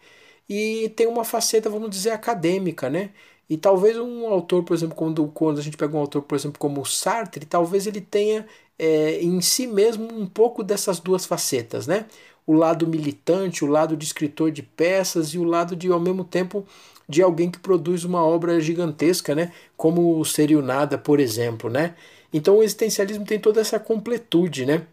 E 0.47 0.89
tem 0.95 1.07
uma 1.07 1.23
faceta, 1.23 1.69
vamos 1.69 1.89
dizer, 1.89 2.11
acadêmica, 2.11 2.89
né? 2.89 3.11
E 3.49 3.57
talvez 3.57 3.97
um 3.97 4.27
autor, 4.27 4.63
por 4.63 4.75
exemplo, 4.75 4.95
quando, 4.95 5.27
quando 5.29 5.59
a 5.59 5.61
gente 5.61 5.77
pega 5.77 5.95
um 5.95 5.99
autor, 5.99 6.21
por 6.21 6.35
exemplo, 6.35 6.59
como 6.59 6.85
Sartre, 6.85 7.45
talvez 7.45 7.87
ele 7.87 8.01
tenha 8.01 8.45
é, 8.77 9.19
em 9.21 9.41
si 9.41 9.65
mesmo 9.67 10.07
um 10.13 10.27
pouco 10.27 10.63
dessas 10.63 10.99
duas 10.99 11.25
facetas, 11.25 11.87
né? 11.87 12.05
O 12.45 12.53
lado 12.53 12.87
militante, 12.87 13.63
o 13.65 13.67
lado 13.67 13.97
de 13.97 14.05
escritor 14.05 14.51
de 14.51 14.63
peças 14.63 15.29
e 15.29 15.39
o 15.39 15.43
lado 15.43 15.75
de, 15.75 15.91
ao 15.91 15.99
mesmo 15.99 16.23
tempo, 16.23 16.65
de 17.09 17.23
alguém 17.23 17.49
que 17.49 17.57
produz 17.57 18.03
uma 18.03 18.23
obra 18.23 18.61
gigantesca, 18.61 19.33
né? 19.33 19.51
Como 19.75 20.23
seria 20.23 20.59
o 20.59 20.61
Nada, 20.61 20.95
por 20.95 21.19
exemplo, 21.19 21.67
né? 21.67 21.95
Então 22.31 22.57
o 22.57 22.63
existencialismo 22.63 23.25
tem 23.25 23.39
toda 23.39 23.59
essa 23.59 23.79
completude, 23.79 24.63
né? 24.63 24.85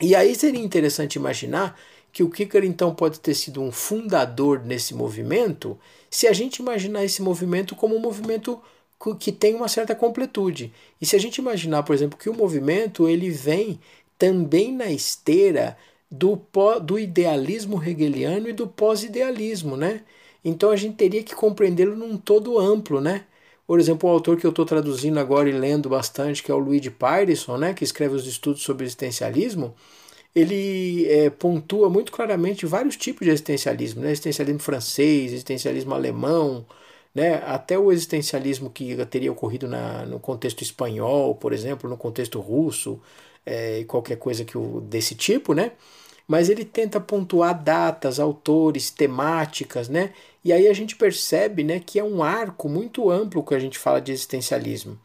E 0.00 0.16
aí 0.16 0.34
seria 0.34 0.60
interessante 0.60 1.16
imaginar 1.16 1.78
que 2.10 2.22
o 2.22 2.30
Kierkegaard 2.30 2.66
então 2.66 2.94
pode 2.94 3.20
ter 3.20 3.34
sido 3.34 3.60
um 3.60 3.70
fundador 3.70 4.64
nesse 4.64 4.94
movimento, 4.94 5.78
se 6.10 6.26
a 6.26 6.32
gente 6.32 6.56
imaginar 6.56 7.04
esse 7.04 7.20
movimento 7.22 7.76
como 7.76 7.96
um 7.96 8.00
movimento 8.00 8.60
que 9.18 9.32
tem 9.32 9.54
uma 9.54 9.68
certa 9.68 9.94
completude. 9.94 10.72
E 11.00 11.06
se 11.06 11.16
a 11.16 11.18
gente 11.18 11.38
imaginar, 11.38 11.82
por 11.82 11.94
exemplo, 11.94 12.18
que 12.18 12.30
o 12.30 12.34
movimento 12.34 13.08
ele 13.08 13.30
vem 13.30 13.80
também 14.16 14.72
na 14.72 14.90
esteira 14.90 15.76
do, 16.10 16.40
do 16.82 16.98
idealismo 16.98 17.82
hegeliano 17.82 18.48
e 18.48 18.52
do 18.52 18.66
pós-idealismo, 18.68 19.76
né? 19.76 20.02
Então 20.44 20.70
a 20.70 20.76
gente 20.76 20.96
teria 20.96 21.22
que 21.22 21.34
compreendê-lo 21.34 21.96
num 21.96 22.16
todo 22.16 22.58
amplo, 22.58 23.00
né? 23.00 23.26
Por 23.66 23.78
exemplo, 23.80 24.08
o 24.08 24.12
autor 24.12 24.36
que 24.36 24.46
eu 24.46 24.50
estou 24.50 24.64
traduzindo 24.66 25.18
agora 25.18 25.48
e 25.48 25.52
lendo 25.52 25.88
bastante, 25.88 26.42
que 26.42 26.50
é 26.50 26.54
o 26.54 26.58
Luigi 26.58 26.90
Pyrison, 26.90 27.56
né, 27.56 27.72
que 27.74 27.84
escreve 27.84 28.14
os 28.14 28.26
estudos 28.26 28.62
sobre 28.62 28.84
existencialismo, 28.84 29.74
ele 30.34 31.06
é, 31.10 31.30
pontua 31.30 31.88
muito 31.90 32.12
claramente 32.12 32.66
vários 32.66 32.96
tipos 32.96 33.24
de 33.26 33.30
existencialismo, 33.30 34.02
né? 34.02 34.10
existencialismo 34.10 34.60
francês, 34.60 35.32
existencialismo 35.32 35.94
alemão, 35.94 36.66
né? 37.14 37.34
até 37.46 37.78
o 37.78 37.92
existencialismo 37.92 38.70
que 38.70 38.96
teria 39.06 39.30
ocorrido 39.32 39.68
na, 39.68 40.06
no 40.06 40.18
contexto 40.20 40.62
espanhol, 40.62 41.34
por 41.34 41.52
exemplo, 41.52 41.88
no 41.88 41.96
contexto 41.96 42.40
russo, 42.40 43.00
é, 43.44 43.84
qualquer 43.84 44.16
coisa 44.16 44.44
que 44.44 44.56
o, 44.56 44.80
desse 44.80 45.14
tipo, 45.14 45.54
né? 45.54 45.72
mas 46.26 46.48
ele 46.48 46.64
tenta 46.64 47.00
pontuar 47.00 47.62
datas, 47.62 48.18
autores, 48.20 48.90
temáticas, 48.90 49.88
né? 49.88 50.12
E 50.44 50.52
aí 50.52 50.66
a 50.68 50.72
gente 50.72 50.96
percebe, 50.96 51.62
né, 51.62 51.80
que 51.80 51.98
é 51.98 52.04
um 52.04 52.22
arco 52.22 52.68
muito 52.68 53.10
amplo 53.10 53.44
que 53.44 53.54
a 53.54 53.58
gente 53.58 53.78
fala 53.78 54.00
de 54.00 54.12
existencialismo. 54.12 54.98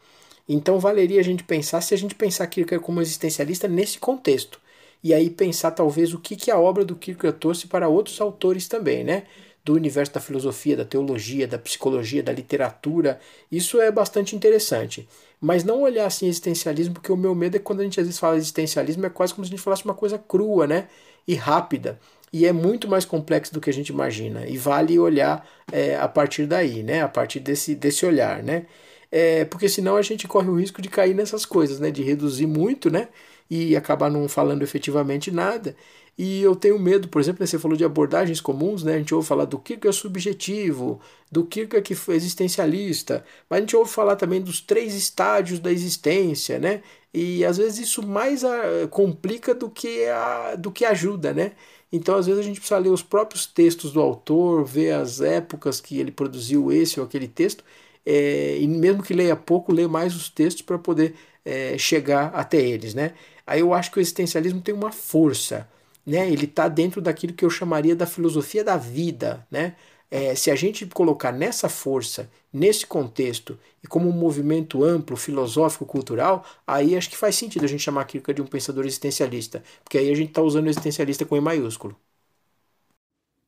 Então 0.48 0.80
valeria 0.80 1.20
a 1.20 1.24
gente 1.24 1.44
pensar 1.44 1.80
se 1.80 1.94
a 1.94 1.98
gente 1.98 2.14
pensar 2.14 2.46
Kierkegaard 2.46 2.84
como 2.84 3.00
existencialista 3.00 3.68
nesse 3.68 3.98
contexto 3.98 4.60
e 5.02 5.14
aí 5.14 5.30
pensar 5.30 5.70
talvez 5.70 6.12
o 6.12 6.18
que, 6.18 6.34
que 6.36 6.50
a 6.50 6.58
obra 6.58 6.84
do 6.84 6.96
Kierkegaard 6.96 7.38
trouxe 7.38 7.66
para 7.66 7.88
outros 7.88 8.20
autores 8.20 8.66
também, 8.66 9.04
né? 9.04 9.24
Do 9.64 9.74
universo 9.74 10.14
da 10.14 10.20
filosofia, 10.20 10.76
da 10.76 10.84
teologia, 10.84 11.46
da 11.46 11.58
psicologia, 11.58 12.22
da 12.22 12.32
literatura. 12.32 13.20
Isso 13.52 13.80
é 13.80 13.92
bastante 13.92 14.34
interessante. 14.34 15.06
Mas 15.40 15.62
não 15.62 15.82
olhar 15.82 16.06
assim 16.06 16.26
existencialismo, 16.26 16.94
porque 16.94 17.12
o 17.12 17.16
meu 17.16 17.34
medo 17.34 17.56
é 17.56 17.58
que 17.58 17.64
quando 17.64 17.80
a 17.80 17.84
gente 17.84 18.00
às 18.00 18.06
vezes 18.06 18.18
fala 18.18 18.36
existencialismo, 18.36 19.06
é 19.06 19.10
quase 19.10 19.34
como 19.34 19.44
se 19.44 19.50
a 19.50 19.54
gente 19.56 19.62
falasse 19.62 19.84
uma 19.84 19.94
coisa 19.94 20.18
crua, 20.18 20.66
né? 20.66 20.88
E 21.26 21.34
rápida. 21.34 22.00
E 22.32 22.46
é 22.46 22.52
muito 22.52 22.88
mais 22.88 23.04
complexo 23.04 23.52
do 23.52 23.60
que 23.60 23.70
a 23.70 23.72
gente 23.72 23.88
imagina. 23.88 24.46
E 24.46 24.56
vale 24.58 24.98
olhar 24.98 25.46
é, 25.72 25.96
a 25.96 26.08
partir 26.08 26.46
daí, 26.46 26.82
né? 26.82 27.02
A 27.02 27.08
partir 27.08 27.40
desse, 27.40 27.74
desse 27.74 28.04
olhar, 28.06 28.42
né? 28.42 28.66
É, 29.10 29.44
porque 29.46 29.68
senão 29.68 29.96
a 29.96 30.02
gente 30.02 30.28
corre 30.28 30.48
o 30.48 30.58
risco 30.60 30.82
de 30.82 30.88
cair 30.88 31.14
nessas 31.14 31.46
coisas, 31.46 31.80
né? 31.80 31.90
De 31.90 32.02
reduzir 32.02 32.46
muito, 32.46 32.90
né? 32.90 33.08
e 33.50 33.76
acabar 33.76 34.10
não 34.10 34.28
falando 34.28 34.62
efetivamente 34.62 35.30
nada. 35.30 35.76
E 36.16 36.42
eu 36.42 36.56
tenho 36.56 36.78
medo, 36.78 37.08
por 37.08 37.20
exemplo, 37.20 37.40
né, 37.40 37.46
você 37.46 37.58
falou 37.58 37.76
de 37.76 37.84
abordagens 37.84 38.40
comuns, 38.40 38.82
né? 38.82 38.94
A 38.94 38.98
gente 38.98 39.14
ouve 39.14 39.26
falar 39.28 39.44
do 39.44 39.58
Kierkegaard 39.58 39.96
subjetivo, 39.96 41.00
do 41.30 41.44
Kierkegaard 41.44 41.86
que 41.86 41.94
foi 41.94 42.16
existencialista, 42.16 43.24
mas 43.48 43.58
a 43.58 43.60
gente 43.60 43.76
ouve 43.76 43.90
falar 43.90 44.16
também 44.16 44.40
dos 44.40 44.60
três 44.60 44.94
estágios 44.94 45.60
da 45.60 45.70
existência, 45.70 46.58
né? 46.58 46.82
E 47.14 47.44
às 47.44 47.56
vezes 47.56 47.78
isso 47.78 48.04
mais 48.06 48.44
a, 48.44 48.48
ah, 48.84 48.88
complica 48.88 49.54
do 49.54 49.70
que, 49.70 50.06
a, 50.06 50.56
do 50.56 50.72
que 50.72 50.84
ajuda, 50.84 51.32
né? 51.32 51.52
Então, 51.92 52.16
às 52.16 52.26
vezes, 52.26 52.40
a 52.40 52.44
gente 52.44 52.60
precisa 52.60 52.78
ler 52.78 52.90
os 52.90 53.02
próprios 53.02 53.46
textos 53.46 53.92
do 53.92 54.00
autor, 54.00 54.64
ver 54.64 54.92
as 54.92 55.20
épocas 55.20 55.80
que 55.80 55.98
ele 55.98 56.10
produziu 56.12 56.70
esse 56.72 57.00
ou 57.00 57.06
aquele 57.06 57.28
texto, 57.28 57.64
é, 58.04 58.58
e 58.60 58.66
mesmo 58.68 59.02
que 59.02 59.14
leia 59.14 59.36
pouco, 59.36 59.72
ler 59.72 59.88
mais 59.88 60.14
os 60.14 60.28
textos 60.28 60.62
para 60.62 60.78
poder 60.78 61.14
é, 61.44 61.76
chegar 61.78 62.28
até 62.34 62.58
eles, 62.60 62.94
né? 62.94 63.14
Aí 63.46 63.60
eu 63.60 63.72
acho 63.72 63.90
que 63.90 63.98
o 63.98 64.00
existencialismo 64.00 64.60
tem 64.60 64.74
uma 64.74 64.92
força, 64.92 65.68
né? 66.06 66.30
Ele 66.30 66.44
está 66.44 66.68
dentro 66.68 67.00
daquilo 67.00 67.32
que 67.32 67.44
eu 67.44 67.50
chamaria 67.50 67.96
da 67.96 68.06
filosofia 68.06 68.62
da 68.64 68.76
vida, 68.76 69.46
né? 69.50 69.74
É, 70.10 70.34
se 70.34 70.50
a 70.50 70.54
gente 70.56 70.86
colocar 70.86 71.32
nessa 71.32 71.68
força, 71.68 72.30
nesse 72.52 72.86
contexto, 72.86 73.58
e 73.82 73.86
como 73.86 74.08
um 74.08 74.12
movimento 74.12 74.82
amplo, 74.84 75.16
filosófico, 75.16 75.84
cultural, 75.86 76.44
aí 76.66 76.96
acho 76.96 77.10
que 77.10 77.16
faz 77.16 77.36
sentido 77.36 77.64
a 77.64 77.68
gente 77.68 77.82
chamar 77.82 78.02
aquilo 78.02 78.24
de 78.34 78.42
um 78.42 78.46
pensador 78.46 78.86
existencialista, 78.86 79.62
porque 79.84 79.98
aí 79.98 80.10
a 80.10 80.14
gente 80.14 80.30
está 80.30 80.42
usando 80.42 80.66
o 80.66 80.70
existencialista 80.70 81.24
com 81.26 81.36
E 81.36 81.40
maiúsculo. 81.40 81.96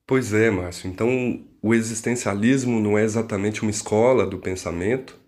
Pois 0.07 0.33
é, 0.33 0.51
Márcio. 0.51 0.89
Então, 0.91 1.45
o 1.63 1.73
existencialismo 1.75 2.81
não 2.81 2.99
é 2.99 3.05
exatamente 3.05 3.63
uma 3.63 3.71
escola 3.71 4.27
do 4.27 4.39
pensamento, 4.39 5.19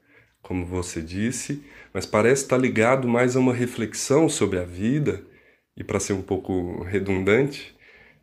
como 0.43 0.66
você 0.66 1.01
disse, 1.01 1.62
mas 1.95 2.05
parece 2.05 2.43
estar 2.45 2.57
ligado 2.59 3.07
mais 3.09 3.37
a 3.37 3.41
uma 3.41 3.55
reflexão 3.55 4.28
sobre 4.28 4.59
a 4.59 4.64
vida, 4.64 5.24
e 5.76 5.85
para 5.85 6.01
ser 6.01 6.14
um 6.14 6.22
pouco 6.22 6.83
redundante, 6.85 7.74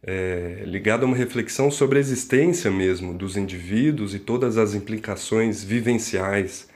é, 0.01 0.63
ligado 0.65 1.03
a 1.03 1.05
uma 1.05 1.15
reflexão 1.15 1.69
sobre 1.69 1.97
a 1.97 2.01
existência 2.01 2.71
mesmo 2.71 3.13
dos 3.13 3.35
indivíduos 3.35 4.15
e 4.15 4.19
todas 4.19 4.57
as 4.57 4.73
implicações 4.73 5.63
vivenciais 5.63 6.69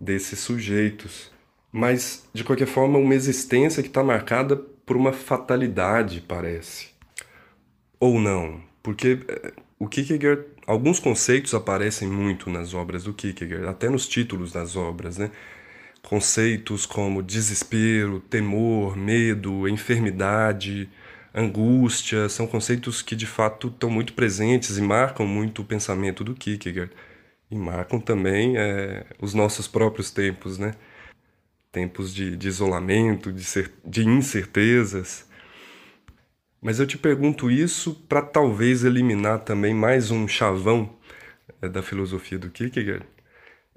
desses 0.00 0.38
sujeitos. 0.40 1.30
Mas, 1.72 2.28
de 2.32 2.44
qualquer 2.44 2.66
forma, 2.66 2.98
uma 2.98 3.14
existência 3.14 3.82
que 3.82 3.88
está 3.88 4.02
marcada 4.02 4.56
por 4.56 4.96
uma 4.96 5.12
fatalidade, 5.12 6.22
parece. 6.26 6.88
Ou 7.98 8.20
não, 8.20 8.60
porque 8.82 9.20
é, 9.28 9.52
o 9.78 9.88
Kierkegaard, 9.88 10.44
alguns 10.66 10.98
conceitos 10.98 11.54
aparecem 11.54 12.08
muito 12.08 12.48
nas 12.50 12.72
obras 12.72 13.04
do 13.04 13.12
Kierkegaard, 13.12 13.66
até 13.66 13.90
nos 13.90 14.06
títulos 14.08 14.52
das 14.52 14.76
obras, 14.76 15.18
né? 15.18 15.30
Conceitos 16.02 16.86
como 16.86 17.22
desespero, 17.22 18.20
temor, 18.20 18.96
medo, 18.96 19.66
enfermidade, 19.66 20.88
angústia, 21.36 22.28
são 22.30 22.46
conceitos 22.46 23.02
que 23.02 23.14
de 23.14 23.26
fato 23.26 23.68
estão 23.68 23.90
muito 23.90 24.14
presentes 24.14 24.78
e 24.78 24.82
marcam 24.82 25.26
muito 25.26 25.60
o 25.60 25.64
pensamento 25.64 26.24
do 26.24 26.34
Kierkegaard. 26.34 26.92
E 27.50 27.56
marcam 27.56 28.00
também 28.00 28.56
é, 28.56 29.04
os 29.20 29.34
nossos 29.34 29.68
próprios 29.68 30.10
tempos, 30.10 30.58
né? 30.58 30.74
Tempos 31.70 32.14
de, 32.14 32.36
de 32.36 32.48
isolamento, 32.48 33.32
de, 33.32 33.44
de 33.84 34.08
incertezas. 34.08 35.28
Mas 36.60 36.80
eu 36.80 36.86
te 36.86 36.98
pergunto 36.98 37.50
isso 37.50 37.94
para 38.08 38.22
talvez 38.22 38.82
eliminar 38.84 39.40
também 39.40 39.74
mais 39.74 40.10
um 40.10 40.26
chavão 40.26 40.96
é, 41.62 41.68
da 41.68 41.82
filosofia 41.82 42.38
do 42.38 42.50
Kierkegaard, 42.50 43.06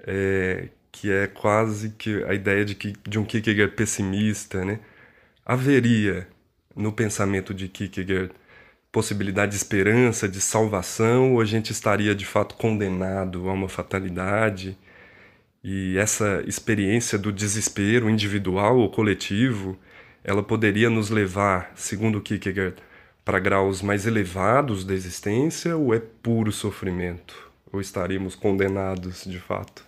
é, 0.00 0.70
que 0.90 1.10
é 1.10 1.26
quase 1.26 1.90
que 1.90 2.24
a 2.24 2.34
ideia 2.34 2.64
de, 2.64 2.74
que, 2.74 2.94
de 3.06 3.18
um 3.18 3.24
Kierkegaard 3.24 3.74
pessimista, 3.76 4.64
né? 4.64 4.80
Haveria 5.44 6.26
no 6.74 6.92
pensamento 6.92 7.52
de 7.52 7.68
Kierkegaard 7.68 8.32
possibilidade 8.92 9.52
de 9.52 9.56
esperança, 9.56 10.28
de 10.28 10.40
salvação, 10.40 11.34
ou 11.34 11.40
a 11.40 11.44
gente 11.44 11.70
estaria 11.70 12.14
de 12.14 12.24
fato 12.24 12.54
condenado 12.56 13.48
a 13.48 13.52
uma 13.52 13.68
fatalidade? 13.68 14.76
E 15.62 15.96
essa 15.98 16.42
experiência 16.46 17.18
do 17.18 17.30
desespero 17.30 18.08
individual 18.08 18.78
ou 18.78 18.88
coletivo, 18.88 19.78
ela 20.24 20.42
poderia 20.42 20.90
nos 20.90 21.10
levar, 21.10 21.72
segundo 21.74 22.20
Kierkegaard, 22.20 22.76
para 23.24 23.38
graus 23.38 23.82
mais 23.82 24.06
elevados 24.06 24.84
da 24.84 24.94
existência 24.94 25.76
ou 25.76 25.94
é 25.94 26.00
puro 26.00 26.50
sofrimento? 26.50 27.50
Ou 27.72 27.80
estaríamos 27.80 28.34
condenados 28.34 29.24
de 29.24 29.38
fato? 29.38 29.84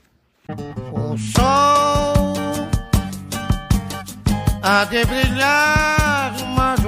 O 0.93 1.16
sol 1.18 2.35
há 4.62 4.85
de 4.85 5.05
brilhar 5.05 6.01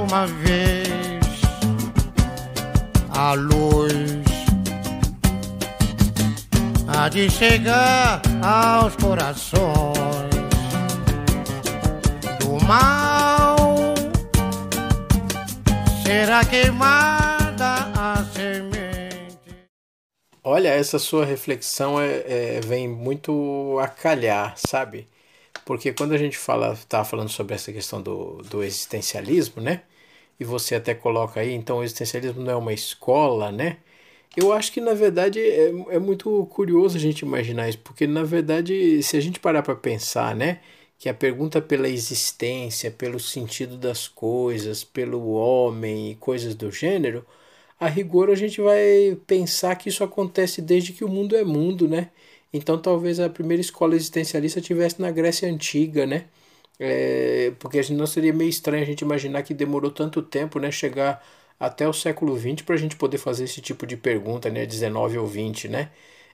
uma 0.04 0.26
vez. 0.26 0.88
A 3.10 3.32
luz 3.32 3.92
há 6.88 7.08
de 7.08 7.30
chegar 7.30 8.20
aos 8.42 8.94
corações 8.96 10.34
do 12.40 12.64
mal. 12.66 13.56
Será 16.04 16.44
queimada 16.44 17.90
a 17.96 18.24
semente. 18.34 19.38
Olha, 20.42 20.68
essa 20.68 20.98
sua 20.98 21.24
reflexão 21.24 21.98
é, 22.00 22.24
é, 22.26 22.60
vem 22.60 22.86
muito 22.86 23.78
a 23.80 23.88
calhar, 23.88 24.54
sabe? 24.56 25.08
Porque 25.64 25.92
quando 25.92 26.12
a 26.12 26.18
gente 26.18 26.36
fala, 26.36 26.76
tá 26.88 27.04
falando 27.04 27.30
sobre 27.30 27.54
essa 27.54 27.72
questão 27.72 28.02
do, 28.02 28.42
do 28.42 28.62
existencialismo, 28.62 29.62
né? 29.62 29.82
E 30.38 30.44
você 30.44 30.74
até 30.74 30.94
coloca 30.94 31.40
aí, 31.40 31.52
então 31.52 31.78
o 31.78 31.82
existencialismo 31.84 32.42
não 32.42 32.52
é 32.52 32.56
uma 32.56 32.72
escola, 32.72 33.52
né? 33.52 33.78
Eu 34.36 34.52
acho 34.52 34.72
que 34.72 34.80
na 34.80 34.94
verdade 34.94 35.38
é, 35.40 35.68
é 35.90 35.98
muito 35.98 36.46
curioso 36.46 36.96
a 36.96 37.00
gente 37.00 37.20
imaginar 37.20 37.68
isso, 37.68 37.78
porque 37.78 38.06
na 38.06 38.24
verdade, 38.24 39.02
se 39.02 39.16
a 39.16 39.20
gente 39.20 39.38
parar 39.40 39.62
para 39.62 39.76
pensar, 39.76 40.34
né? 40.34 40.60
Que 40.98 41.08
a 41.08 41.14
pergunta 41.14 41.60
pela 41.62 41.88
existência, 41.88 42.90
pelo 42.90 43.20
sentido 43.20 43.76
das 43.76 44.08
coisas, 44.08 44.82
pelo 44.84 45.32
homem 45.32 46.12
e 46.12 46.14
coisas 46.16 46.54
do 46.54 46.70
gênero, 46.70 47.24
a 47.78 47.88
rigor 47.88 48.30
a 48.30 48.34
gente 48.34 48.60
vai 48.60 49.16
pensar 49.26 49.76
que 49.76 49.88
isso 49.88 50.04
acontece 50.04 50.62
desde 50.62 50.92
que 50.92 51.04
o 51.04 51.08
mundo 51.08 51.36
é 51.36 51.44
mundo, 51.44 51.88
né? 51.88 52.10
Então 52.52 52.78
talvez 52.80 53.20
a 53.20 53.28
primeira 53.28 53.60
escola 53.60 53.94
existencialista 53.96 54.60
tivesse 54.60 55.00
na 55.00 55.10
Grécia 55.10 55.48
Antiga, 55.48 56.06
né? 56.06 56.26
É, 56.78 57.52
porque 57.58 57.80
não 57.92 58.06
seria 58.06 58.32
meio 58.32 58.50
estranho 58.50 58.82
a 58.82 58.86
gente 58.86 59.02
imaginar 59.02 59.42
que 59.42 59.54
demorou 59.54 59.90
tanto 59.90 60.22
tempo, 60.22 60.58
né? 60.58 60.70
Chegar 60.70 61.24
até 61.58 61.88
o 61.88 61.92
século 61.92 62.36
XX 62.38 62.62
para 62.62 62.74
a 62.74 62.78
gente 62.78 62.96
poder 62.96 63.18
fazer 63.18 63.44
esse 63.44 63.60
tipo 63.60 63.86
de 63.86 63.96
pergunta, 63.96 64.50
né? 64.50 64.66
19 64.66 65.18
ou 65.18 65.26
20, 65.26 65.68
né? 65.68 65.90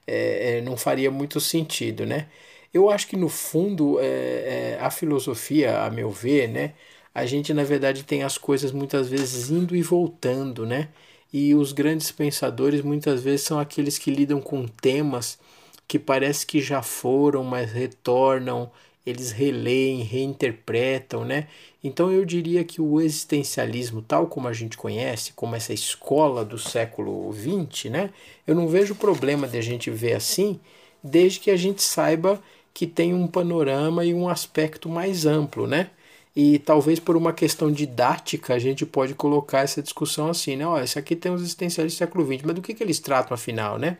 É, 0.07 0.59
é, 0.59 0.61
não 0.62 0.76
faria 0.76 1.11
muito 1.11 1.41
sentido, 1.41 2.07
né? 2.07 2.28
Eu 2.72 2.91
acho 2.91 3.07
que 3.09 3.16
no 3.16 3.28
fundo 3.28 3.99
é, 4.01 4.76
é, 4.76 4.78
a 4.80 4.91
filosofia, 4.91 5.82
a 5.82 5.91
meu 5.91 6.11
ver, 6.11 6.49
né? 6.49 6.74
A 7.14 7.26
gente 7.26 7.53
na 7.53 7.64
verdade 7.64 8.05
tem 8.05 8.22
as 8.22 8.38
coisas 8.38 8.72
muitas 8.72 9.09
vezes 9.09 9.51
indo 9.51 9.74
e 9.76 9.82
voltando, 9.82 10.64
né? 10.64 10.88
E 11.32 11.55
os 11.55 11.72
grandes 11.72 12.11
pensadores 12.11 12.82
muitas 12.82 13.22
vezes 13.22 13.43
são 13.43 13.59
aqueles 13.59 13.99
que 13.99 14.11
lidam 14.11 14.41
com 14.41 14.66
temas 14.66 15.38
que 15.86 15.99
parece 15.99 16.47
que 16.47 16.61
já 16.61 16.82
foram, 16.82 17.43
mas 17.45 17.72
retornam, 17.72 18.70
eles 19.05 19.31
releem, 19.33 20.03
reinterpretam, 20.03 21.25
né? 21.25 21.49
Então 21.83 22.13
eu 22.13 22.25
diria 22.25 22.65
que 22.65 22.81
o 22.81 23.01
existencialismo, 23.01 24.03
tal 24.03 24.27
como 24.27 24.49
a 24.49 24.53
gente 24.53 24.77
conhece, 24.77 25.33
como 25.33 25.57
essa 25.57 25.73
escola 25.73 26.45
do 26.45 26.59
século 26.59 27.33
XX, 27.33 27.91
né? 27.91 28.11
Eu 28.47 28.55
não 28.55 28.69
vejo 28.69 28.95
problema 28.95 29.49
de 29.49 29.57
a 29.59 29.63
gente 29.63 29.91
ver 29.91 30.15
assim, 30.15 30.61
desde 31.03 31.41
que 31.41 31.51
a 31.51 31.57
gente 31.57 31.83
saiba 31.83 32.43
que 32.75 32.87
tem 32.87 33.15
um 33.15 33.27
panorama 33.27 34.05
e 34.05 34.15
um 34.15 34.29
aspecto 34.29 34.89
mais 34.89 35.27
amplo, 35.27 35.67
né? 35.67 35.91
E 36.35 36.59
talvez 36.61 37.01
por 37.01 37.17
uma 37.17 37.33
questão 37.33 37.73
didática 37.73 38.55
a 38.55 38.59
gente 38.59 38.87
pode 38.87 39.15
colocar 39.15 39.61
essa 39.61 39.83
discussão 39.83 40.29
assim, 40.31 40.57
né? 40.57 40.67
Olha, 40.67 40.85
esse 40.85 40.99
aqui 40.99 41.17
tem 41.17 41.33
os 41.33 41.41
existencialistas 41.43 41.99
do 41.99 42.07
século 42.07 42.25
XX, 42.27 42.45
mas 42.45 42.55
do 42.55 42.63
que, 42.63 42.75
que 42.75 42.83
eles 42.83 43.01
tratam 43.01 43.35
afinal, 43.35 43.79
né? 43.79 43.99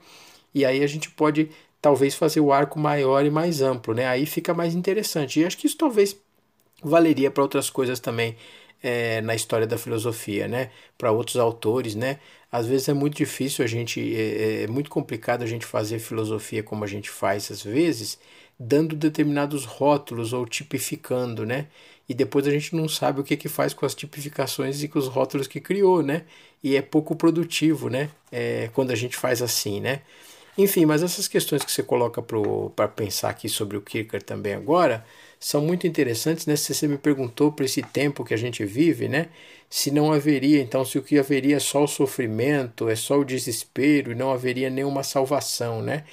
E 0.55 0.65
aí 0.65 0.83
a 0.83 0.87
gente 0.87 1.11
pode 1.11 1.51
talvez 1.81 2.15
fazer 2.15 2.41
o 2.41 2.53
arco 2.53 2.79
maior 2.79 3.25
e 3.25 3.31
mais 3.31 3.63
amplo, 3.63 3.95
né? 3.95 4.07
Aí 4.07 4.27
fica 4.27 4.53
mais 4.55 4.75
interessante. 4.75 5.41
E 5.41 5.45
acho 5.45 5.57
que 5.57 5.67
isso 5.67 5.77
talvez 5.77 6.17
valeria 6.83 7.31
para 7.31 7.43
outras 7.43 7.71
coisas 7.71 8.01
também 8.01 8.37
é, 8.83 9.21
na 9.21 9.35
história 9.35 9.67
da 9.67 9.79
filosofia, 9.79 10.49
né? 10.49 10.71
Para 10.97 11.13
outros 11.13 11.37
autores, 11.37 11.95
né? 11.95 12.19
Às 12.51 12.67
vezes 12.67 12.89
é 12.89 12.95
muito 12.95 13.17
difícil 13.17 13.65
a 13.65 13.69
gente, 13.69 14.01
é, 14.15 14.65
é, 14.65 14.67
muito 14.67 14.91
complicado 14.91 15.43
a 15.43 15.47
gente 15.47 15.65
fazer 15.67 15.99
filosofia 15.99 16.63
como 16.63 16.85
a 16.85 16.87
gente 16.87 17.09
faz 17.11 17.51
às 17.51 17.63
vezes, 17.63 18.19
dando 18.59 18.97
determinados 18.97 19.65
rótulos 19.65 20.33
ou 20.33 20.47
tipificando, 20.47 21.47
né? 21.47 21.67
E 22.09 22.15
depois 22.15 22.47
a 22.47 22.51
gente 22.51 22.75
não 22.75 22.89
sabe 22.89 23.21
o 23.21 23.25
que 23.25 23.37
que 23.37 23.49
faz 23.49 23.73
com 23.73 23.87
as 23.87 23.95
tipificações 23.95 24.83
e 24.83 24.89
com 24.89 24.99
os 24.99 25.07
rótulos 25.07 25.47
que 25.47 25.61
criou, 25.61 26.03
né? 26.03 26.25
E 26.63 26.77
é 26.77 26.83
pouco 26.83 27.15
produtivo, 27.15 27.89
né? 27.89 28.11
É, 28.33 28.69
quando 28.75 28.91
a 28.91 28.97
gente 28.97 29.17
faz 29.17 29.41
assim, 29.43 29.81
né? 29.81 30.03
Enfim, 30.59 30.85
mas 30.85 31.03
essas 31.03 31.29
questões 31.29 31.65
que 31.65 31.71
você 31.73 31.83
coloca 31.83 32.23
para 32.75 32.89
pensar 32.89 33.31
aqui 33.31 33.49
sobre 33.49 33.77
o 33.77 33.81
Kierkegaard 33.81 34.25
também 34.25 34.53
agora 34.55 35.05
são 35.39 35.63
muito 35.63 35.87
interessantes, 35.87 36.45
né? 36.45 36.55
Você 36.57 36.87
me 36.87 36.99
perguntou 36.99 37.51
para 37.53 37.65
esse 37.65 37.83
tempo 37.83 38.25
que 38.25 38.35
a 38.35 38.37
gente 38.37 38.65
vive, 38.65 39.09
né? 39.09 39.29
Se 39.71 39.91
não 39.91 40.13
haveria, 40.13 40.61
então, 40.61 40.85
se 40.85 40.99
o 40.99 41.03
que 41.03 41.19
haveria 41.19 41.57
é 41.57 41.61
só 41.61 41.85
o 41.85 41.89
sofrimento, 41.89 42.89
é 42.89 42.97
só 42.97 43.19
o 43.19 43.25
desespero 43.25 44.13
e 44.13 44.15
não 44.15 44.33
haveria 44.33 44.69
nenhuma 44.69 45.03
salvação, 45.03 45.81
né? 45.83 46.05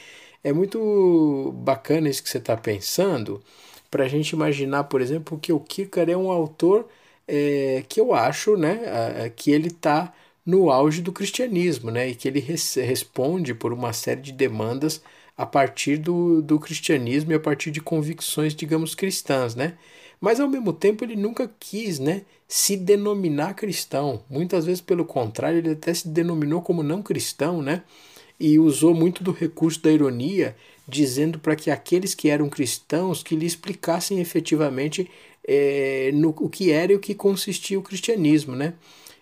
É 0.44 0.54
muito 0.54 1.52
bacana 1.58 2.08
isso 2.10 2.24
que 2.24 2.30
você 2.30 2.38
está 2.38 2.56
pensando 2.56 3.44
para 3.92 4.06
a 4.06 4.08
gente 4.08 4.30
imaginar, 4.32 4.86
por 4.86 5.02
exemplo, 5.02 5.40
que 5.40 5.52
o 5.52 5.60
Kierkegaard 5.60 6.12
é 6.12 6.18
um 6.18 6.32
autor 6.32 6.88
é, 7.28 7.84
que 7.90 8.00
eu 8.00 8.14
acho, 8.14 8.56
né? 8.56 9.30
Que 9.36 9.52
ele 9.52 9.68
está 9.68 10.14
no 10.48 10.72
auge 10.72 11.02
do 11.02 11.12
cristianismo, 11.12 11.92
né? 11.92 12.08
E 12.10 12.16
que 12.16 12.26
ele 12.26 12.40
res 12.40 12.76
responde 12.76 13.54
por 13.54 13.74
uma 13.74 13.92
série 13.92 14.22
de 14.22 14.32
demandas 14.32 15.02
a 15.36 15.46
partir 15.46 15.98
do, 15.98 16.42
do 16.42 16.58
cristianismo 16.58 17.34
e 17.34 17.36
a 17.36 17.40
partir 17.40 17.70
de 17.70 17.82
convicções, 17.82 18.56
digamos, 18.56 18.96
cristãs, 18.96 19.56
né? 19.56 19.74
Mas 20.22 20.40
ao 20.40 20.48
mesmo 20.48 20.72
tempo 20.72 21.04
ele 21.04 21.18
nunca 21.18 21.52
quis, 21.60 22.00
né, 22.00 22.24
se 22.48 22.78
denominar 22.78 23.54
cristão. 23.56 24.24
Muitas 24.30 24.66
vezes, 24.66 24.82
pelo 24.82 25.06
contrário, 25.06 25.60
ele 25.60 25.72
até 25.72 25.94
se 25.94 26.08
denominou 26.08 26.62
como 26.62 26.82
não 26.82 27.04
cristão, 27.04 27.62
né? 27.62 27.84
E 28.40 28.58
usou 28.58 28.96
muito 28.96 29.24
do 29.24 29.32
recurso 29.32 29.82
da 29.82 29.92
ironia, 29.92 30.56
dizendo 30.88 31.40
para 31.40 31.56
que 31.56 31.70
aqueles 31.70 32.16
que 32.16 32.30
eram 32.30 32.50
cristãos 32.50 33.22
que 33.22 33.36
lhe 33.36 33.46
explicassem 33.46 34.20
efetivamente 34.22 35.10
é, 35.48 36.12
no, 36.14 36.30
o 36.30 36.50
que 36.50 36.72
era 36.72 36.94
e 36.94 36.96
o 36.96 37.00
que 37.00 37.14
consistia 37.14 37.78
o 37.78 37.84
cristianismo, 37.84 38.56
né? 38.56 38.74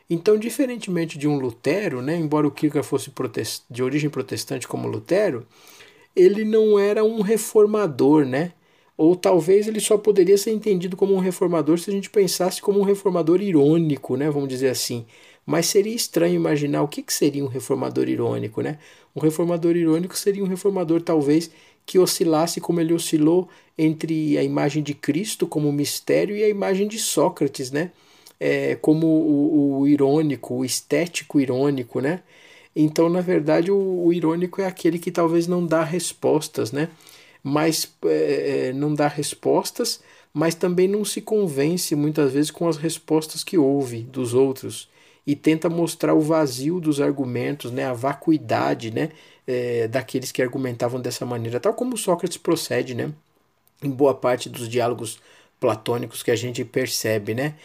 Então, 0.09 0.37
diferentemente 0.37 1.17
de 1.17 1.27
um 1.27 1.39
Lutero, 1.39 2.01
né, 2.01 2.15
embora 2.15 2.47
o 2.47 2.51
Kierkegaard 2.51 2.87
fosse 2.87 3.11
de 3.69 3.83
origem 3.83 4.09
protestante 4.09 4.67
como 4.67 4.87
Lutero, 4.87 5.47
ele 6.15 6.45
não 6.45 6.79
era 6.79 7.03
um 7.03 7.21
reformador, 7.21 8.25
né? 8.25 8.53
Ou 8.97 9.15
talvez 9.15 9.67
ele 9.67 9.81
só 9.81 9.97
poderia 9.97 10.37
ser 10.37 10.51
entendido 10.51 10.95
como 10.95 11.13
um 11.13 11.19
reformador 11.19 11.77
se 11.77 11.89
a 11.89 11.93
gente 11.93 12.09
pensasse 12.09 12.61
como 12.61 12.79
um 12.79 12.83
reformador 12.83 13.41
irônico, 13.41 14.15
né? 14.15 14.29
Vamos 14.29 14.47
dizer 14.47 14.69
assim. 14.69 15.05
Mas 15.45 15.65
seria 15.67 15.93
estranho 15.93 16.35
imaginar 16.35 16.81
o 16.81 16.87
que, 16.87 17.03
que 17.03 17.13
seria 17.13 17.43
um 17.43 17.47
reformador 17.47 18.07
irônico, 18.07 18.61
né? 18.61 18.79
Um 19.15 19.19
reformador 19.19 19.75
irônico 19.75 20.17
seria 20.17 20.43
um 20.43 20.47
reformador, 20.47 21.01
talvez, 21.01 21.51
que 21.85 21.99
oscilasse 21.99 22.61
como 22.61 22.79
ele 22.79 22.93
oscilou 22.93 23.49
entre 23.77 24.37
a 24.37 24.43
imagem 24.43 24.81
de 24.81 24.93
Cristo 24.93 25.45
como 25.45 25.71
mistério 25.71 26.35
e 26.35 26.43
a 26.43 26.49
imagem 26.49 26.87
de 26.87 26.97
Sócrates, 26.97 27.71
né? 27.71 27.91
É, 28.39 28.75
como 28.75 29.07
o, 29.07 29.79
o, 29.79 29.87
irônico, 29.87 30.55
o 30.55 30.65
estético 30.65 31.39
irônico, 31.39 31.99
né? 31.99 32.23
Então, 32.75 33.09
na 33.09 33.21
verdade, 33.21 33.71
o, 33.71 34.05
o, 34.05 34.13
irônico 34.13 34.61
é 34.61 34.67
aquele 34.67 34.99
que 34.99 35.11
talvez 35.11 35.47
não 35.47 35.65
dá 35.65 35.83
respostas, 35.83 36.71
né? 36.71 36.89
Mas 37.43 37.93
é, 38.05 38.69
é, 38.69 38.73
não 38.73 38.93
dá 38.93 39.07
respostas, 39.07 40.01
mas 40.33 40.55
também 40.55 40.87
não 40.87 41.05
se 41.05 41.21
convence 41.21 41.95
muitas 41.95 42.33
vezes 42.33 42.51
com 42.51 42.67
as 42.67 42.77
respostas 42.77 43.43
que 43.43 43.57
ouve 43.57 44.01
dos 44.01 44.33
outros 44.33 44.89
e 45.25 45.35
tenta 45.35 45.69
mostrar 45.69 46.13
o 46.13 46.21
vazio 46.21 46.79
dos 46.79 46.99
argumentos, 47.01 47.71
né? 47.71 47.85
A 47.85 47.93
vacuidade, 47.93 48.91
né? 48.91 49.11
É, 49.47 49.87
daqueles 49.87 50.31
que 50.31 50.41
argumentavam 50.41 50.99
dessa 50.99 51.25
maneira, 51.25 51.59
tal 51.59 51.73
como 51.73 51.97
Sócrates 51.97 52.37
procede, 52.37 52.95
né? 52.95 53.13
Em 53.83 53.89
boa 53.91 54.15
parte 54.15 54.49
dos 54.49 54.67
diálogos 54.69 55.19
platônicos 55.59 56.23
que 56.23 56.31
a 56.31 56.35
gente 56.35 56.63
percebe, 56.65 57.33
né? 57.33 57.55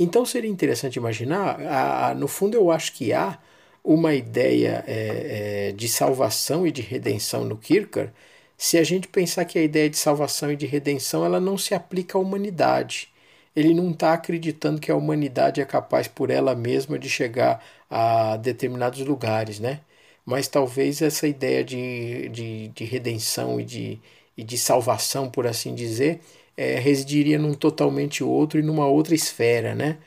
Então 0.00 0.24
seria 0.26 0.50
interessante 0.50 0.96
imaginar, 0.96 1.60
a, 1.60 2.08
a, 2.10 2.14
no 2.14 2.26
fundo 2.26 2.56
eu 2.56 2.70
acho 2.72 2.92
que 2.94 3.12
há 3.12 3.38
uma 3.84 4.14
ideia 4.14 4.82
é, 4.86 5.68
é, 5.70 5.72
de 5.72 5.88
salvação 5.88 6.66
e 6.66 6.72
de 6.72 6.80
redenção 6.82 7.44
no 7.44 7.58
Kierkegaard, 7.58 8.12
se 8.56 8.78
a 8.78 8.84
gente 8.84 9.08
pensar 9.08 9.44
que 9.44 9.58
a 9.58 9.62
ideia 9.62 9.90
de 9.90 9.98
salvação 9.98 10.50
e 10.52 10.56
de 10.56 10.66
redenção 10.66 11.24
ela 11.24 11.38
não 11.40 11.58
se 11.58 11.74
aplica 11.74 12.16
à 12.18 12.20
humanidade. 12.20 13.10
Ele 13.54 13.74
não 13.74 13.90
está 13.90 14.12
acreditando 14.14 14.80
que 14.80 14.90
a 14.90 14.96
humanidade 14.96 15.60
é 15.60 15.64
capaz 15.66 16.08
por 16.08 16.30
ela 16.30 16.54
mesma 16.54 16.98
de 16.98 17.10
chegar 17.10 17.62
a 17.90 18.36
determinados 18.38 19.00
lugares, 19.00 19.58
né? 19.60 19.80
Mas 20.24 20.48
talvez 20.48 21.02
essa 21.02 21.26
ideia 21.26 21.64
de, 21.64 22.28
de, 22.30 22.68
de 22.68 22.84
redenção 22.84 23.60
e 23.60 23.64
de, 23.64 24.00
e 24.36 24.44
de 24.44 24.56
salvação, 24.58 25.30
por 25.30 25.46
assim 25.46 25.74
dizer, 25.74 26.20
é, 26.60 26.78
residiria 26.78 27.38
num 27.38 27.54
totalmente 27.54 28.22
outro 28.22 28.58
e 28.60 28.62
numa 28.62 28.86
outra 28.86 29.14
esfera, 29.14 29.74
né? 29.74 29.98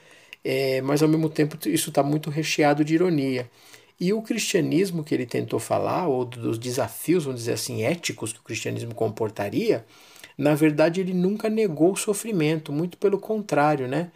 É, 0.43 0.82
mas 0.82 1.01
ao 1.01 1.10
mesmo 1.10 1.30
tempo 1.30 1.58
isso 1.68 1.89
está 1.89 2.04
muito 2.04 2.30
recheado 2.30 2.86
de 2.86 2.93
ironia. 2.93 3.49
E 3.99 4.14
o 4.14 4.22
cristianismo 4.22 5.04
que 5.04 5.16
ele 5.16 5.26
tentou 5.26 5.60
falar, 5.60 6.08
ou 6.08 6.26
dos 6.26 6.60
desafios, 6.60 7.26
vamos 7.26 7.41
dizer 7.41 7.54
assim, 7.54 7.84
éticos 7.84 8.34
que 8.34 8.39
o 8.39 8.43
cristianismo 8.43 8.93
comportaria, 8.93 9.86
na 10.38 10.54
verdade 10.56 11.01
ele 11.01 11.14
nunca 11.14 11.49
negou 11.49 11.93
o 11.93 11.95
sofrimento, 11.95 12.72
muito 12.72 12.97
pelo 12.97 13.20
contrário, 13.20 13.88
né? 13.88 14.12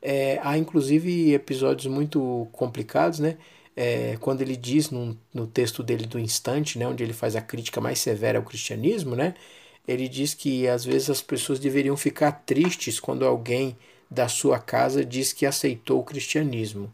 É, 0.00 0.40
há 0.42 0.56
inclusive 0.58 1.32
episódios 1.34 1.86
muito 1.92 2.48
complicados, 2.52 3.18
né? 3.20 3.36
é, 3.76 4.16
quando 4.20 4.42
ele 4.42 4.56
diz 4.56 4.90
no, 4.90 5.18
no 5.32 5.46
texto 5.46 5.82
dele 5.82 6.06
do 6.06 6.18
Instante, 6.18 6.78
né, 6.78 6.86
onde 6.86 7.02
ele 7.02 7.12
faz 7.12 7.36
a 7.36 7.40
crítica 7.40 7.80
mais 7.80 7.98
severa 7.98 8.38
ao 8.38 8.44
cristianismo, 8.44 9.16
né, 9.16 9.34
ele 9.86 10.08
diz 10.08 10.34
que 10.34 10.66
às 10.68 10.84
vezes 10.84 11.10
as 11.10 11.20
pessoas 11.20 11.58
deveriam 11.58 11.96
ficar 11.96 12.32
tristes 12.32 13.00
quando 13.00 13.26
alguém 13.26 13.76
da 14.10 14.28
sua 14.28 14.58
casa 14.58 15.04
diz 15.04 15.32
que 15.32 15.46
aceitou 15.46 16.00
o 16.00 16.04
cristianismo. 16.04 16.92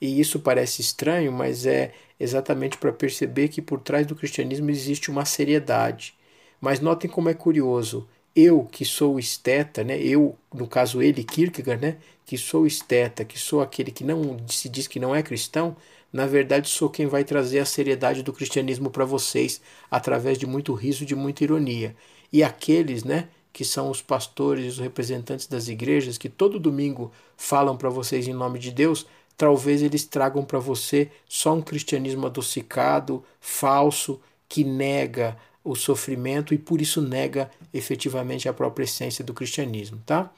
E 0.00 0.20
isso 0.20 0.40
parece 0.40 0.80
estranho, 0.80 1.30
mas 1.30 1.66
é 1.66 1.92
exatamente 2.18 2.78
para 2.78 2.92
perceber 2.92 3.48
que 3.48 3.62
por 3.62 3.80
trás 3.80 4.06
do 4.06 4.16
cristianismo 4.16 4.70
existe 4.70 5.10
uma 5.10 5.24
seriedade. 5.24 6.14
Mas 6.60 6.80
notem 6.80 7.10
como 7.10 7.28
é 7.28 7.34
curioso. 7.34 8.08
Eu, 8.34 8.64
que 8.64 8.84
sou 8.84 9.18
esteta, 9.18 9.82
né? 9.84 9.98
eu, 10.00 10.36
no 10.54 10.66
caso 10.66 11.02
ele, 11.02 11.24
Kierkegaard, 11.24 11.82
né? 11.82 11.96
que 12.24 12.38
sou 12.38 12.66
esteta, 12.66 13.24
que 13.24 13.38
sou 13.38 13.60
aquele 13.60 13.90
que 13.90 14.04
não 14.04 14.38
se 14.48 14.68
diz 14.68 14.86
que 14.86 15.00
não 15.00 15.14
é 15.14 15.22
cristão, 15.22 15.76
na 16.12 16.26
verdade 16.26 16.68
sou 16.68 16.90
quem 16.90 17.06
vai 17.06 17.24
trazer 17.24 17.60
a 17.60 17.64
seriedade 17.64 18.22
do 18.22 18.32
cristianismo 18.32 18.90
para 18.90 19.04
vocês 19.04 19.60
através 19.90 20.38
de 20.38 20.46
muito 20.46 20.74
riso, 20.74 21.06
de 21.06 21.14
muita 21.14 21.44
ironia. 21.44 21.94
E 22.32 22.42
aqueles, 22.42 23.04
né, 23.04 23.28
que 23.52 23.64
são 23.64 23.90
os 23.90 24.00
pastores 24.02 24.64
e 24.64 24.68
os 24.68 24.78
representantes 24.78 25.46
das 25.46 25.68
igrejas 25.68 26.18
que 26.18 26.28
todo 26.28 26.58
domingo 26.58 27.12
falam 27.36 27.76
para 27.76 27.88
vocês 27.88 28.26
em 28.28 28.32
nome 28.32 28.58
de 28.58 28.70
Deus, 28.70 29.06
talvez 29.36 29.82
eles 29.82 30.04
tragam 30.04 30.44
para 30.44 30.58
você 30.58 31.10
só 31.28 31.54
um 31.54 31.62
cristianismo 31.62 32.26
adocicado, 32.26 33.24
falso, 33.40 34.20
que 34.48 34.64
nega 34.64 35.36
o 35.62 35.74
sofrimento 35.74 36.52
e 36.54 36.58
por 36.58 36.80
isso 36.80 37.00
nega 37.02 37.50
efetivamente 37.72 38.48
a 38.48 38.52
própria 38.52 38.84
essência 38.84 39.24
do 39.24 39.32
cristianismo, 39.34 40.02
tá? 40.04 40.32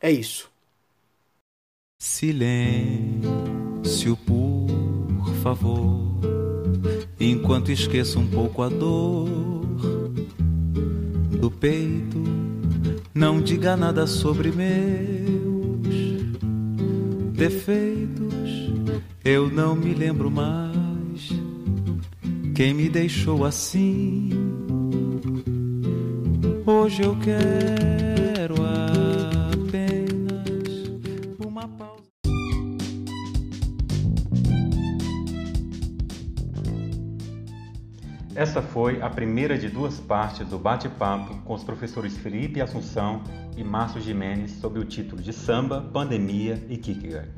É 0.00 0.10
isso. 0.10 0.50
Silêncio, 1.98 3.24
por 4.26 4.53
favor, 5.44 6.00
enquanto 7.20 7.70
esqueço 7.70 8.18
um 8.18 8.26
pouco 8.26 8.62
a 8.62 8.70
dor 8.70 9.28
do 11.38 11.50
peito. 11.50 12.24
Não 13.14 13.42
diga 13.42 13.76
nada 13.76 14.06
sobre 14.06 14.50
meus 14.50 15.86
defeitos. 17.34 18.72
Eu 19.22 19.50
não 19.50 19.76
me 19.76 19.92
lembro 19.92 20.30
mais 20.30 21.28
quem 22.54 22.72
me 22.72 22.88
deixou 22.88 23.44
assim. 23.44 24.30
Hoje 26.66 27.02
eu 27.02 27.14
quero 27.16 28.13
Essa 38.36 38.60
foi 38.60 39.00
a 39.00 39.08
primeira 39.08 39.56
de 39.56 39.68
duas 39.68 40.00
partes 40.00 40.44
do 40.48 40.58
bate-papo 40.58 41.36
com 41.44 41.54
os 41.54 41.62
professores 41.62 42.18
Felipe 42.18 42.60
Assunção 42.60 43.22
e 43.56 43.62
Márcio 43.62 44.00
Jimenez 44.00 44.50
sob 44.60 44.80
o 44.80 44.84
título 44.84 45.22
de 45.22 45.32
Samba, 45.32 45.80
Pandemia 45.80 46.60
e 46.68 46.76
Kierkegaard. 46.76 47.30